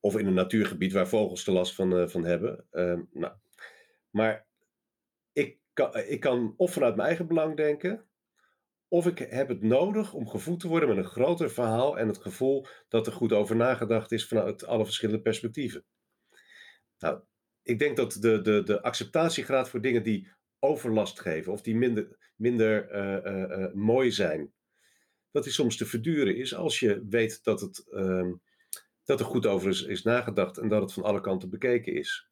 Of 0.00 0.16
in 0.16 0.26
een 0.26 0.34
natuurgebied 0.34 0.92
waar 0.92 1.08
vogels 1.08 1.46
er 1.46 1.52
last 1.52 1.74
van, 1.74 2.00
uh, 2.00 2.08
van 2.08 2.24
hebben. 2.24 2.66
Uh, 2.72 3.00
nou, 3.10 3.34
maar 4.10 4.46
ik 5.32 5.58
kan, 5.72 5.96
ik 5.96 6.20
kan 6.20 6.54
of 6.56 6.72
vanuit 6.72 6.96
mijn 6.96 7.08
eigen 7.08 7.26
belang 7.26 7.56
denken. 7.56 8.06
Of 8.88 9.06
ik 9.06 9.18
heb 9.18 9.48
het 9.48 9.62
nodig 9.62 10.12
om 10.12 10.28
gevoed 10.28 10.60
te 10.60 10.68
worden 10.68 10.88
met 10.88 10.98
een 10.98 11.04
groter 11.04 11.50
verhaal 11.50 11.98
en 11.98 12.08
het 12.08 12.18
gevoel 12.18 12.66
dat 12.88 13.06
er 13.06 13.12
goed 13.12 13.32
over 13.32 13.56
nagedacht 13.56 14.12
is 14.12 14.26
vanuit 14.28 14.66
alle 14.66 14.84
verschillende 14.84 15.22
perspectieven. 15.22 15.84
Nou, 16.98 17.20
ik 17.62 17.78
denk 17.78 17.96
dat 17.96 18.12
de, 18.12 18.40
de, 18.40 18.62
de 18.62 18.82
acceptatiegraad 18.82 19.68
voor 19.68 19.80
dingen 19.80 20.02
die 20.02 20.28
overlast 20.58 21.20
geven 21.20 21.52
of 21.52 21.62
die 21.62 21.76
minder, 21.76 22.32
minder 22.36 22.94
uh, 22.94 23.58
uh, 23.58 23.72
mooi 23.72 24.10
zijn, 24.10 24.52
dat 25.30 25.44
die 25.44 25.52
soms 25.52 25.76
te 25.76 25.86
verduren 25.86 26.36
is 26.36 26.54
als 26.54 26.80
je 26.80 27.06
weet 27.08 27.44
dat 27.44 27.60
het 27.60 27.86
ehm, 27.90 28.32
dat 29.04 29.20
er 29.20 29.26
goed 29.26 29.46
over 29.46 29.68
is, 29.68 29.82
is 29.82 30.02
nagedacht 30.02 30.58
en 30.58 30.68
dat 30.68 30.82
het 30.82 30.92
van 30.92 31.02
alle 31.02 31.20
kanten 31.20 31.50
bekeken 31.50 31.94
is. 31.94 32.28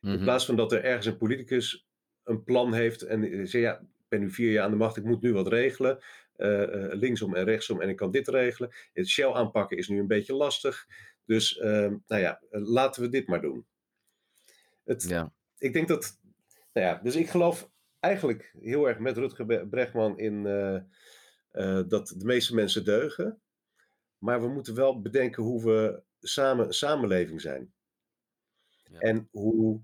In 0.00 0.10
mhm. 0.10 0.22
plaats 0.22 0.46
van 0.46 0.56
dat 0.56 0.72
er 0.72 0.84
ergens 0.84 1.06
een 1.06 1.16
politicus 1.16 1.86
een 2.24 2.44
plan 2.44 2.74
heeft 2.74 3.02
en 3.02 3.48
zegt, 3.48 3.64
ja, 3.64 3.86
ben 4.08 4.20
nu 4.20 4.30
vier 4.30 4.52
jaar 4.52 4.64
aan 4.64 4.70
de 4.70 4.76
macht, 4.76 4.96
ik 4.96 5.04
moet 5.04 5.22
nu 5.22 5.32
wat 5.32 5.48
regelen, 5.48 6.04
uh, 6.36 6.60
uh, 6.60 6.92
linksom 6.92 7.34
en 7.34 7.44
rechtsom 7.44 7.80
en 7.80 7.88
ik 7.88 7.96
kan 7.96 8.10
dit 8.10 8.28
regelen. 8.28 8.70
Het 8.92 9.08
Shell 9.08 9.32
aanpakken 9.32 9.76
is 9.76 9.88
nu 9.88 9.98
een 9.98 10.06
beetje 10.06 10.34
lastig, 10.34 10.86
dus 11.24 11.56
uh, 11.56 11.92
nou 12.06 12.22
ja, 12.22 12.42
laten 12.50 13.02
we 13.02 13.08
dit 13.08 13.26
maar 13.26 13.40
doen. 13.40 13.66
Het, 14.84 15.02
Ja. 15.02 15.32
ik 15.58 15.72
denk 15.72 15.88
dat, 15.88 16.20
nou 16.72 16.86
ja, 16.86 17.00
dus 17.02 17.16
ik 17.16 17.28
geloof 17.28 17.70
eigenlijk 18.06 18.54
heel 18.60 18.88
erg 18.88 18.98
met 18.98 19.16
Rutger 19.16 19.66
Bregman 19.68 20.18
in 20.18 20.46
eh, 20.46 20.76
eh, 21.50 21.88
dat 21.88 22.14
de 22.16 22.24
meeste 22.24 22.54
mensen 22.54 22.84
deugen. 22.84 23.40
Maar 24.18 24.40
we 24.40 24.48
moeten 24.48 24.74
wel 24.74 25.00
bedenken 25.00 25.42
hoe 25.42 25.64
we 25.64 26.02
samen 26.20 26.66
een 26.66 26.72
samenleving 26.72 27.40
zijn. 27.40 27.72
Ja. 28.90 28.98
En 28.98 29.28
hoe 29.30 29.80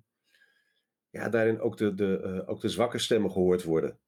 ja, 1.11 1.29
daarin 1.29 1.61
ook 1.61 1.77
de, 1.77 1.95
de, 1.95 2.21
eh, 2.21 2.49
ook 2.49 2.61
de 2.61 2.69
zwakke 2.69 2.99
stemmen 2.99 3.31
gehoord 3.31 3.63
worden. 3.63 3.99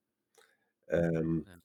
Ehm, 0.85 1.37
Ja. 1.37 1.63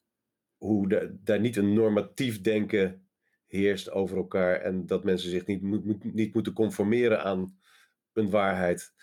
Hoe 0.57 0.89
de- 0.89 1.17
daar 1.23 1.39
niet 1.39 1.55
een 1.55 1.73
normatief 1.73 2.41
denken 2.41 3.07
heerst 3.47 3.91
over 3.91 4.17
elkaar 4.17 4.61
en 4.61 4.85
dat 4.85 5.03
mensen 5.03 5.29
zich 5.29 5.45
niet, 5.45 5.61
moet, 5.61 6.03
niet 6.13 6.33
moeten 6.33 6.53
conformeren 6.53 7.23
aan 7.23 7.59
een 8.13 8.29
waarheid. 8.29 8.93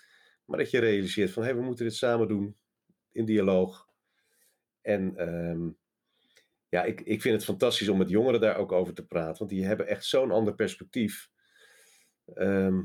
Maar 0.45 0.57
dat 0.57 0.71
je 0.71 0.79
realiseert 0.79 1.31
van 1.31 1.43
hé, 1.43 1.55
we 1.55 1.61
moeten 1.61 1.85
dit 1.85 1.95
samen 1.95 2.27
doen 2.27 2.57
in 3.11 3.25
dialoog. 3.25 3.89
En 4.81 5.15
ehm, 5.17 5.69
ja, 6.69 6.83
ik, 6.83 7.01
ik 7.01 7.21
vind 7.21 7.35
het 7.35 7.43
fantastisch 7.43 7.89
om 7.89 7.97
met 7.97 8.09
jongeren 8.09 8.41
daar 8.41 8.57
ook 8.57 8.71
over 8.71 8.93
te 8.93 9.05
praten, 9.05 9.37
want 9.37 9.49
die 9.49 9.65
hebben 9.65 9.87
echt 9.87 10.05
zo'n 10.05 10.31
ander 10.31 10.55
perspectief. 10.55 11.29
Ehm, 12.33 12.83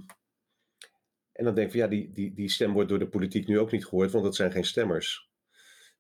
en 1.32 1.44
dan 1.44 1.54
denk 1.54 1.66
ik 1.66 1.70
van 1.72 1.80
ja, 1.80 1.88
die, 1.88 2.12
die, 2.12 2.34
die 2.34 2.48
stem 2.50 2.72
wordt 2.72 2.88
door 2.88 2.98
de 2.98 3.08
politiek 3.08 3.46
nu 3.46 3.58
ook 3.58 3.72
niet 3.72 3.84
gehoord, 3.86 4.10
want 4.10 4.24
dat 4.24 4.36
zijn 4.36 4.52
geen 4.52 4.64
stemmers. 4.64 5.30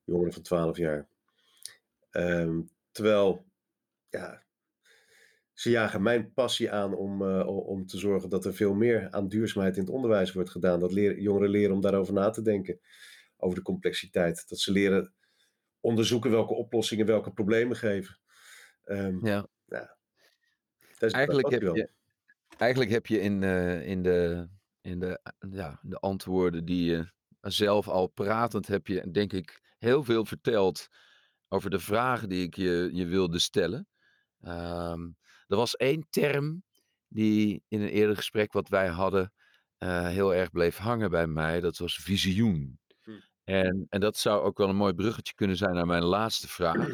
Jongeren 0.04 0.32
van 0.32 0.42
12 0.42 0.76
jaar. 0.76 1.08
Ehm, 2.12 2.60
terwijl, 2.90 3.44
ja, 4.08 4.42
ze 5.52 5.70
jagen 5.70 6.02
mijn 6.02 6.32
passie 6.32 6.70
aan 6.72 6.94
om, 6.94 7.22
eh, 7.22 7.46
om 7.46 7.86
te 7.86 7.98
zorgen 7.98 8.28
dat 8.30 8.44
er 8.44 8.54
veel 8.54 8.74
meer 8.74 9.10
aan 9.10 9.28
duurzaamheid 9.28 9.76
in 9.76 9.82
het 9.82 9.92
onderwijs 9.92 10.32
wordt 10.32 10.50
gedaan. 10.50 10.80
Dat 10.80 10.92
leer- 10.92 11.20
jongeren 11.20 11.48
leren 11.50 11.74
om 11.74 11.80
daarover 11.80 12.14
na 12.14 12.30
te 12.30 12.42
denken, 12.42 12.80
over 13.36 13.56
de 13.56 13.62
complexiteit. 13.62 14.48
Dat 14.48 14.58
ze 14.58 14.72
leren 14.72 15.14
onderzoeken 15.80 16.30
welke 16.30 16.54
oplossingen 16.54 17.06
welke 17.06 17.32
problemen 17.32 17.76
geven. 17.76 18.18
Ehm, 18.84 19.26
Ja. 19.26 19.48
is 20.98 21.12
Eigenlijk 21.12 21.50
heb 21.50 21.62
wel. 21.62 21.76
je, 21.76 21.90
eigenlijk 22.56 22.90
heb 22.90 23.06
je 23.06 23.20
in, 23.20 23.42
eh, 23.42 23.86
in, 23.86 24.02
de, 24.02 24.48
in 24.80 24.98
de, 24.98 25.20
ja, 25.50 25.80
de 25.82 25.96
antwoorden 25.98 26.64
die 26.64 26.84
je 26.90 27.12
zelf 27.40 27.88
al 27.88 28.06
pratend 28.06 28.66
heb 28.66 28.86
je, 28.86 29.10
denk 29.10 29.32
ik, 29.32 29.60
heel 29.78 30.04
veel 30.04 30.24
verteld 30.24 30.88
over 31.52 31.70
de 31.70 31.78
vragen 31.78 32.28
die 32.28 32.46
ik 32.46 32.56
je, 32.56 32.90
je 32.92 33.06
wilde 33.06 33.38
stellen. 33.38 33.86
Ehm, 34.40 35.10
er 35.46 35.56
was 35.56 35.76
één 35.76 36.06
term 36.10 36.62
die 37.08 37.62
in 37.68 37.80
een 37.80 37.88
eerder 37.88 38.16
gesprek 38.16 38.52
wat 38.52 38.68
wij 38.68 38.88
hadden 38.88 39.32
eh, 39.78 40.06
heel 40.06 40.34
erg 40.34 40.50
bleef 40.50 40.76
hangen 40.76 41.10
bij 41.10 41.26
mij. 41.26 41.60
Dat 41.60 41.78
was 41.78 41.96
visioen. 41.96 42.80
Hm. 43.02 43.10
En, 43.44 43.86
en 43.88 44.00
dat 44.00 44.16
zou 44.16 44.42
ook 44.42 44.58
wel 44.58 44.68
een 44.68 44.76
mooi 44.76 44.92
bruggetje 44.92 45.34
kunnen 45.34 45.56
zijn 45.56 45.74
naar 45.74 45.86
mijn 45.86 46.04
laatste 46.04 46.48
vraag. 46.48 46.88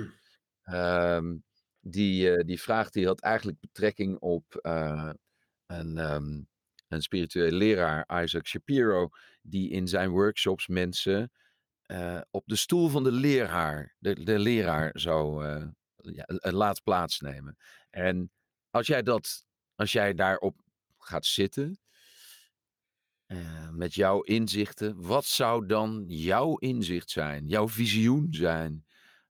Ehm, 0.63 1.37
die, 1.81 2.31
eh, 2.31 2.45
die 2.45 2.61
vraag 2.61 2.91
die 2.91 3.07
had 3.07 3.21
eigenlijk 3.21 3.61
betrekking 3.61 4.19
op 4.19 4.55
eh, 4.55 5.11
een, 5.67 5.99
ehm, 5.99 6.41
een 6.89 7.03
spirituele 7.03 7.57
leraar, 7.57 8.23
Isaac 8.23 8.47
Shapiro, 8.47 9.09
die 9.43 9.71
in 9.71 9.89
zijn 9.89 10.11
workshops 10.11 10.67
mensen 10.67 11.31
eh, 11.89 12.21
op 12.31 12.43
de 12.47 12.57
stoel 12.57 12.89
van 12.89 13.05
de 13.05 13.13
leraar, 13.13 13.97
de, 13.99 14.25
de 14.25 14.39
leraar 14.39 14.91
zou 14.95 15.47
eh, 15.47 15.67
ja, 15.97 16.27
laat 16.53 16.83
plaatsnemen. 16.83 17.57
En 17.91 18.33
als 18.71 18.87
jij 18.87 19.03
dat, 19.03 19.45
als 19.75 19.93
jij 19.93 20.15
daarop 20.15 20.61
gaat 20.99 21.27
zitten, 21.27 21.81
eh, 23.27 23.69
met 23.71 23.95
jouw 23.95 24.21
inzichten, 24.21 25.01
wat 25.01 25.25
zou 25.25 25.67
dan 25.67 26.05
jouw 26.07 26.57
inzicht 26.57 27.11
zijn, 27.11 27.47
jouw 27.47 27.69
visioen 27.69 28.27
zijn 28.31 28.87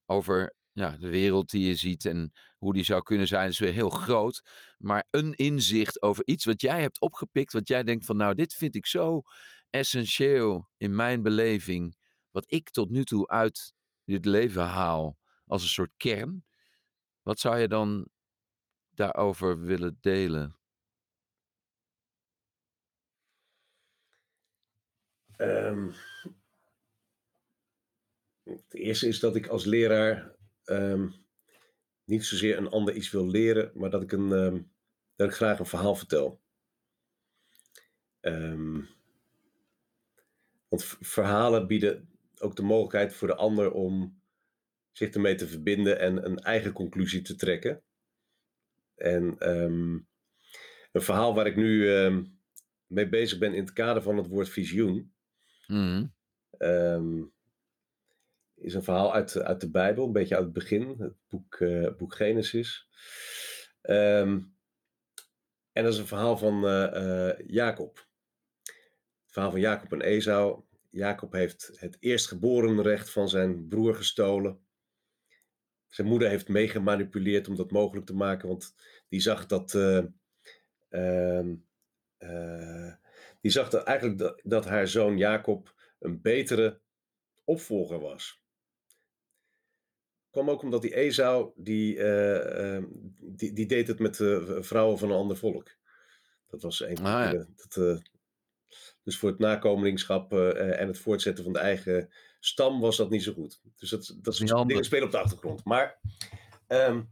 over 0.07 0.55
ja, 0.73 0.97
de 0.97 1.09
wereld 1.09 1.51
die 1.51 1.67
je 1.67 1.75
ziet 1.75 2.05
en 2.05 2.33
hoe 2.57 2.73
die 2.73 2.85
zou 2.85 3.03
kunnen 3.03 3.27
zijn, 3.27 3.49
is 3.49 3.59
weer 3.59 3.73
heel 3.73 3.91
groot. 3.91 4.43
Maar 4.79 5.07
een 5.11 5.35
inzicht 5.35 6.03
over 6.03 6.27
iets 6.27 6.45
wat 6.45 6.61
jij 6.61 6.81
hebt 6.81 7.01
opgepikt, 7.01 7.53
wat 7.53 7.69
jij 7.69 7.83
denkt 7.83 8.05
van 8.05 8.17
nou, 8.17 8.35
dit 8.35 8.55
vind 8.55 8.75
ik 8.75 8.87
zo 8.87 9.23
essentieel 9.71 10.69
in 10.77 10.95
mijn 10.95 11.23
beleving, 11.23 11.97
wat 12.31 12.45
ik 12.47 12.71
tot 12.71 12.91
nu 12.91 13.05
toe 13.05 13.29
uit 13.29 13.75
dit 14.05 14.25
leven 14.25 14.65
haal 14.65 15.19
als 15.47 15.63
een 15.63 15.69
soort 15.69 15.93
kern. 15.97 16.45
Wat 17.23 17.41
zou 17.41 17.59
je 17.59 17.69
dan 17.69 18.09
daarover 18.91 19.61
willen 19.61 19.99
delen? 20.01 20.57
Ehm, 25.37 25.91
het 28.43 28.75
eerste 28.75 29.09
is 29.09 29.21
dat 29.21 29.37
ik 29.37 29.47
als 29.47 29.65
leraar 29.65 30.37
ehm, 30.65 31.11
niet 32.05 32.25
zozeer 32.25 32.57
een 32.57 32.69
ander 32.69 32.95
iets 32.95 33.11
wil 33.11 33.27
leren, 33.27 33.71
maar 33.75 33.91
dat 33.91 34.03
ik, 34.03 34.13
een, 34.13 34.33
ehm, 34.33 34.63
dat 35.17 35.29
ik 35.29 35.35
graag 35.35 35.59
een 35.59 35.67
verhaal 35.67 35.95
vertel. 35.95 36.41
Want 40.69 40.85
verhalen 41.01 41.67
bieden 41.67 42.18
ook 42.41 42.57
de 42.57 42.63
mogelijkheid 42.63 43.15
voor 43.15 43.29
de 43.29 43.35
ander 43.35 43.73
om 43.73 44.21
zich 44.93 45.11
ermee 45.11 45.35
te 45.35 45.49
verbinden 45.49 45.99
en 45.99 46.25
een 46.25 46.39
eigen 46.39 46.73
conclusie 46.73 47.23
te 47.23 47.35
trekken. 47.35 47.83
En 48.95 49.39
ehm, 49.39 49.93
een 50.93 51.03
verhaal 51.03 51.35
waar 51.35 51.47
ik 51.47 51.57
nu 51.57 51.95
ehm, 51.95 52.25
mee 52.87 53.09
bezig 53.09 53.39
ben 53.39 53.55
in 53.55 53.61
het 53.61 53.73
kader 53.73 54.03
van 54.03 54.17
het 54.17 54.27
woord 54.27 54.49
visioen, 54.49 55.13
Mhm. 55.69 56.07
Ehm, 56.51 57.23
is 58.55 58.75
een 58.75 58.83
verhaal 58.83 59.15
uit, 59.15 59.37
uit 59.37 59.61
de 59.61 59.71
Bijbel, 59.71 60.07
een 60.07 60.13
beetje 60.13 60.35
uit 60.35 60.45
het 60.45 60.53
begin, 60.53 60.95
het 60.99 61.15
boek, 61.29 61.55
eh, 61.55 61.95
boek 61.97 62.15
Genesis. 62.15 62.89
En 65.73 65.85
dat 65.85 65.93
is 65.93 65.99
een 65.99 66.07
verhaal 66.07 66.37
van 66.37 66.67
eh, 66.67 67.47
Jacob. 67.47 68.07
Het 69.23 69.33
verhaal 69.33 69.51
van 69.51 69.61
Jacob 69.61 69.93
en 69.93 70.01
Esau. 70.01 70.63
Jacob 70.91 71.33
heeft 71.33 71.71
het 71.75 71.97
eerstgeborenrecht 72.01 73.11
van 73.11 73.29
zijn 73.29 73.69
broer 73.69 73.95
gestolen. 73.95 74.61
Zijn 75.87 76.07
moeder 76.07 76.29
heeft 76.29 76.49
meegemanipuleerd 76.49 77.49
om 77.49 77.57
dat 77.57 77.71
mogelijk 77.71 78.07
te 78.07 78.15
maken, 78.15 78.49
want 78.49 78.75
die 79.09 79.21
zag 79.21 79.47
dat. 79.47 79.75
eh, 79.75 80.05
ehm, 80.89 81.55
eh, 82.17 82.93
die 83.41 83.51
zag 83.51 83.69
dat 83.71 83.85
eigenlijk 83.85 84.19
dat, 84.19 84.41
dat 84.45 84.65
haar 84.65 84.89
zoon 84.89 85.17
Jacob 85.19 85.75
een 85.99 86.21
betere 86.21 86.81
opvolger 87.45 87.99
was. 88.01 88.43
Kwam 90.31 90.51
ook 90.51 90.63
omdat 90.63 90.83
die 90.83 90.95
Esau, 90.95 91.53
die, 91.57 91.99
eh, 91.99 92.75
ehm, 92.77 92.85
die, 93.21 93.53
die 93.53 93.67
deed 93.67 93.89
het 93.89 93.99
met 93.99 94.21
eh, 94.21 94.57
vrouwen 94.61 94.99
van 94.99 95.11
een 95.11 95.17
ander 95.17 95.37
volk. 95.37 95.77
Dat 96.47 96.63
was 96.63 96.81
een 96.81 96.97
van 96.97 97.05
de 97.05 97.11
Ah, 97.11 97.33
ja. 97.33 97.47
Dat, 97.57 98.03
dus 99.09 99.19
voor 99.19 99.29
het 99.29 99.39
nakomelingschap 99.39 100.33
eh, 100.33 100.81
en 100.81 100.87
het 100.87 100.99
voortzetten 100.99 101.45
van 101.45 101.53
de 101.53 101.59
eigen 101.59 102.11
stam 102.41 102.81
was 102.81 102.97
dat 102.97 103.11
niet 103.11 103.23
zo 103.23 103.33
goed. 103.33 103.61
Dus 103.77 103.91
dat, 103.91 104.17
dat 104.23 104.33
is 104.33 104.39
dingen 104.39 104.57
handig. 104.57 104.85
spelen 104.85 105.05
op 105.05 105.11
de 105.11 105.19
achtergrond. 105.19 105.65
Maar 105.65 106.01
ehm, 106.67 107.03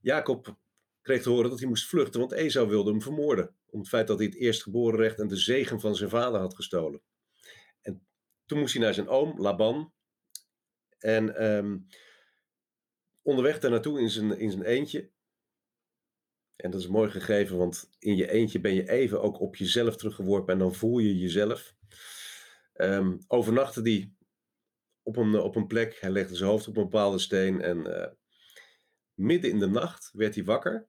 Jacob 0.00 0.56
kreeg 1.02 1.22
te 1.22 1.30
horen 1.30 1.50
dat 1.50 1.58
hij 1.58 1.68
moest 1.68 1.86
vluchten, 1.86 2.20
want 2.20 2.32
Esau 2.32 2.68
wilde 2.68 2.90
hem 2.90 3.02
vermoorden. 3.02 3.54
Om 3.66 3.78
het 3.78 3.88
feit 3.88 4.06
dat 4.06 4.18
hij 4.18 4.26
het 4.26 4.36
eerstgeborenrecht 4.36 5.18
en 5.18 5.28
de 5.28 5.36
zegen 5.36 5.80
van 5.80 5.96
zijn 5.96 6.10
vader 6.10 6.40
had 6.40 6.54
gestolen. 6.54 7.00
En 7.82 8.06
toen 8.46 8.58
moest 8.58 8.74
hij 8.74 8.82
naar 8.82 8.94
zijn 8.94 9.08
oom, 9.08 9.40
Laban. 9.40 9.92
En 10.98 11.36
ehm, 11.36 11.78
onderweg 13.22 13.58
daar 13.58 13.70
naartoe 13.70 14.00
in 14.00 14.10
zijn, 14.10 14.38
in 14.38 14.50
zijn 14.50 14.64
eentje. 14.64 15.10
En 16.60 16.70
dat 16.70 16.80
is 16.80 16.86
mooi 16.86 17.10
gegeven, 17.10 17.56
want 17.56 17.90
in 17.98 18.16
je 18.16 18.30
eentje 18.30 18.60
ben 18.60 18.74
je 18.74 18.90
even 18.90 19.22
ook 19.22 19.40
op 19.40 19.56
jezelf 19.56 19.96
teruggeworpen 19.96 20.52
en 20.52 20.58
dan 20.58 20.74
voel 20.74 20.98
je 20.98 21.18
jezelf. 21.18 21.74
Ehm 22.72 23.18
overnachtte 23.26 23.82
die 23.82 24.16
op 25.02 25.16
een, 25.16 25.40
op 25.40 25.56
een 25.56 25.66
plek. 25.66 26.00
Hij 26.00 26.10
legde 26.10 26.36
zijn 26.36 26.50
hoofd 26.50 26.68
op 26.68 26.76
een 26.76 26.82
bepaalde 26.82 27.18
steen 27.18 27.60
en 27.60 28.00
eh, 28.00 28.12
midden 29.14 29.50
in 29.50 29.58
de 29.58 29.66
nacht 29.66 30.10
werd 30.12 30.34
hij 30.34 30.44
wakker. 30.44 30.88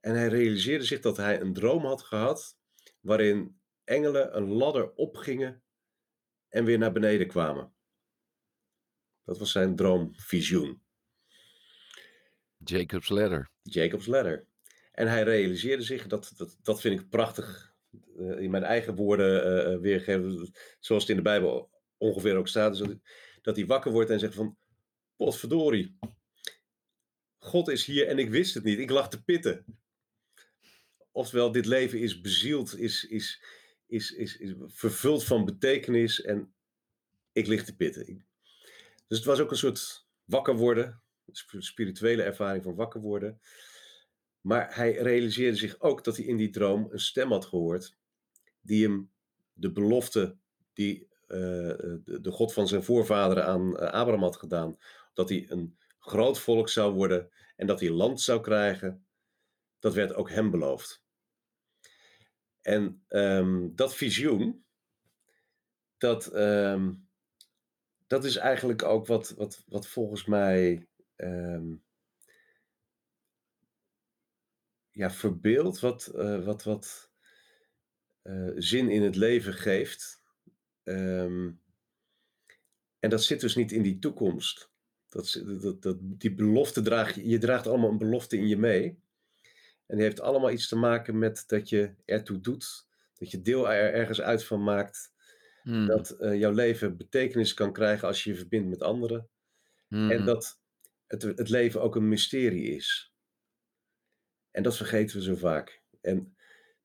En 0.00 0.14
hij 0.14 0.28
realiseerde 0.28 0.84
zich 0.84 1.00
dat 1.00 1.16
hij 1.16 1.40
een 1.40 1.52
droom 1.52 1.84
had 1.84 2.02
gehad 2.02 2.58
waarin 3.00 3.60
engelen 3.84 4.36
een 4.36 4.48
ladder 4.48 4.92
opgingen 4.92 5.62
en 6.48 6.64
weer 6.64 6.78
naar 6.78 6.92
beneden 6.92 7.26
kwamen. 7.26 7.74
Dat 9.24 9.38
was 9.38 9.52
zijn 9.52 9.76
droomvisioen. 9.76 10.85
Jacob's 12.68 13.08
Ladder. 13.08 13.50
Jacob's 13.62 14.06
Ladder. 14.06 14.46
En 14.92 15.08
hij 15.08 15.22
realiseerde 15.22 15.82
zich, 15.82 16.06
dat, 16.06 16.32
dat, 16.36 16.56
dat 16.62 16.80
vind 16.80 17.00
ik 17.00 17.08
prachtig, 17.08 17.74
eh, 18.18 18.40
in 18.40 18.50
mijn 18.50 18.62
eigen 18.62 18.94
woorden 18.94 19.44
eh, 19.44 19.78
weergeven, 19.80 20.52
zoals 20.80 21.02
het 21.02 21.10
in 21.10 21.16
de 21.16 21.22
Bijbel 21.22 21.70
ongeveer 21.96 22.36
ook 22.36 22.48
staat, 22.48 22.84
dat 23.42 23.56
hij 23.56 23.66
wakker 23.66 23.92
wordt 23.92 24.10
en 24.10 24.18
zegt 24.18 24.34
van, 24.34 24.56
potverdorie, 25.16 25.98
God 27.38 27.68
is 27.68 27.84
hier 27.84 28.06
en 28.06 28.18
ik 28.18 28.30
wist 28.30 28.54
het 28.54 28.64
niet, 28.64 28.78
ik 28.78 28.90
lag 28.90 29.08
te 29.08 29.22
pitten. 29.22 29.64
Oftewel, 31.12 31.52
dit 31.52 31.66
leven 31.66 31.98
is 31.98 32.20
bezield, 32.20 32.78
is, 32.78 33.04
is, 33.04 33.42
is, 33.86 34.10
is, 34.10 34.36
is 34.36 34.54
vervuld 34.66 35.24
van 35.24 35.44
betekenis 35.44 36.22
en 36.22 36.54
ik 37.32 37.46
lig 37.46 37.64
te 37.64 37.76
pitten. 37.76 38.26
Dus 39.06 39.18
het 39.18 39.26
was 39.26 39.40
ook 39.40 39.50
een 39.50 39.56
soort 39.56 40.06
wakker 40.24 40.56
worden, 40.56 41.02
spirituele 41.58 42.22
ervaring 42.22 42.62
van 42.62 42.74
wakker 42.74 43.00
worden. 43.00 43.40
Maar 44.40 44.74
hij 44.74 44.92
realiseerde 44.92 45.56
zich 45.56 45.80
ook 45.80 46.04
dat 46.04 46.16
hij 46.16 46.26
in 46.26 46.36
die 46.36 46.50
droom 46.50 46.88
een 46.90 47.00
stem 47.00 47.30
had 47.30 47.44
gehoord 47.44 47.96
die 48.60 48.86
hem 48.86 49.10
de 49.52 49.72
belofte 49.72 50.36
die 50.72 51.08
uh, 51.28 51.38
de, 52.04 52.18
de, 52.20 52.30
God 52.30 52.52
van 52.52 52.68
zijn 52.68 52.82
voorvaderen 52.82 53.46
aan 53.46 53.70
uh, 53.70 53.76
Abraham 53.76 54.22
had 54.22 54.36
gedaan, 54.36 54.78
dat 55.14 55.28
hij 55.28 55.46
een 55.48 55.78
groot 55.98 56.38
volk 56.38 56.68
zou 56.68 56.94
worden 56.94 57.30
en 57.56 57.66
dat 57.66 57.80
hij 57.80 57.90
land 57.90 58.20
zou 58.20 58.40
krijgen, 58.40 59.06
dat 59.78 59.94
werd 59.94 60.14
ook 60.14 60.30
hem 60.30 60.50
beloofd. 60.50 61.02
En 62.60 63.04
um, 63.08 63.72
dat 63.74 63.94
visioen, 63.94 64.64
dat, 65.98 66.34
um, 66.34 67.08
dat 68.06 68.24
is 68.24 68.36
eigenlijk 68.36 68.82
ook 68.82 69.06
wat, 69.06 69.30
wat, 69.30 69.64
wat 69.66 69.86
volgens 69.86 70.24
mij 70.24 70.86
um, 71.16 71.82
ja, 74.90 75.10
verbeeld, 75.10 75.80
wat, 75.80 76.12
uh, 76.14 76.44
wat, 76.44 76.62
wat 76.62 77.10
uh, 78.22 78.52
zin 78.56 78.90
in 78.90 79.02
het 79.02 79.16
leven 79.16 79.54
geeft. 79.54 80.24
en 80.84 81.60
dat 83.00 83.24
zit 83.24 83.40
dus 83.40 83.54
niet 83.54 83.72
in 83.72 83.82
die 83.82 83.98
toekomst. 83.98 84.70
Dat, 85.08 85.42
dat, 85.60 85.82
dat, 85.82 85.96
die 86.00 86.34
belofte 86.34 86.82
draag 86.82 87.14
je, 87.14 87.28
je 87.28 87.38
draagt 87.38 87.66
allemaal 87.66 87.90
een 87.90 87.98
belofte 87.98 88.36
in 88.36 88.48
je 88.48 88.56
mee. 88.56 88.98
En 89.86 89.96
die 89.96 90.04
heeft 90.04 90.20
allemaal 90.20 90.50
iets 90.50 90.68
te 90.68 90.76
maken 90.76 91.18
met 91.18 91.44
dat 91.46 91.68
je 91.68 91.94
ertoe 92.04 92.40
doet, 92.40 92.86
dat 93.14 93.30
je 93.30 93.42
deel 93.42 93.70
er 93.70 93.92
ergens 93.92 94.20
uit 94.20 94.44
van 94.44 94.62
maakt, 94.62 95.12
hmm. 95.62 95.86
dat 95.86 96.16
uh, 96.20 96.38
jouw 96.38 96.52
leven 96.52 96.96
betekenis 96.96 97.54
kan 97.54 97.72
krijgen 97.72 98.08
als 98.08 98.24
je 98.24 98.30
je 98.30 98.36
verbindt 98.36 98.68
met 98.68 98.82
anderen. 98.82 99.28
Hmm. 99.88 100.10
En 100.10 100.24
dat 100.24 100.60
het, 101.06 101.22
het 101.22 101.48
leven 101.48 101.82
ook 101.82 101.96
een 101.96 102.08
mysterie 102.08 102.76
is. 102.76 103.14
En 104.50 104.62
dat 104.62 104.76
vergeten 104.76 105.16
we 105.16 105.22
zo 105.22 105.36
vaak. 105.36 105.82
En 106.00 106.36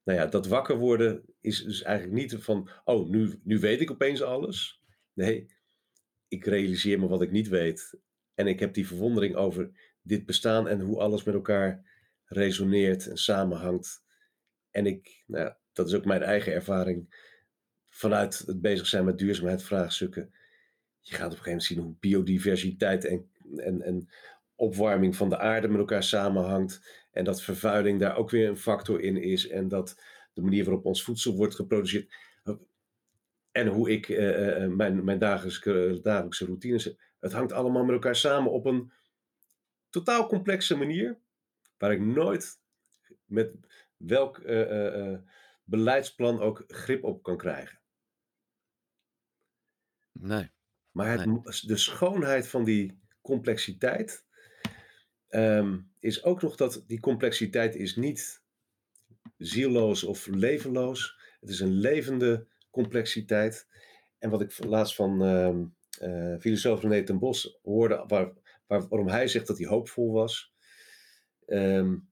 nou 0.03 0.19
ja, 0.19 0.25
dat 0.25 0.47
wakker 0.47 0.77
worden 0.77 1.23
is 1.41 1.63
dus 1.63 1.81
eigenlijk 1.81 2.17
niet 2.17 2.43
van, 2.43 2.69
oh, 2.83 3.09
nu, 3.09 3.39
nu 3.43 3.59
weet 3.59 3.81
ik 3.81 3.91
opeens 3.91 4.21
alles. 4.21 4.81
Nee, 5.13 5.53
ik 6.27 6.45
realiseer 6.45 6.99
me 6.99 7.07
wat 7.07 7.21
ik 7.21 7.31
niet 7.31 7.47
weet. 7.47 7.99
En 8.33 8.47
ik 8.47 8.59
heb 8.59 8.73
die 8.73 8.87
verwondering 8.87 9.35
over 9.35 9.71
dit 10.01 10.25
bestaan 10.25 10.67
en 10.67 10.79
hoe 10.79 10.99
alles 10.99 11.23
met 11.23 11.35
elkaar 11.35 11.89
resoneert 12.25 13.07
en 13.07 13.17
samenhangt. 13.17 14.03
En 14.69 14.85
ik, 14.85 15.23
nou, 15.27 15.53
dat 15.73 15.87
is 15.87 15.93
ook 15.93 16.05
mijn 16.05 16.21
eigen 16.21 16.53
ervaring 16.53 17.29
vanuit 17.89 18.37
het 18.37 18.61
bezig 18.61 18.87
zijn 18.87 19.05
met 19.05 19.17
duurzaamheidsvraagstukken. 19.17 20.33
Je 20.99 21.15
gaat 21.15 21.31
op 21.31 21.37
een 21.37 21.43
gegeven 21.43 21.49
moment 21.49 21.63
zien 21.63 21.79
hoe 21.79 21.95
biodiversiteit 21.99 23.05
en, 23.05 23.31
en, 23.59 23.81
en 23.81 24.09
opwarming 24.55 25.15
van 25.15 25.29
de 25.29 25.37
aarde 25.37 25.67
met 25.67 25.79
elkaar 25.79 26.03
samenhangt. 26.03 27.05
En 27.11 27.23
dat 27.23 27.41
vervuiling 27.41 27.99
daar 27.99 28.15
ook 28.15 28.29
weer 28.29 28.49
een 28.49 28.57
factor 28.57 29.01
in 29.01 29.17
is. 29.17 29.47
En 29.47 29.67
dat 29.67 30.01
de 30.33 30.41
manier 30.41 30.63
waarop 30.63 30.85
ons 30.85 31.03
voedsel 31.03 31.35
wordt 31.35 31.55
geproduceerd. 31.55 32.13
En 33.51 33.67
hoe 33.67 33.91
ik 33.91 34.07
uh, 34.07 34.67
mijn, 34.67 35.03
mijn 35.03 35.19
dagelijkse, 35.19 35.99
dagelijkse 36.01 36.45
routines. 36.45 36.95
Het 37.19 37.31
hangt 37.31 37.51
allemaal 37.51 37.83
met 37.83 37.93
elkaar 37.93 38.15
samen 38.15 38.51
op 38.51 38.65
een 38.65 38.91
totaal 39.89 40.27
complexe 40.27 40.75
manier 40.75 41.19
waar 41.77 41.91
ik 41.91 42.01
nooit 42.01 42.59
met 43.25 43.51
welk 43.97 44.37
uh, 44.37 44.71
uh, 44.71 45.17
beleidsplan 45.63 46.39
ook 46.39 46.63
grip 46.67 47.03
op 47.03 47.23
kan 47.23 47.37
krijgen. 47.37 47.79
Nee. 50.11 50.51
Maar 50.91 51.19
het, 51.19 51.63
de 51.65 51.77
schoonheid 51.77 52.47
van 52.47 52.63
die 52.63 52.99
complexiteit 53.21 54.25
um, 55.29 55.91
is 55.99 56.23
ook 56.23 56.41
nog 56.41 56.55
dat 56.55 56.83
die 56.87 56.99
complexiteit 56.99 57.75
is 57.75 57.95
niet 57.95 58.41
zielloos 59.37 60.03
of 60.03 60.27
levenloos. 60.27 61.17
Het 61.39 61.49
is 61.49 61.59
een 61.59 61.73
levende 61.73 62.47
complexiteit. 62.69 63.67
En 64.17 64.29
wat 64.29 64.41
ik 64.41 64.65
laatst 64.65 64.95
van 64.95 65.23
uh, 66.01 66.37
filosoof 66.39 66.81
René 66.81 67.03
ten 67.03 67.19
Bos 67.19 67.59
hoorde, 67.63 68.03
waar, 68.07 68.33
waar, 68.67 68.87
waarom 68.87 69.07
hij 69.07 69.27
zegt 69.27 69.47
dat 69.47 69.57
hij 69.57 69.67
hoopvol 69.67 70.11
was, 70.11 70.53
um, 71.47 72.09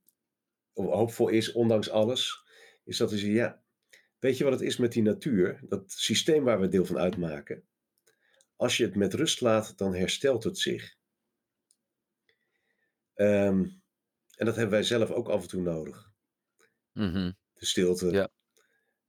hoopvol 0.74 1.28
is, 1.28 1.52
ondanks 1.52 1.90
alles, 1.90 2.44
is 2.84 2.98
dat 2.98 3.12
we 3.12 3.18
zeggen, 3.18 3.36
ja, 3.36 3.62
weet 4.20 4.38
je 4.38 4.44
wat 4.44 4.54
het 4.54 4.62
is 4.62 4.78
met 4.78 4.92
die 4.92 5.04
natuur, 5.04 5.60
dat 5.68 5.92
systeem 5.92 6.44
waar 6.44 6.60
we 6.60 6.68
deel 6.68 6.86
van 6.86 6.98
uitmaken? 6.98 7.64
Als 8.56 8.78
je 8.78 8.86
het 8.86 8.96
met 8.96 9.14
rust 9.14 9.42
laat, 9.42 9.78
dan 9.78 9.96
herstelt 9.96 10.44
het 10.44 10.58
zich. 10.58 10.98
Um, 13.22 13.82
en 14.36 14.46
dat 14.46 14.56
hebben 14.56 14.74
wij 14.74 14.84
zelf 14.84 15.12
ook 15.12 15.30
af 15.30 15.42
en 15.42 15.48
toe 15.48 15.62
nodig. 15.62 16.12
Mm 16.94 17.12
-hmm. 17.12 17.38
De 17.54 17.66
stilte, 17.66 18.12
ja. 18.12 18.30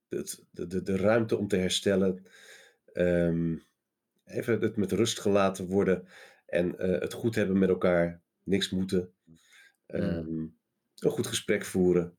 de, 0.08 0.44
de, 0.50 0.82
de, 0.82 0.96
ruimte 0.96 1.36
om 1.36 1.48
te 1.48 1.56
herstellen. 1.56 2.26
Um, 2.92 3.62
even 4.24 4.60
het 4.60 4.76
met 4.76 4.92
rust 4.92 5.20
gelaten 5.20 5.66
worden 5.66 6.08
en 6.46 6.74
uh, 6.78 7.00
het 7.00 7.12
goed 7.12 7.34
hebben 7.34 7.58
met 7.58 7.68
elkaar. 7.68 8.22
Niks 8.42 8.70
moeten. 8.70 9.14
Um, 9.86 10.58
een 10.96 11.10
goed 11.10 11.26
gesprek 11.26 11.64
voeren. 11.64 12.18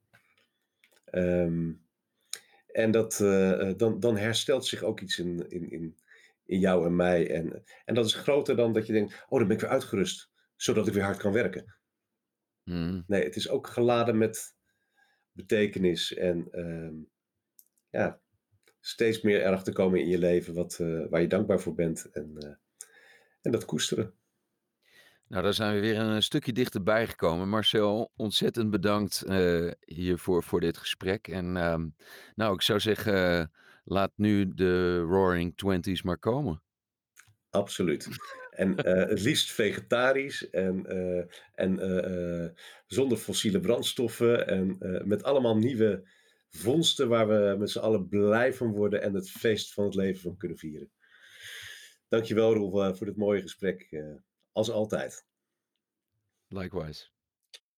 En 2.72 2.92
dat, 2.92 3.20
uh, 3.20 3.72
dan, 3.78 4.00
dan 4.00 4.18
herstelt 4.18 4.66
zich 4.66 4.84
ook 4.84 5.00
iets 5.00 5.20
in, 5.20 5.50
in, 5.50 5.72
in, 5.72 5.98
in 6.46 6.60
jou 6.60 6.86
en 6.86 6.96
mij. 6.96 7.30
En, 7.32 7.64
en 7.86 7.96
dat 7.96 8.06
is 8.06 8.14
groter 8.14 8.56
dan 8.56 8.74
dat 8.74 8.88
je 8.88 8.94
denkt: 8.94 9.14
oh, 9.30 9.40
dan 9.40 9.48
ben 9.48 9.56
ik 9.56 9.62
weer 9.62 9.72
uitgerust, 9.72 10.32
zodat 10.56 10.88
ik 10.88 10.94
weer 10.94 11.04
hard 11.04 11.18
kan 11.18 11.34
werken. 11.34 11.76
Mm. 12.64 13.04
Nee, 13.08 13.24
het 13.24 13.36
is 13.36 13.50
ook 13.50 13.68
geladen 13.68 14.18
met 14.18 14.56
betekenis 15.32 16.14
en 16.14 16.60
um, 16.60 17.10
ja, 17.90 18.22
steeds 18.80 19.22
meer 19.22 19.42
erg 19.42 19.64
te 19.64 19.72
komen 19.72 20.00
in 20.00 20.08
je 20.08 20.18
leven 20.18 20.54
wat, 20.54 20.78
uh, 20.82 21.10
waar 21.10 21.22
je 21.22 21.28
dankbaar 21.28 21.60
voor 21.60 21.76
bent. 21.76 22.10
En, 22.12 22.34
uh, 22.38 22.50
en 23.42 23.52
dat 23.52 23.66
koesteren. 23.66 24.14
Nou, 25.28 25.44
daar 25.44 25.54
zijn 25.54 25.74
we 25.74 25.80
weer 25.80 26.00
een 26.00 26.24
stukje 26.24 26.54
dichterbij 26.54 27.08
gekomen. 27.08 27.50
Marcel, 27.50 28.12
ontzettend 28.16 28.70
bedankt 28.70 29.24
uh, 29.28 29.72
hiervoor 29.86 30.44
voor 30.44 30.60
dit 30.60 30.78
gesprek. 30.78 31.28
En 31.28 31.56
uh, 31.56 31.84
nou, 32.36 32.54
ik 32.54 32.62
zou 32.62 32.80
zeggen, 32.80 33.52
laat 33.84 34.12
nu 34.16 34.54
de 34.54 35.00
Roaring 35.00 35.58
Twenties 35.58 36.02
maar 36.02 36.18
komen. 36.18 36.62
Absoluut. 37.52 38.08
En 38.52 38.72
uh, 38.72 39.08
het 39.10 39.22
liefst 39.22 39.52
vegetarisch 39.52 40.50
en, 40.50 40.86
uh, 40.96 41.24
en 41.56 41.80
uh, 41.80 42.50
zonder 42.88 43.18
fossiele 43.18 43.60
brandstoffen 43.60 44.48
en 44.48 44.78
met 45.08 45.24
allemaal 45.24 45.58
nieuwe 45.58 46.10
vondsten 46.50 47.08
waar 47.08 47.28
we 47.28 47.56
met 47.58 47.70
z'n 47.70 47.80
allen 47.80 48.08
blij 48.08 48.54
van 48.54 48.72
worden 48.72 49.02
en 49.02 49.14
het 49.14 49.32
feest 49.32 49.74
van 49.74 49.84
het 49.86 49.96
leven 49.96 50.22
van 50.22 50.38
kunnen 50.38 50.58
vieren. 50.58 50.92
Dankjewel 52.08 52.54
Roel 52.54 52.96
voor 52.96 53.06
dit 53.06 53.18
mooie 53.18 53.42
gesprek. 53.42 54.04
Als 54.52 54.72
altijd. 54.72 55.26
Likewise. 56.48 57.10